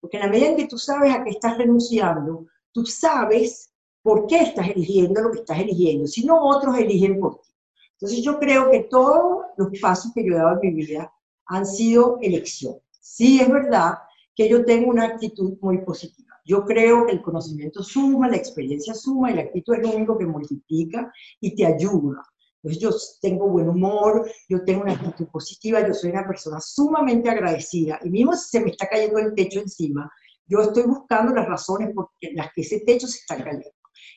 Porque 0.01 0.17
en 0.17 0.25
la 0.25 0.29
medida 0.29 0.49
en 0.49 0.57
que 0.57 0.67
tú 0.67 0.79
sabes 0.79 1.15
a 1.15 1.25
qué 1.25 1.31
estás 1.31 1.59
renunciando, 1.59 2.47
tú 2.73 2.87
sabes 2.87 3.73
por 4.03 4.27
qué 4.27 4.43
estás 4.43 4.69
eligiendo 4.69 5.21
lo 5.21 5.31
que 5.31 5.41
estás 5.41 5.59
eligiendo, 5.59 6.07
si 6.07 6.25
no 6.25 6.41
otros 6.41 6.79
eligen 6.79 7.21
por 7.21 7.41
ti. 7.41 7.49
Entonces 7.93 8.23
yo 8.23 8.39
creo 8.39 8.71
que 8.71 8.85
todos 8.85 9.47
los 9.57 9.69
pasos 9.81 10.13
que 10.15 10.25
yo 10.25 10.35
he 10.35 10.39
dado 10.39 10.59
en 10.63 10.75
mi 10.75 10.87
vida 10.87 11.13
han 11.47 11.67
sido 11.67 12.19
elección. 12.23 12.77
Sí 13.01 13.41
es 13.41 13.51
verdad 13.51 13.95
que 14.35 14.49
yo 14.49 14.65
tengo 14.65 14.91
una 14.91 15.05
actitud 15.05 15.59
muy 15.61 15.79
positiva. 15.79 16.28
Yo 16.49 16.65
creo 16.65 17.05
que 17.05 17.13
el 17.13 17.21
conocimiento 17.21 17.83
suma, 17.83 18.27
la 18.27 18.39
experiencia 18.39 18.95
suma 18.95 19.31
y 19.31 19.35
la 19.35 19.43
actitud 19.43 19.75
es 19.75 19.83
lo 19.83 19.91
único 19.95 20.17
que 20.17 20.25
multiplica 20.25 21.13
y 21.43 21.55
te 21.55 21.67
ayuda. 21.67 22.23
Entonces 22.63 22.83
yo 22.83 22.91
tengo 23.21 23.49
buen 23.49 23.69
humor, 23.69 24.27
yo 24.49 24.65
tengo 24.65 24.85
una 24.85 24.95
actitud 24.95 25.27
positiva, 25.27 25.87
yo 25.87 25.93
soy 25.93 26.09
una 26.09 26.27
persona 26.27 26.59
sumamente 26.59 27.29
agradecida 27.29 28.01
y 28.03 28.09
mismo 28.09 28.33
si 28.33 28.49
se 28.49 28.61
me 28.61 28.71
está 28.71 28.89
cayendo 28.89 29.19
el 29.19 29.35
techo 29.35 29.61
encima, 29.61 30.11
yo 30.47 30.61
estoy 30.61 30.85
buscando 30.85 31.35
las 31.35 31.47
razones 31.47 31.93
por 31.95 32.13
las 32.33 32.51
que 32.55 32.63
ese 32.63 32.81
techo 32.81 33.07
se 33.07 33.19
está 33.19 33.37
cayendo. 33.37 33.69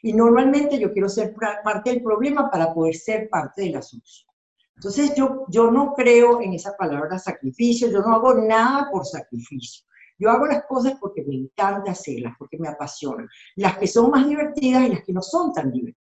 Y 0.01 0.13
normalmente 0.13 0.79
yo 0.79 0.93
quiero 0.93 1.09
ser 1.09 1.35
parte 1.35 1.89
del 1.89 2.01
problema 2.01 2.49
para 2.49 2.73
poder 2.73 2.95
ser 2.95 3.27
parte 3.29 3.63
de 3.63 3.71
la 3.71 3.81
solución. 3.81 4.31
Entonces 4.75 5.13
yo, 5.15 5.43
yo 5.49 5.69
no 5.69 5.93
creo 5.95 6.41
en 6.41 6.53
esa 6.53 6.77
palabra 6.77 7.19
sacrificio, 7.19 7.91
yo 7.91 7.99
no 7.99 8.15
hago 8.15 8.35
nada 8.35 8.89
por 8.89 9.05
sacrificio. 9.05 9.85
Yo 10.21 10.29
hago 10.29 10.45
las 10.45 10.65
cosas 10.67 10.93
porque 11.01 11.23
me 11.23 11.33
encanta 11.33 11.93
hacerlas, 11.93 12.35
porque 12.37 12.59
me 12.59 12.67
apasionan. 12.67 13.27
Las 13.55 13.79
que 13.79 13.87
son 13.87 14.11
más 14.11 14.27
divertidas 14.29 14.87
y 14.87 14.89
las 14.89 15.03
que 15.03 15.13
no 15.13 15.21
son 15.23 15.51
tan 15.51 15.71
divertidas. 15.71 15.97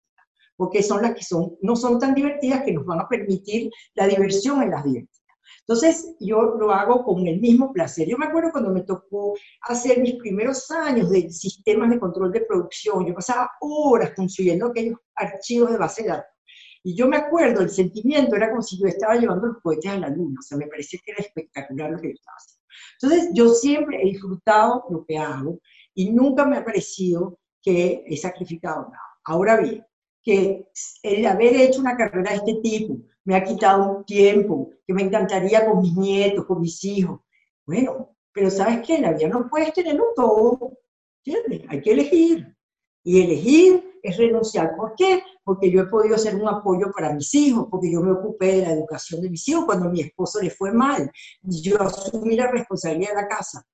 Porque 0.57 0.83
son 0.83 1.01
las 1.01 1.14
que 1.14 1.25
son, 1.25 1.57
no 1.62 1.75
son 1.75 1.99
tan 1.99 2.14
divertidas 2.14 2.62
que 2.62 2.73
nos 2.73 2.85
van 2.85 3.01
a 3.01 3.09
permitir 3.09 3.71
la 3.95 4.07
diversión 4.07 4.62
en 4.62 4.73
las 4.73 4.85
divertidas. 4.85 5.21
Entonces, 5.61 6.16
yo 6.21 6.43
lo 6.59 6.71
hago 6.71 7.03
con 7.03 7.27
el 7.27 7.41
mismo 7.41 7.73
placer. 7.73 8.07
Yo 8.09 8.18
me 8.18 8.27
acuerdo 8.27 8.51
cuando 8.53 8.71
me 8.71 8.83
tocó 8.83 9.35
hacer 9.62 10.01
mis 10.01 10.16
primeros 10.16 10.71
años 10.71 11.09
de 11.09 11.31
sistemas 11.31 11.89
de 11.89 11.99
control 11.99 12.31
de 12.31 12.43
producción, 12.43 13.07
yo 13.07 13.14
pasaba 13.14 13.51
horas 13.62 14.12
construyendo 14.14 14.66
aquellos 14.66 14.99
archivos 15.14 15.71
de 15.71 15.79
base 15.79 16.03
de 16.03 16.09
datos. 16.11 16.35
Y 16.83 16.95
yo 16.95 17.09
me 17.09 17.16
acuerdo, 17.16 17.62
el 17.62 17.71
sentimiento 17.71 18.37
era 18.37 18.51
como 18.51 18.61
si 18.61 18.79
yo 18.79 18.87
estaba 18.87 19.14
llevando 19.14 19.47
los 19.47 19.62
cohetes 19.62 19.91
a 19.91 19.99
la 19.99 20.09
luna, 20.11 20.41
o 20.41 20.43
sea, 20.43 20.59
me 20.59 20.66
parecía 20.66 21.01
que 21.05 21.12
era 21.12 21.21
espectacular 21.21 21.91
lo 21.91 21.99
que 21.99 22.09
yo 22.09 22.14
estaba 22.14 22.37
haciendo. 22.37 22.60
Entonces, 23.01 23.31
yo 23.35 23.49
siempre 23.51 24.01
he 24.03 24.07
disfrutado 24.07 24.85
lo 24.91 25.05
que 25.05 25.18
hago 25.18 25.59
y 25.95 26.11
nunca 26.11 26.45
me 26.45 26.57
ha 26.57 26.64
parecido 26.64 27.39
que 27.62 28.05
he 28.07 28.16
sacrificado 28.16 28.83
nada. 28.85 29.03
Ahora 29.24 29.57
bien, 29.59 29.85
que 30.22 30.66
el 31.03 31.26
haber 31.26 31.57
hecho 31.57 31.81
una 31.81 31.97
carrera 31.97 32.31
de 32.31 32.37
este 32.37 32.55
tipo, 32.62 32.99
me 33.24 33.37
ha 33.37 33.45
quitado 33.45 33.99
un 33.99 34.05
tiempo 34.05 34.70
que 34.87 34.95
me 34.95 35.03
encantaría 35.03 35.66
con 35.66 35.81
mis 35.83 35.95
nietos, 35.97 36.47
con 36.47 36.61
mis 36.61 36.83
hijos. 36.85 37.20
Bueno, 37.66 38.16
pero 38.33 38.51
¿sabes 38.51 38.81
qué? 38.87 38.99
La 38.99 39.12
vida 39.12 39.28
no 39.28 39.49
puedes 39.49 39.72
tenerlo 39.72 40.05
todo, 40.16 40.78
¿entiendes? 41.24 41.68
Hay 41.68 41.81
que 41.81 41.93
elegir. 41.93 42.57
Y 43.03 43.22
elegir 43.22 43.99
es 44.03 44.16
renunciar. 44.16 44.76
¿Por 44.76 44.95
qué? 44.97 45.22
Porque 45.43 45.70
yo 45.70 45.82
he 45.82 45.86
podido 45.86 46.18
ser 46.18 46.36
un 46.36 46.49
apoyo 46.49 46.93
para 46.95 47.12
mis 47.12 47.34
hijos, 47.34 47.66
porque 47.70 47.91
yo 47.91 48.01
me 48.01 48.12
ocupé 48.12 48.47
de 48.57 48.62
la 48.62 48.72
educación 48.72 49.22
de 49.22 49.30
mis 49.30 49.49
hijos 49.49 49.64
cuando 49.64 49.86
a 49.86 49.91
mi 49.91 50.03
esposo 50.03 50.41
le 50.41 50.51
fue 50.51 50.72
mal. 50.72 51.11
Yo 51.43 51.80
asumí 51.80 52.36
la 52.36 52.51
responsabilidad 52.51 53.11
de 53.11 53.22
la 53.22 53.28
casa. 53.28 53.66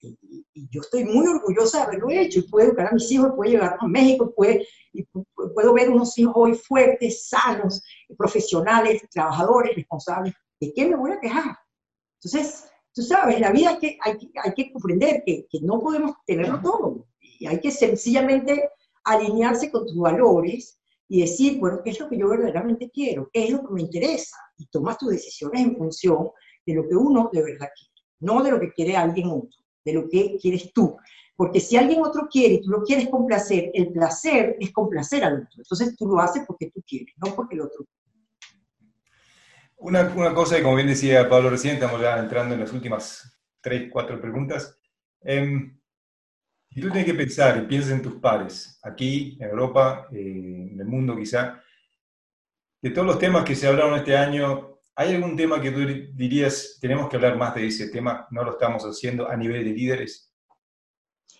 Y, 0.00 0.68
yo 0.70 0.80
estoy 0.80 1.04
muy 1.04 1.26
orgullosa 1.26 1.78
de 1.78 1.84
haberlo 1.84 2.10
hecho. 2.10 2.40
Y 2.40 2.48
puedo 2.48 2.68
educar 2.68 2.88
a 2.88 2.92
mis 2.92 3.10
hijos, 3.10 3.32
puedo 3.34 3.50
llegar 3.50 3.76
a 3.78 3.86
México, 3.86 4.32
puede, 4.34 4.66
y 4.92 5.04
puedo 5.54 5.72
ver 5.74 5.90
unos 5.90 6.16
hijos 6.18 6.34
hoy 6.36 6.54
fuertes, 6.54 7.28
sanos, 7.28 7.82
profesionales, 8.16 9.02
trabajadores, 9.10 9.76
responsables. 9.76 10.34
¿De 10.60 10.72
qué 10.74 10.86
me 10.86 10.96
voy 10.96 11.12
a 11.12 11.20
quejar? 11.20 11.56
Entonces, 12.22 12.68
tú 12.92 13.02
sabes, 13.02 13.40
la 13.40 13.52
vida 13.52 13.70
hay 13.70 13.78
que, 13.78 13.98
hay, 14.02 14.32
hay 14.42 14.54
que 14.54 14.72
comprender 14.72 15.22
que, 15.24 15.46
que 15.50 15.60
no 15.60 15.80
podemos 15.80 16.16
tenerlo 16.26 16.60
todo. 16.62 17.06
Y 17.20 17.46
hay 17.46 17.60
que 17.60 17.70
sencillamente 17.70 18.70
alinearse 19.04 19.70
con 19.70 19.86
tus 19.86 19.96
valores 19.96 20.75
y 21.08 21.20
decir, 21.20 21.58
bueno, 21.58 21.80
¿qué 21.84 21.90
es 21.90 22.00
lo 22.00 22.08
que 22.08 22.18
yo 22.18 22.28
verdaderamente 22.28 22.90
quiero? 22.90 23.30
¿Qué 23.32 23.44
es 23.44 23.50
lo 23.50 23.60
que 23.60 23.72
me 23.72 23.82
interesa? 23.82 24.36
Y 24.58 24.66
tomas 24.66 24.98
tus 24.98 25.10
decisiones 25.10 25.62
en 25.62 25.76
función 25.76 26.30
de 26.64 26.74
lo 26.74 26.88
que 26.88 26.96
uno 26.96 27.30
de 27.32 27.42
verdad 27.42 27.68
quiere, 27.74 27.92
no 28.20 28.42
de 28.42 28.50
lo 28.50 28.60
que 28.60 28.72
quiere 28.72 28.96
alguien 28.96 29.28
otro, 29.28 29.64
de 29.84 29.92
lo 29.92 30.08
que 30.08 30.36
quieres 30.40 30.72
tú. 30.72 30.96
Porque 31.36 31.60
si 31.60 31.76
alguien 31.76 32.02
otro 32.02 32.28
quiere 32.30 32.54
y 32.54 32.62
tú 32.62 32.70
lo 32.70 32.82
quieres 32.82 33.08
complacer, 33.08 33.70
el 33.74 33.92
placer 33.92 34.56
es 34.58 34.72
complacer 34.72 35.22
al 35.22 35.42
otro. 35.42 35.58
Entonces 35.58 35.94
tú 35.96 36.08
lo 36.08 36.18
haces 36.18 36.44
porque 36.46 36.70
tú 36.70 36.82
quieres, 36.86 37.14
no 37.18 37.34
porque 37.34 37.54
el 37.54 37.60
otro 37.60 37.84
Una, 39.76 40.12
una 40.16 40.34
cosa 40.34 40.56
que, 40.56 40.62
como 40.62 40.76
bien 40.76 40.88
decía 40.88 41.28
Pablo 41.28 41.50
recién, 41.50 41.74
estamos 41.74 42.00
ya 42.00 42.18
entrando 42.18 42.54
en 42.54 42.60
las 42.60 42.72
últimas 42.72 43.38
tres, 43.60 43.90
cuatro 43.92 44.20
preguntas. 44.20 44.78
Eh, 45.22 45.70
y 46.76 46.80
tú 46.82 46.88
tienes 46.88 47.06
que 47.06 47.14
pensar 47.14 47.56
y 47.56 47.66
piensas 47.66 47.92
en 47.92 48.02
tus 48.02 48.16
pares, 48.16 48.78
aquí, 48.82 49.38
en 49.40 49.48
Europa, 49.48 50.08
eh, 50.12 50.68
en 50.72 50.78
el 50.78 50.84
mundo 50.84 51.16
quizá, 51.16 51.58
de 52.82 52.90
todos 52.90 53.06
los 53.06 53.18
temas 53.18 53.44
que 53.44 53.54
se 53.54 53.66
hablaron 53.66 53.94
este 53.94 54.14
año, 54.14 54.76
¿hay 54.94 55.14
algún 55.14 55.34
tema 55.34 55.58
que 55.58 55.70
tú 55.70 55.78
dirías, 56.12 56.76
tenemos 56.78 57.08
que 57.08 57.16
hablar 57.16 57.38
más 57.38 57.54
de 57.54 57.66
ese 57.66 57.88
tema, 57.88 58.28
no 58.30 58.44
lo 58.44 58.50
estamos 58.50 58.84
haciendo 58.84 59.26
a 59.26 59.34
nivel 59.38 59.64
de 59.64 59.70
líderes? 59.70 60.30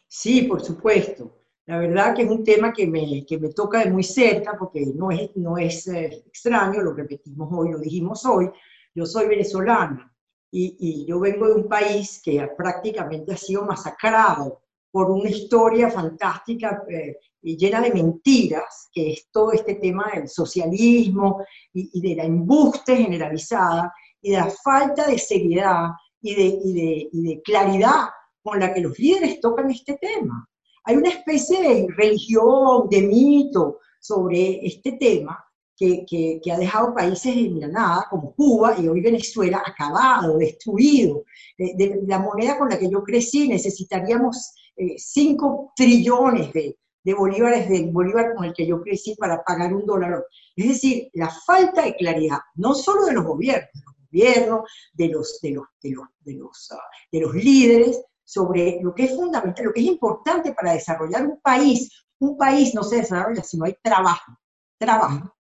Sí, 0.09 0.45
por 0.45 0.62
supuesto. 0.62 1.43
La 1.66 1.80
verdad 1.80 2.14
que 2.14 2.22
es 2.22 2.30
un 2.30 2.43
tema 2.43 2.72
que 2.72 2.87
me, 2.87 3.26
que 3.26 3.39
me 3.39 3.51
toca 3.51 3.80
de 3.80 3.91
muy 3.91 4.05
cerca 4.05 4.57
porque 4.59 4.87
no 4.95 5.11
es, 5.11 5.37
no 5.37 5.59
es 5.59 5.87
eh, 5.89 6.24
extraño, 6.26 6.80
lo 6.80 6.95
repetimos 6.95 7.51
hoy, 7.53 7.72
lo 7.72 7.78
dijimos 7.78 8.24
hoy. 8.24 8.51
Yo 8.95 9.05
soy 9.05 9.28
venezolana 9.28 10.11
y, 10.51 10.78
y 10.80 11.07
yo 11.07 11.20
vengo 11.20 11.47
de 11.47 11.57
un 11.57 11.68
país 11.68 12.22
que 12.24 12.49
prácticamente 12.57 13.34
ha 13.34 13.37
sido 13.37 13.66
masacrado 13.66 14.62
por 14.97 15.11
una 15.11 15.28
historia 15.28 15.90
fantástica 15.90 16.82
eh, 16.88 17.18
y 17.42 17.55
llena 17.55 17.82
de 17.82 17.92
mentiras, 17.92 18.88
que 18.90 19.12
es 19.12 19.28
todo 19.30 19.53
este 19.53 19.74
tema 19.74 20.11
del 20.14 20.26
socialismo 20.26 21.44
y, 21.74 22.01
de 22.01 22.16
la 22.16 22.24
embuste 22.24 22.97
generalizada 22.97 23.92
y 24.22 24.30
de 24.30 24.38
la 24.38 24.51
falta 24.64 25.07
de 25.07 25.18
seriedad 25.18 25.88
y 26.22 26.34
de, 26.34 26.42
de, 26.72 27.09
y 27.12 27.22
de 27.24 27.42
claridad 27.42 28.07
con 28.42 28.59
la 28.59 28.72
que 28.72 28.80
los 28.80 28.99
líderes 28.99 29.38
tocan 29.38 29.70
este 29.70 29.99
tema. 30.01 30.49
Hay 30.84 30.97
una 30.97 31.11
especie 31.11 31.61
de 31.61 31.88
religión, 31.94 32.88
de 32.88 33.03
mito 33.03 33.80
sobre 34.01 34.66
este 34.66 34.92
tema 34.92 35.44
que, 35.76 36.07
que, 36.42 36.51
ha 36.51 36.57
dejado 36.57 36.94
países 36.94 37.36
en 37.36 37.61
la 37.61 37.68
nada, 37.68 38.07
como 38.09 38.34
Cuba 38.34 38.76
y 38.78 38.88
hoy 38.88 39.03
Venezuela, 39.03 39.62
acabado, 39.64 40.38
destruido. 40.38 41.24
de, 41.59 42.01
la 42.07 42.18
moneda 42.18 42.59
con 42.59 42.70
la 42.70 42.78
que 42.78 42.90
yo 42.90 43.03
crecí 43.03 43.47
necesitaríamos 43.47 44.55
5 44.76 45.64
eh, 45.68 45.72
trillones 45.76 46.52
de, 46.52 46.78
de 47.04 47.14
bolívares 47.14 47.68
del 47.68 47.90
bolívar 47.90 48.34
con 48.34 48.44
el 48.44 48.52
que 48.52 48.66
yo 48.66 48.80
crecí 48.82 49.14
para 49.14 49.42
pagar 49.42 49.74
un 49.74 49.86
dólar. 49.86 50.24
Es 50.54 50.68
decir, 50.68 51.08
la 51.14 51.30
falta 51.30 51.82
de 51.82 51.96
claridad, 51.96 52.38
no 52.56 52.74
solo 52.74 53.06
de 53.06 53.12
los 53.12 53.24
gobiernos, 53.24 53.70
de 53.72 53.80
los 53.84 53.94
gobiernos, 54.10 54.60
de 54.94 55.04
de 55.04 55.08
de 55.08 55.96
de 56.20 56.32
los, 56.34 56.68
ah, 56.72 56.80
de 57.12 57.20
los 57.20 57.34
líderes, 57.34 58.02
sobre 58.26 58.80
lo 58.82 58.92
que 58.92 59.04
es 59.04 59.14
fundamental, 59.14 59.64
lo 59.64 59.72
que 59.72 59.80
es 59.80 59.86
importante 59.86 60.52
para 60.52 60.72
desarrollar 60.72 61.24
un 61.24 61.40
país. 61.40 62.04
Un 62.18 62.36
país 62.36 62.74
no 62.74 62.82
se 62.82 62.96
desarrolla 62.96 63.42
si 63.42 63.56
no 63.56 63.64
hay 63.64 63.76
trabajo. 63.80 64.32
Trabajo. 64.78 65.32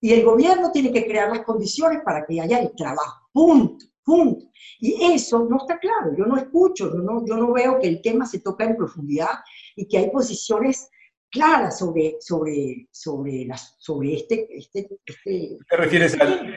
Y 0.00 0.14
el 0.14 0.24
gobierno 0.24 0.72
tiene 0.72 0.90
que 0.90 1.04
crear 1.04 1.28
las 1.28 1.44
condiciones 1.44 2.00
para 2.02 2.24
que 2.24 2.40
haya 2.40 2.58
el 2.58 2.74
trabajo. 2.74 3.28
Punto. 3.32 3.84
Punto. 4.04 4.46
Y 4.78 5.12
eso 5.12 5.46
no 5.48 5.58
está 5.58 5.78
claro, 5.78 6.14
yo 6.16 6.24
no 6.24 6.36
escucho, 6.36 6.92
yo 6.92 7.00
no, 7.00 7.24
yo 7.26 7.36
no 7.36 7.52
veo 7.52 7.78
que 7.78 7.88
el 7.88 8.00
tema 8.00 8.26
se 8.26 8.40
toca 8.40 8.64
en 8.64 8.76
profundidad 8.76 9.40
y 9.76 9.86
que 9.86 9.98
hay 9.98 10.10
posiciones 10.10 10.88
claras 11.30 11.78
sobre, 11.78 12.16
sobre, 12.20 12.88
sobre, 12.90 13.44
las, 13.44 13.76
sobre 13.78 14.14
este, 14.14 14.48
este, 14.56 14.88
este 15.04 15.56
¿Tú, 15.58 15.64
te 15.68 15.76
refieres 15.76 16.20
al, 16.20 16.56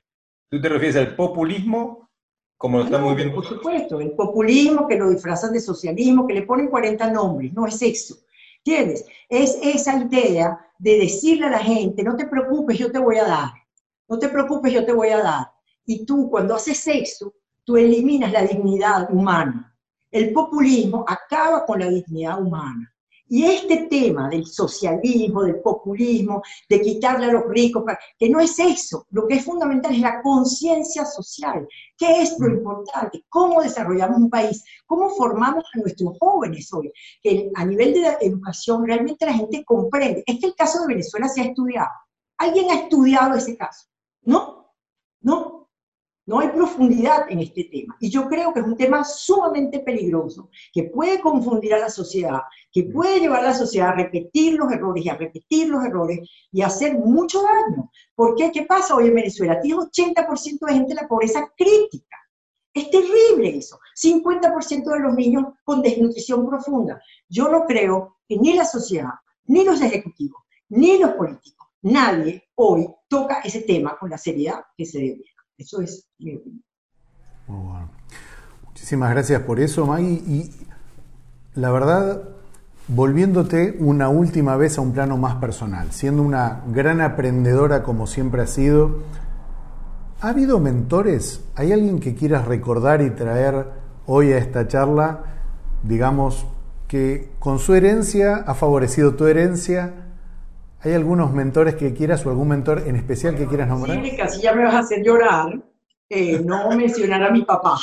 ¿Tú 0.49 0.61
te 0.61 0.69
refieres 0.69 0.95
al 0.95 1.15
populismo? 1.15 2.09
Como 2.57 2.77
lo 2.77 2.85
está 2.85 2.97
muy 2.97 3.15
bien. 3.15 3.33
Por 3.33 3.45
supuesto, 3.45 3.99
el 3.99 4.11
populismo 4.11 4.87
que 4.87 4.97
lo 4.97 5.09
disfrazan 5.09 5.51
de 5.51 5.59
socialismo, 5.59 6.25
que 6.25 6.33
le 6.33 6.43
ponen 6.43 6.69
40 6.69 7.11
nombres, 7.11 7.53
no 7.53 7.67
es 7.67 7.81
eso. 7.81 8.15
¿Entiendes? 8.65 9.05
Es 9.27 9.59
esa 9.61 10.01
idea 10.01 10.57
de 10.79 10.99
decirle 10.99 11.47
a 11.47 11.51
la 11.51 11.59
gente, 11.59 12.03
no 12.03 12.15
te 12.15 12.25
preocupes, 12.25 12.77
yo 12.77 12.91
te 12.91 12.99
voy 12.99 13.17
a 13.17 13.25
dar. 13.25 13.51
No 14.07 14.17
te 14.17 14.29
preocupes, 14.29 14.71
yo 14.71 14.85
te 14.85 14.93
voy 14.93 15.09
a 15.09 15.21
dar. 15.21 15.52
Y 15.85 16.05
tú, 16.05 16.29
cuando 16.29 16.55
haces 16.55 16.79
sexo, 16.79 17.33
tú 17.63 17.77
eliminas 17.77 18.31
la 18.31 18.43
dignidad 18.43 19.11
humana. 19.11 19.75
El 20.11 20.31
populismo 20.31 21.03
acaba 21.07 21.65
con 21.65 21.79
la 21.79 21.89
dignidad 21.89 22.41
humana. 22.41 22.93
Y 23.27 23.45
este 23.45 23.87
tema 23.87 24.29
del 24.29 24.45
socialismo, 24.45 25.43
del 25.43 25.59
populismo, 25.59 26.43
de 26.69 26.81
quitarle 26.81 27.25
a 27.25 27.31
los 27.31 27.45
ricos, 27.47 27.83
que 28.19 28.29
no 28.29 28.39
es 28.39 28.59
eso, 28.59 29.07
lo 29.09 29.25
que 29.27 29.35
es 29.35 29.45
fundamental 29.45 29.91
es 29.91 30.01
la 30.01 30.21
conciencia 30.21 31.03
social. 31.03 31.67
¿Qué 31.97 32.21
es 32.21 32.37
lo 32.37 32.47
importante? 32.47 33.25
¿Cómo 33.29 33.61
desarrollamos 33.61 34.17
un 34.17 34.29
país? 34.29 34.63
¿Cómo 34.85 35.09
formamos 35.09 35.63
a 35.73 35.79
nuestros 35.79 36.15
jóvenes 36.19 36.71
hoy? 36.73 36.91
Que 37.23 37.49
a 37.55 37.65
nivel 37.65 37.93
de 37.93 38.17
educación 38.21 38.85
realmente 38.85 39.25
la 39.25 39.33
gente 39.33 39.63
comprende. 39.65 40.23
Es 40.27 40.39
que 40.39 40.47
el 40.47 40.55
caso 40.55 40.81
de 40.81 40.87
Venezuela 40.89 41.27
se 41.27 41.41
ha 41.41 41.45
estudiado. 41.45 41.89
¿Alguien 42.37 42.69
ha 42.69 42.81
estudiado 42.81 43.35
ese 43.35 43.57
caso? 43.57 43.87
¿No? 44.21 44.75
¿No? 45.21 45.62
No 46.25 46.39
hay 46.39 46.49
profundidad 46.49 47.29
en 47.29 47.39
este 47.39 47.65
tema. 47.65 47.97
Y 47.99 48.09
yo 48.09 48.29
creo 48.29 48.53
que 48.53 48.61
es 48.61 48.65
un 48.65 48.77
tema 48.77 49.03
sumamente 49.03 49.79
peligroso, 49.79 50.49
que 50.71 50.83
puede 50.83 51.19
confundir 51.19 51.73
a 51.73 51.79
la 51.79 51.89
sociedad, 51.89 52.41
que 52.71 52.83
puede 52.83 53.19
llevar 53.19 53.41
a 53.41 53.49
la 53.49 53.53
sociedad 53.53 53.89
a 53.89 53.95
repetir 53.95 54.53
los 54.53 54.71
errores 54.71 55.05
y 55.05 55.09
a 55.09 55.17
repetir 55.17 55.67
los 55.67 55.83
errores 55.83 56.19
y 56.51 56.61
hacer 56.61 56.97
mucho 56.97 57.41
daño. 57.41 57.91
¿Por 58.15 58.35
qué? 58.35 58.51
¿Qué 58.51 58.63
pasa 58.63 58.95
hoy 58.95 59.07
en 59.07 59.15
Venezuela? 59.15 59.59
Tiene 59.59 59.81
80% 59.81 60.65
de 60.65 60.73
gente 60.73 60.91
en 60.91 60.97
la 60.97 61.07
pobreza 61.07 61.51
crítica. 61.57 62.17
Es 62.73 62.89
terrible 62.89 63.57
eso. 63.57 63.77
50% 64.01 64.91
de 64.91 64.99
los 64.99 65.13
niños 65.15 65.43
con 65.63 65.81
desnutrición 65.81 66.47
profunda. 66.47 67.01
Yo 67.27 67.49
no 67.49 67.65
creo 67.65 68.17
que 68.27 68.37
ni 68.37 68.53
la 68.53 68.65
sociedad, 68.65 69.13
ni 69.45 69.63
los 69.63 69.81
ejecutivos, 69.81 70.41
ni 70.69 70.97
los 70.97 71.11
políticos, 71.11 71.67
nadie 71.81 72.49
hoy 72.55 72.87
toca 73.07 73.41
ese 73.41 73.61
tema 73.61 73.97
con 73.99 74.09
la 74.09 74.17
seriedad 74.17 74.63
que 74.75 74.85
se 74.85 74.99
debe. 74.99 75.32
Eso 75.57 75.81
es 75.81 76.05
mi 76.19 76.35
opinión. 76.35 76.63
Muy 77.47 77.65
bueno. 77.65 77.89
Muchísimas 78.65 79.11
gracias 79.11 79.41
por 79.43 79.59
eso, 79.59 79.85
Maggie. 79.85 80.23
Y 80.27 80.51
la 81.55 81.71
verdad, 81.71 82.23
volviéndote 82.87 83.77
una 83.79 84.09
última 84.09 84.57
vez 84.57 84.77
a 84.77 84.81
un 84.81 84.93
plano 84.93 85.17
más 85.17 85.35
personal, 85.35 85.91
siendo 85.91 86.21
una 86.21 86.63
gran 86.67 87.01
aprendedora 87.01 87.83
como 87.83 88.07
siempre 88.07 88.41
has 88.41 88.49
sido, 88.49 88.99
¿ha 90.21 90.29
habido 90.29 90.59
mentores? 90.59 91.41
¿Hay 91.55 91.71
alguien 91.71 91.99
que 91.99 92.15
quieras 92.15 92.45
recordar 92.45 93.01
y 93.01 93.11
traer 93.11 93.67
hoy 94.05 94.33
a 94.33 94.37
esta 94.37 94.67
charla, 94.67 95.23
digamos, 95.83 96.45
que 96.87 97.31
con 97.39 97.59
su 97.59 97.73
herencia 97.73 98.37
ha 98.45 98.53
favorecido 98.53 99.15
tu 99.15 99.27
herencia? 99.27 100.02
¿Hay 100.83 100.91
algunos 100.91 101.31
mentores 101.31 101.75
que 101.75 101.93
quieras 101.93 102.25
o 102.25 102.29
algún 102.29 102.49
mentor 102.49 102.83
en 102.85 102.97
especial 102.97 103.37
que 103.37 103.47
quieras 103.47 103.69
nombrar? 103.69 104.03
Sí, 104.03 104.17
casi 104.17 104.41
ya 104.41 104.53
me 104.53 104.65
vas 104.65 104.73
a 104.73 104.79
hacer 104.79 105.01
llorar. 105.01 105.63
Eh, 106.09 106.41
no 106.43 106.69
mencionar 106.75 107.23
a 107.23 107.31
mi 107.31 107.43
papá. 107.43 107.77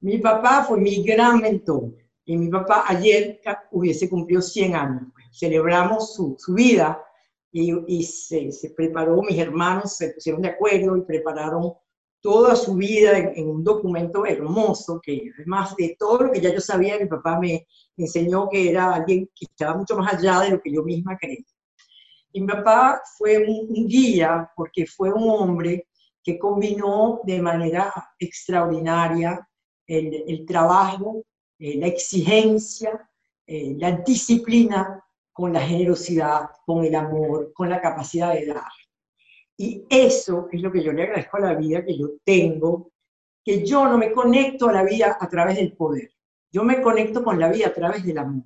Mi 0.00 0.18
papá 0.18 0.64
fue 0.64 0.80
mi 0.80 1.04
gran 1.04 1.40
mentor. 1.40 1.94
Y 2.24 2.36
mi 2.36 2.48
papá 2.48 2.84
ayer 2.88 3.40
hubiese 3.70 4.08
cumplido 4.08 4.42
100 4.42 4.74
años. 4.74 5.02
Celebramos 5.30 6.14
su, 6.14 6.34
su 6.40 6.54
vida 6.54 7.04
y, 7.52 7.72
y 7.86 8.02
se, 8.02 8.50
se, 8.50 8.70
preparó, 8.70 9.22
mis 9.22 9.38
hermanos 9.38 9.96
se 9.96 10.10
pusieron 10.10 10.42
de 10.42 10.48
acuerdo 10.48 10.96
y 10.96 11.02
prepararon 11.02 11.72
toda 12.20 12.56
su 12.56 12.74
vida 12.74 13.16
en, 13.16 13.48
un 13.48 13.62
documento 13.62 14.26
hermoso, 14.26 15.00
que 15.00 15.30
además 15.36 15.74
de 15.76 15.96
todo 15.98 16.24
lo 16.24 16.32
que 16.32 16.40
ya 16.40 16.52
yo 16.52 16.60
sabía, 16.60 16.98
mi 16.98 17.06
papá 17.06 17.38
me 17.38 17.66
enseñó 17.96 18.48
que 18.48 18.70
era 18.70 18.92
alguien 18.92 19.30
que 19.34 19.46
estaba 19.46 19.76
mucho 19.76 19.96
más 19.96 20.14
allá 20.14 20.40
de 20.40 20.50
lo 20.50 20.60
que 20.60 20.72
yo 20.72 20.82
misma 20.82 21.16
creía. 21.16 21.44
Y 22.32 22.40
mi 22.40 22.46
papá 22.46 23.02
fue 23.16 23.38
un, 23.38 23.86
guía 23.86 24.50
porque 24.56 24.86
fue 24.86 25.12
un 25.12 25.28
hombre 25.28 25.88
que 26.22 26.38
combinó 26.38 27.20
de 27.24 27.40
manera 27.40 27.92
extraordinaria 28.18 29.46
el, 29.86 30.44
trabajo, 30.46 31.24
eh, 31.58 31.76
la 31.78 31.88
exigencia, 31.88 33.08
eh, 33.46 33.74
la 33.76 33.92
disciplina 33.92 35.04
con 35.32 35.52
la 35.52 35.60
generosidad, 35.60 36.50
con 36.64 36.84
el 36.84 36.94
amor, 36.94 37.52
con 37.52 37.68
la 37.68 37.80
capacidad 37.80 38.34
de 38.34 38.46
dar. 38.46 38.70
Y 39.56 39.84
eso 39.90 40.48
es 40.52 40.62
lo 40.62 40.70
que 40.70 40.82
yo 40.82 40.92
le 40.92 41.02
agradezco 41.02 41.36
a 41.38 41.40
la 41.40 41.54
vida 41.54 41.84
que 41.84 41.98
yo 41.98 42.10
tengo, 42.24 42.92
que 43.44 43.64
yo 43.64 43.86
no 43.86 43.98
me 43.98 44.12
conecto 44.12 44.68
a 44.68 44.72
la 44.72 44.84
vida 44.84 45.16
a 45.20 45.28
través 45.28 45.56
del 45.56 45.76
poder, 45.76 46.10
yo 46.52 46.62
me 46.62 46.80
conecto 46.80 47.24
con 47.24 47.38
la 47.38 47.48
vida 47.48 47.68
a 47.68 47.74
través 47.74 48.04
del 48.04 48.18
amor. 48.18 48.44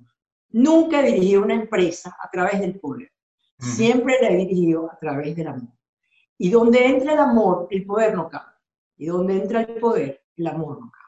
Nunca 0.49 1.05
he 1.05 1.37
una 1.37 1.53
empresa 1.53 2.15
a 2.21 2.29
través 2.29 2.59
del 2.61 2.79
poder. 2.79 3.11
Siempre 3.57 4.17
la 4.21 4.29
he 4.29 4.37
dirigido 4.37 4.91
a 4.91 4.97
través 4.99 5.35
del 5.35 5.47
amor. 5.47 5.73
Y 6.37 6.49
donde 6.49 6.85
entra 6.85 7.13
el 7.13 7.19
amor, 7.19 7.67
el 7.71 7.85
poder 7.85 8.13
no 8.15 8.29
cabe. 8.29 8.53
Y 8.97 9.05
donde 9.07 9.37
entra 9.37 9.61
el 9.61 9.79
poder, 9.79 10.23
el 10.35 10.47
amor 10.47 10.79
no 10.79 10.91
cabe. 10.91 11.05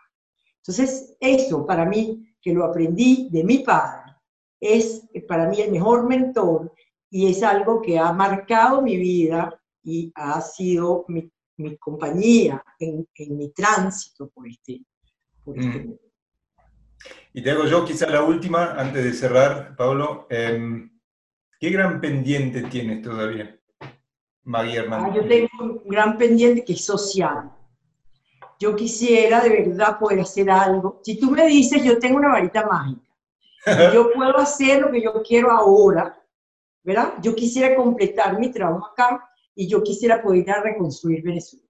Entonces, 0.57 1.15
eso 1.19 1.65
para 1.65 1.85
mí, 1.85 2.33
que 2.41 2.53
lo 2.53 2.65
aprendí 2.65 3.29
de 3.31 3.43
mi 3.43 3.59
padre, 3.59 4.13
es 4.59 5.07
para 5.27 5.47
mí 5.47 5.61
el 5.61 5.71
mejor 5.71 6.07
mentor 6.07 6.73
y 7.09 7.29
es 7.29 7.43
algo 7.43 7.81
que 7.81 7.97
ha 7.97 8.11
marcado 8.11 8.81
mi 8.81 8.97
vida 8.97 9.59
y 9.83 10.11
ha 10.15 10.41
sido 10.41 11.05
mi, 11.07 11.31
compañía 11.79 12.63
en, 12.79 13.07
mi 13.29 13.49
tránsito 13.49 14.29
por 14.29 14.47
este, 14.47 14.81
por 15.43 15.57
este 15.57 15.79
mundo. 15.79 16.01
Y 17.33 17.41
te 17.41 17.51
hago 17.51 17.65
yo 17.65 17.85
quizá 17.85 18.09
la 18.09 18.23
última, 18.23 18.73
antes 18.73 19.03
de 19.03 19.13
cerrar, 19.13 19.75
Pablo. 19.75 20.27
Em, 20.29 20.96
¿Qué 21.59 21.71
gran 21.71 21.99
pendiente 21.99 22.61
tienes 22.63 23.01
todavía, 23.01 23.59
Maggie 24.43 24.77
Hernández? 24.77 25.09
Ah, 25.11 25.15
yo 25.15 25.27
tengo 25.27 25.49
un 25.59 25.81
gran 25.85 26.17
pendiente 26.17 26.63
que 26.63 26.73
es 26.73 26.85
social. 26.85 27.51
Yo 28.59 28.75
quisiera 28.75 29.41
de 29.41 29.49
verdad 29.49 29.97
poder 29.97 30.19
hacer 30.19 30.49
algo. 30.51 31.01
Si 31.03 31.19
tú 31.19 31.31
me 31.31 31.47
dices, 31.47 31.83
yo 31.83 31.97
tengo 31.97 32.17
una 32.17 32.29
varita 32.29 32.65
mágica, 32.65 33.01
yo 33.93 34.11
puedo 34.13 34.37
hacer 34.37 34.81
lo 34.81 34.91
que 34.91 35.01
yo 35.01 35.23
quiero 35.23 35.51
ahora, 35.51 36.23
¿verdad? 36.83 37.13
Yo 37.21 37.33
quisiera 37.33 37.75
completar 37.75 38.39
mi 38.39 38.51
trabajo 38.51 38.87
acá 38.87 39.27
y 39.55 39.67
yo 39.67 39.81
quisiera 39.81 40.21
poder 40.21 40.39
ir 40.39 40.51
a 40.51 40.61
reconstruir 40.61 41.23
Venezuela. 41.23 41.65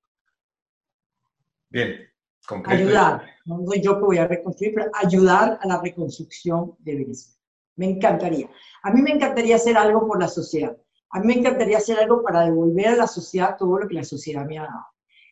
Bien, 1.70 2.10
concreto. 2.46 2.84
Ayudar, 2.84 3.26
no 3.46 3.66
soy 3.66 3.82
yo 3.82 3.96
que 3.96 4.06
voy 4.06 4.18
a 4.18 4.28
reconstruir, 4.28 4.74
pero 4.76 4.92
ayudar 4.94 5.60
a 5.62 5.68
la 5.68 5.82
reconstrucción 5.82 6.76
de 6.80 6.96
Venezuela. 6.96 7.37
Me 7.78 7.90
encantaría. 7.90 8.50
A 8.84 8.92
mí 8.92 9.02
me 9.02 9.12
encantaría 9.12 9.56
hacer 9.56 9.78
algo 9.78 10.06
por 10.06 10.20
la 10.20 10.28
sociedad. 10.28 10.76
A 11.10 11.20
mí 11.20 11.28
me 11.28 11.34
encantaría 11.34 11.78
hacer 11.78 11.98
algo 12.00 12.22
para 12.22 12.42
devolver 12.42 12.88
a 12.88 12.96
la 12.96 13.08
sociedad 13.08 13.56
todo 13.58 13.80
lo 13.80 13.88
que 13.88 13.96
la 13.96 14.04
sociedad 14.04 14.46
me 14.46 14.60
ha 14.60 14.64
dado. 14.64 14.86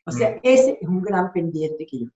O 0.06 0.12
sea, 0.12 0.32
mm. 0.32 0.40
ese 0.44 0.78
es 0.82 0.88
un 0.88 1.02
gran 1.02 1.32
pendiente 1.34 1.86
que 1.86 2.00
yo. 2.00 2.08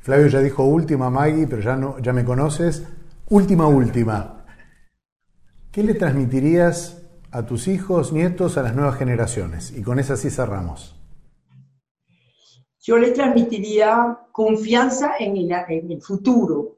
Flavio 0.00 0.28
ya 0.28 0.40
dijo 0.40 0.64
última, 0.64 1.10
Maggie, 1.10 1.46
pero 1.46 1.62
ya, 1.62 1.76
no, 1.76 1.98
ya 1.98 2.12
me 2.12 2.24
conoces. 2.24 2.86
Última, 3.30 3.66
última. 3.66 4.44
¿Qué 5.72 5.82
le 5.82 5.94
transmitirías 5.94 7.02
a 7.30 7.46
tus 7.46 7.68
hijos, 7.68 8.12
nietos, 8.12 8.56
a 8.56 8.62
las 8.62 8.74
nuevas 8.76 8.96
generaciones? 8.96 9.72
Y 9.76 9.82
con 9.82 9.98
esa 9.98 10.16
sí 10.16 10.30
cerramos. 10.30 10.94
Yo 12.80 12.98
le 12.98 13.12
transmitiría 13.12 14.18
confianza 14.30 15.14
en 15.18 15.38
el, 15.38 15.50
en 15.68 15.90
el 15.90 16.02
futuro, 16.02 16.76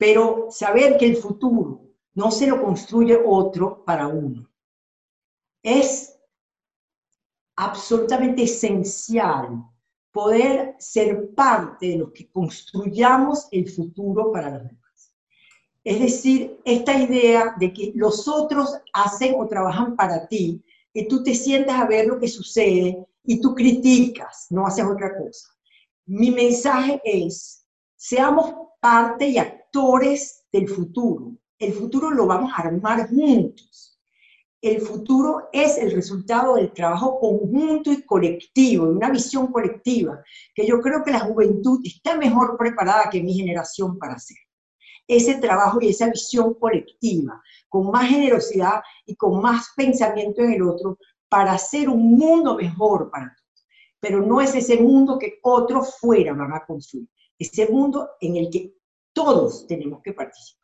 pero 0.00 0.46
saber 0.48 0.96
que 0.96 1.04
el 1.04 1.16
futuro 1.18 1.82
no 2.14 2.30
se 2.30 2.46
lo 2.46 2.62
construye 2.62 3.20
otro 3.22 3.84
para 3.84 4.08
uno. 4.08 4.50
Es 5.62 6.18
absolutamente 7.54 8.44
esencial 8.44 9.62
poder 10.10 10.74
ser 10.78 11.34
parte 11.34 11.88
de 11.88 11.98
los 11.98 12.12
que 12.12 12.30
construyamos 12.30 13.46
el 13.50 13.70
futuro 13.70 14.32
para 14.32 14.52
los 14.52 14.68
demás. 14.68 15.12
Es 15.84 16.00
decir, 16.00 16.58
esta 16.64 16.98
idea 16.98 17.54
de 17.58 17.70
que 17.70 17.92
los 17.94 18.26
otros 18.26 18.78
hacen 18.94 19.34
o 19.36 19.46
trabajan 19.48 19.96
para 19.96 20.26
ti, 20.28 20.64
que 20.94 21.04
tú 21.04 21.22
te 21.22 21.34
sientas 21.34 21.78
a 21.78 21.84
ver 21.84 22.06
lo 22.06 22.18
que 22.18 22.28
sucede 22.28 23.06
y 23.22 23.38
tú 23.38 23.54
criticas, 23.54 24.46
no 24.48 24.66
haces 24.66 24.86
otra 24.86 25.14
cosa. 25.18 25.50
Mi 26.06 26.30
mensaje 26.30 27.02
es, 27.04 27.66
seamos 27.96 28.54
parte 28.80 29.28
y 29.28 29.36
actores 29.36 29.59
del 30.52 30.68
futuro. 30.68 31.36
El 31.58 31.72
futuro 31.72 32.10
lo 32.10 32.26
vamos 32.26 32.52
a 32.52 32.62
armar 32.62 33.08
juntos. 33.08 33.98
El 34.60 34.80
futuro 34.80 35.48
es 35.52 35.78
el 35.78 35.92
resultado 35.92 36.56
del 36.56 36.72
trabajo 36.72 37.18
conjunto 37.18 37.90
y 37.92 38.02
colectivo, 38.02 38.86
de 38.86 38.92
una 38.92 39.10
visión 39.10 39.46
colectiva, 39.52 40.22
que 40.54 40.66
yo 40.66 40.80
creo 40.80 41.02
que 41.02 41.12
la 41.12 41.20
juventud 41.20 41.80
está 41.84 42.16
mejor 42.16 42.58
preparada 42.58 43.08
que 43.10 43.22
mi 43.22 43.32
generación 43.32 43.98
para 43.98 44.14
hacer. 44.14 44.36
Ese 45.06 45.36
trabajo 45.36 45.78
y 45.80 45.88
esa 45.88 46.10
visión 46.10 46.54
colectiva, 46.54 47.40
con 47.68 47.90
más 47.90 48.08
generosidad 48.08 48.82
y 49.06 49.16
con 49.16 49.40
más 49.40 49.70
pensamiento 49.76 50.42
en 50.42 50.52
el 50.52 50.62
otro, 50.62 50.98
para 51.28 51.52
hacer 51.52 51.88
un 51.88 52.16
mundo 52.18 52.56
mejor 52.56 53.10
para 53.10 53.26
todos. 53.26 53.66
Pero 53.98 54.20
no 54.20 54.40
es 54.40 54.54
ese 54.54 54.78
mundo 54.78 55.18
que 55.18 55.38
otros 55.42 55.96
fuera 55.98 56.34
van 56.34 56.52
a 56.52 56.64
construir, 56.66 57.08
ese 57.38 57.66
mundo 57.68 58.10
en 58.20 58.36
el 58.36 58.50
que 58.50 58.74
todos 59.12 59.66
tenemos 59.66 60.00
que 60.02 60.12
participar. 60.12 60.60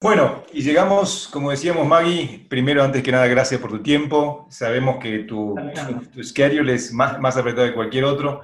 Bueno, 0.00 0.42
y 0.52 0.62
llegamos, 0.62 1.26
como 1.32 1.50
decíamos 1.50 1.86
Maggie, 1.86 2.46
primero, 2.50 2.82
antes 2.82 3.02
que 3.02 3.10
nada, 3.10 3.26
gracias 3.26 3.60
por 3.60 3.70
tu 3.70 3.82
tiempo. 3.82 4.46
Sabemos 4.50 4.98
que 5.02 5.20
tu, 5.20 5.54
tu 6.12 6.22
schedule 6.22 6.74
es 6.74 6.92
más, 6.92 7.18
más 7.18 7.36
apretado 7.36 7.66
que 7.66 7.74
cualquier 7.74 8.04
otro. 8.04 8.42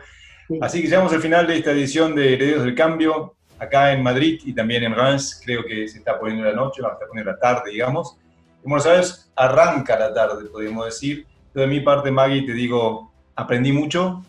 Así 0.61 0.81
que 0.81 0.89
llegamos 0.89 1.12
al 1.12 1.20
final 1.20 1.47
de 1.47 1.59
esta 1.59 1.73
edición 1.73 2.14
de 2.14 2.35
Herederos 2.35 2.64
del 2.64 2.75
Cambio, 2.75 3.37
acá 3.59 3.93
en 3.93 4.03
Madrid 4.03 4.41
y 4.45 4.55
también 4.55 4.83
en 4.83 4.95
Reims. 4.95 5.41
Creo 5.45 5.62
que 5.64 5.87
se 5.89 5.99
está 5.99 6.18
poniendo 6.18 6.45
la 6.45 6.55
noche, 6.55 6.81
va 6.81 6.89
a 6.89 6.93
estar 6.95 7.07
poniendo 7.09 7.31
la 7.31 7.39
tarde, 7.39 7.70
digamos. 7.70 8.16
Como 8.62 8.81
sabes, 8.81 9.31
arranca 9.37 9.99
la 9.99 10.12
tarde, 10.12 10.47
podríamos 10.47 10.87
decir. 10.87 11.27
de 11.53 11.66
mi 11.66 11.81
parte, 11.81 12.11
Maggie, 12.11 12.47
te 12.47 12.55
digo, 12.55 13.12
aprendí 13.37 13.73
mucho, 13.73 14.25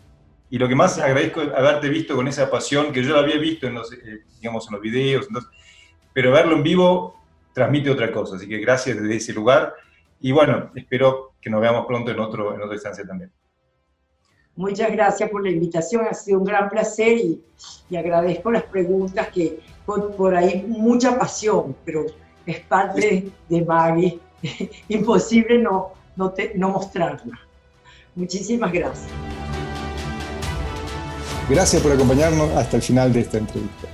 y 0.54 0.58
lo 0.58 0.68
que 0.68 0.76
más 0.76 1.00
agradezco 1.00 1.42
es 1.42 1.48
haberte 1.52 1.88
visto 1.88 2.14
con 2.14 2.28
esa 2.28 2.48
pasión 2.48 2.92
que 2.92 3.02
yo 3.02 3.12
la 3.12 3.22
había 3.22 3.38
visto 3.38 3.66
en 3.66 3.74
los, 3.74 3.92
eh, 3.92 4.22
digamos, 4.36 4.68
en 4.68 4.74
los 4.74 4.82
videos, 4.82 5.26
pero 6.12 6.30
verlo 6.30 6.54
en 6.54 6.62
vivo 6.62 7.20
transmite 7.52 7.90
otra 7.90 8.12
cosa. 8.12 8.36
Así 8.36 8.46
que 8.46 8.58
gracias 8.58 9.02
desde 9.02 9.16
ese 9.16 9.32
lugar. 9.32 9.74
Y 10.20 10.30
bueno, 10.30 10.70
espero 10.76 11.32
que 11.40 11.50
nos 11.50 11.60
veamos 11.60 11.86
pronto 11.86 12.12
en, 12.12 12.20
otro, 12.20 12.54
en 12.54 12.62
otra 12.62 12.74
instancia 12.74 13.04
también. 13.04 13.32
Muchas 14.54 14.92
gracias 14.92 15.28
por 15.28 15.42
la 15.42 15.50
invitación, 15.50 16.06
ha 16.08 16.14
sido 16.14 16.38
un 16.38 16.44
gran 16.44 16.68
placer 16.68 17.18
y, 17.18 17.96
agradezco 17.96 18.52
las 18.52 18.62
preguntas 18.62 19.26
que 19.30 19.58
por, 19.84 20.36
ahí 20.36 20.64
mucha 20.68 21.18
pasión, 21.18 21.74
pero 21.84 22.06
es 22.46 22.60
parte 22.60 23.28
de 23.48 23.64
Maggie, 23.64 24.20
imposible 24.88 25.58
no, 25.58 25.94
no, 26.14 26.32
no 26.54 26.68
mostrarla. 26.68 27.40
Muchísimas 28.14 28.72
gracias. 28.72 29.33
Gracias 31.48 31.82
por 31.82 31.92
acompañarnos 31.92 32.50
hasta 32.56 32.76
el 32.76 32.82
final 32.82 33.12
de 33.12 33.20
esta 33.20 33.36
entrevista. 33.36 33.88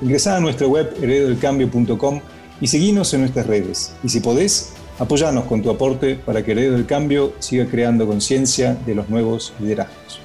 Ingresá 0.00 0.36
a 0.36 0.40
nuestra 0.40 0.66
web 0.66 0.94
heredodelcambio.com 1.02 2.20
y 2.62 2.66
seguinos 2.66 3.12
en 3.12 3.20
nuestras 3.20 3.46
redes. 3.46 3.94
Y 4.02 4.08
si 4.08 4.20
podés, 4.20 4.72
apoyanos 4.98 5.44
con 5.44 5.60
tu 5.60 5.68
aporte 5.68 6.14
para 6.14 6.42
que 6.42 6.52
Heredo 6.52 6.72
del 6.72 6.86
Cambio 6.86 7.34
siga 7.40 7.66
creando 7.66 8.06
conciencia 8.06 8.74
de 8.86 8.94
los 8.94 9.10
nuevos 9.10 9.52
liderazgos. 9.60 10.23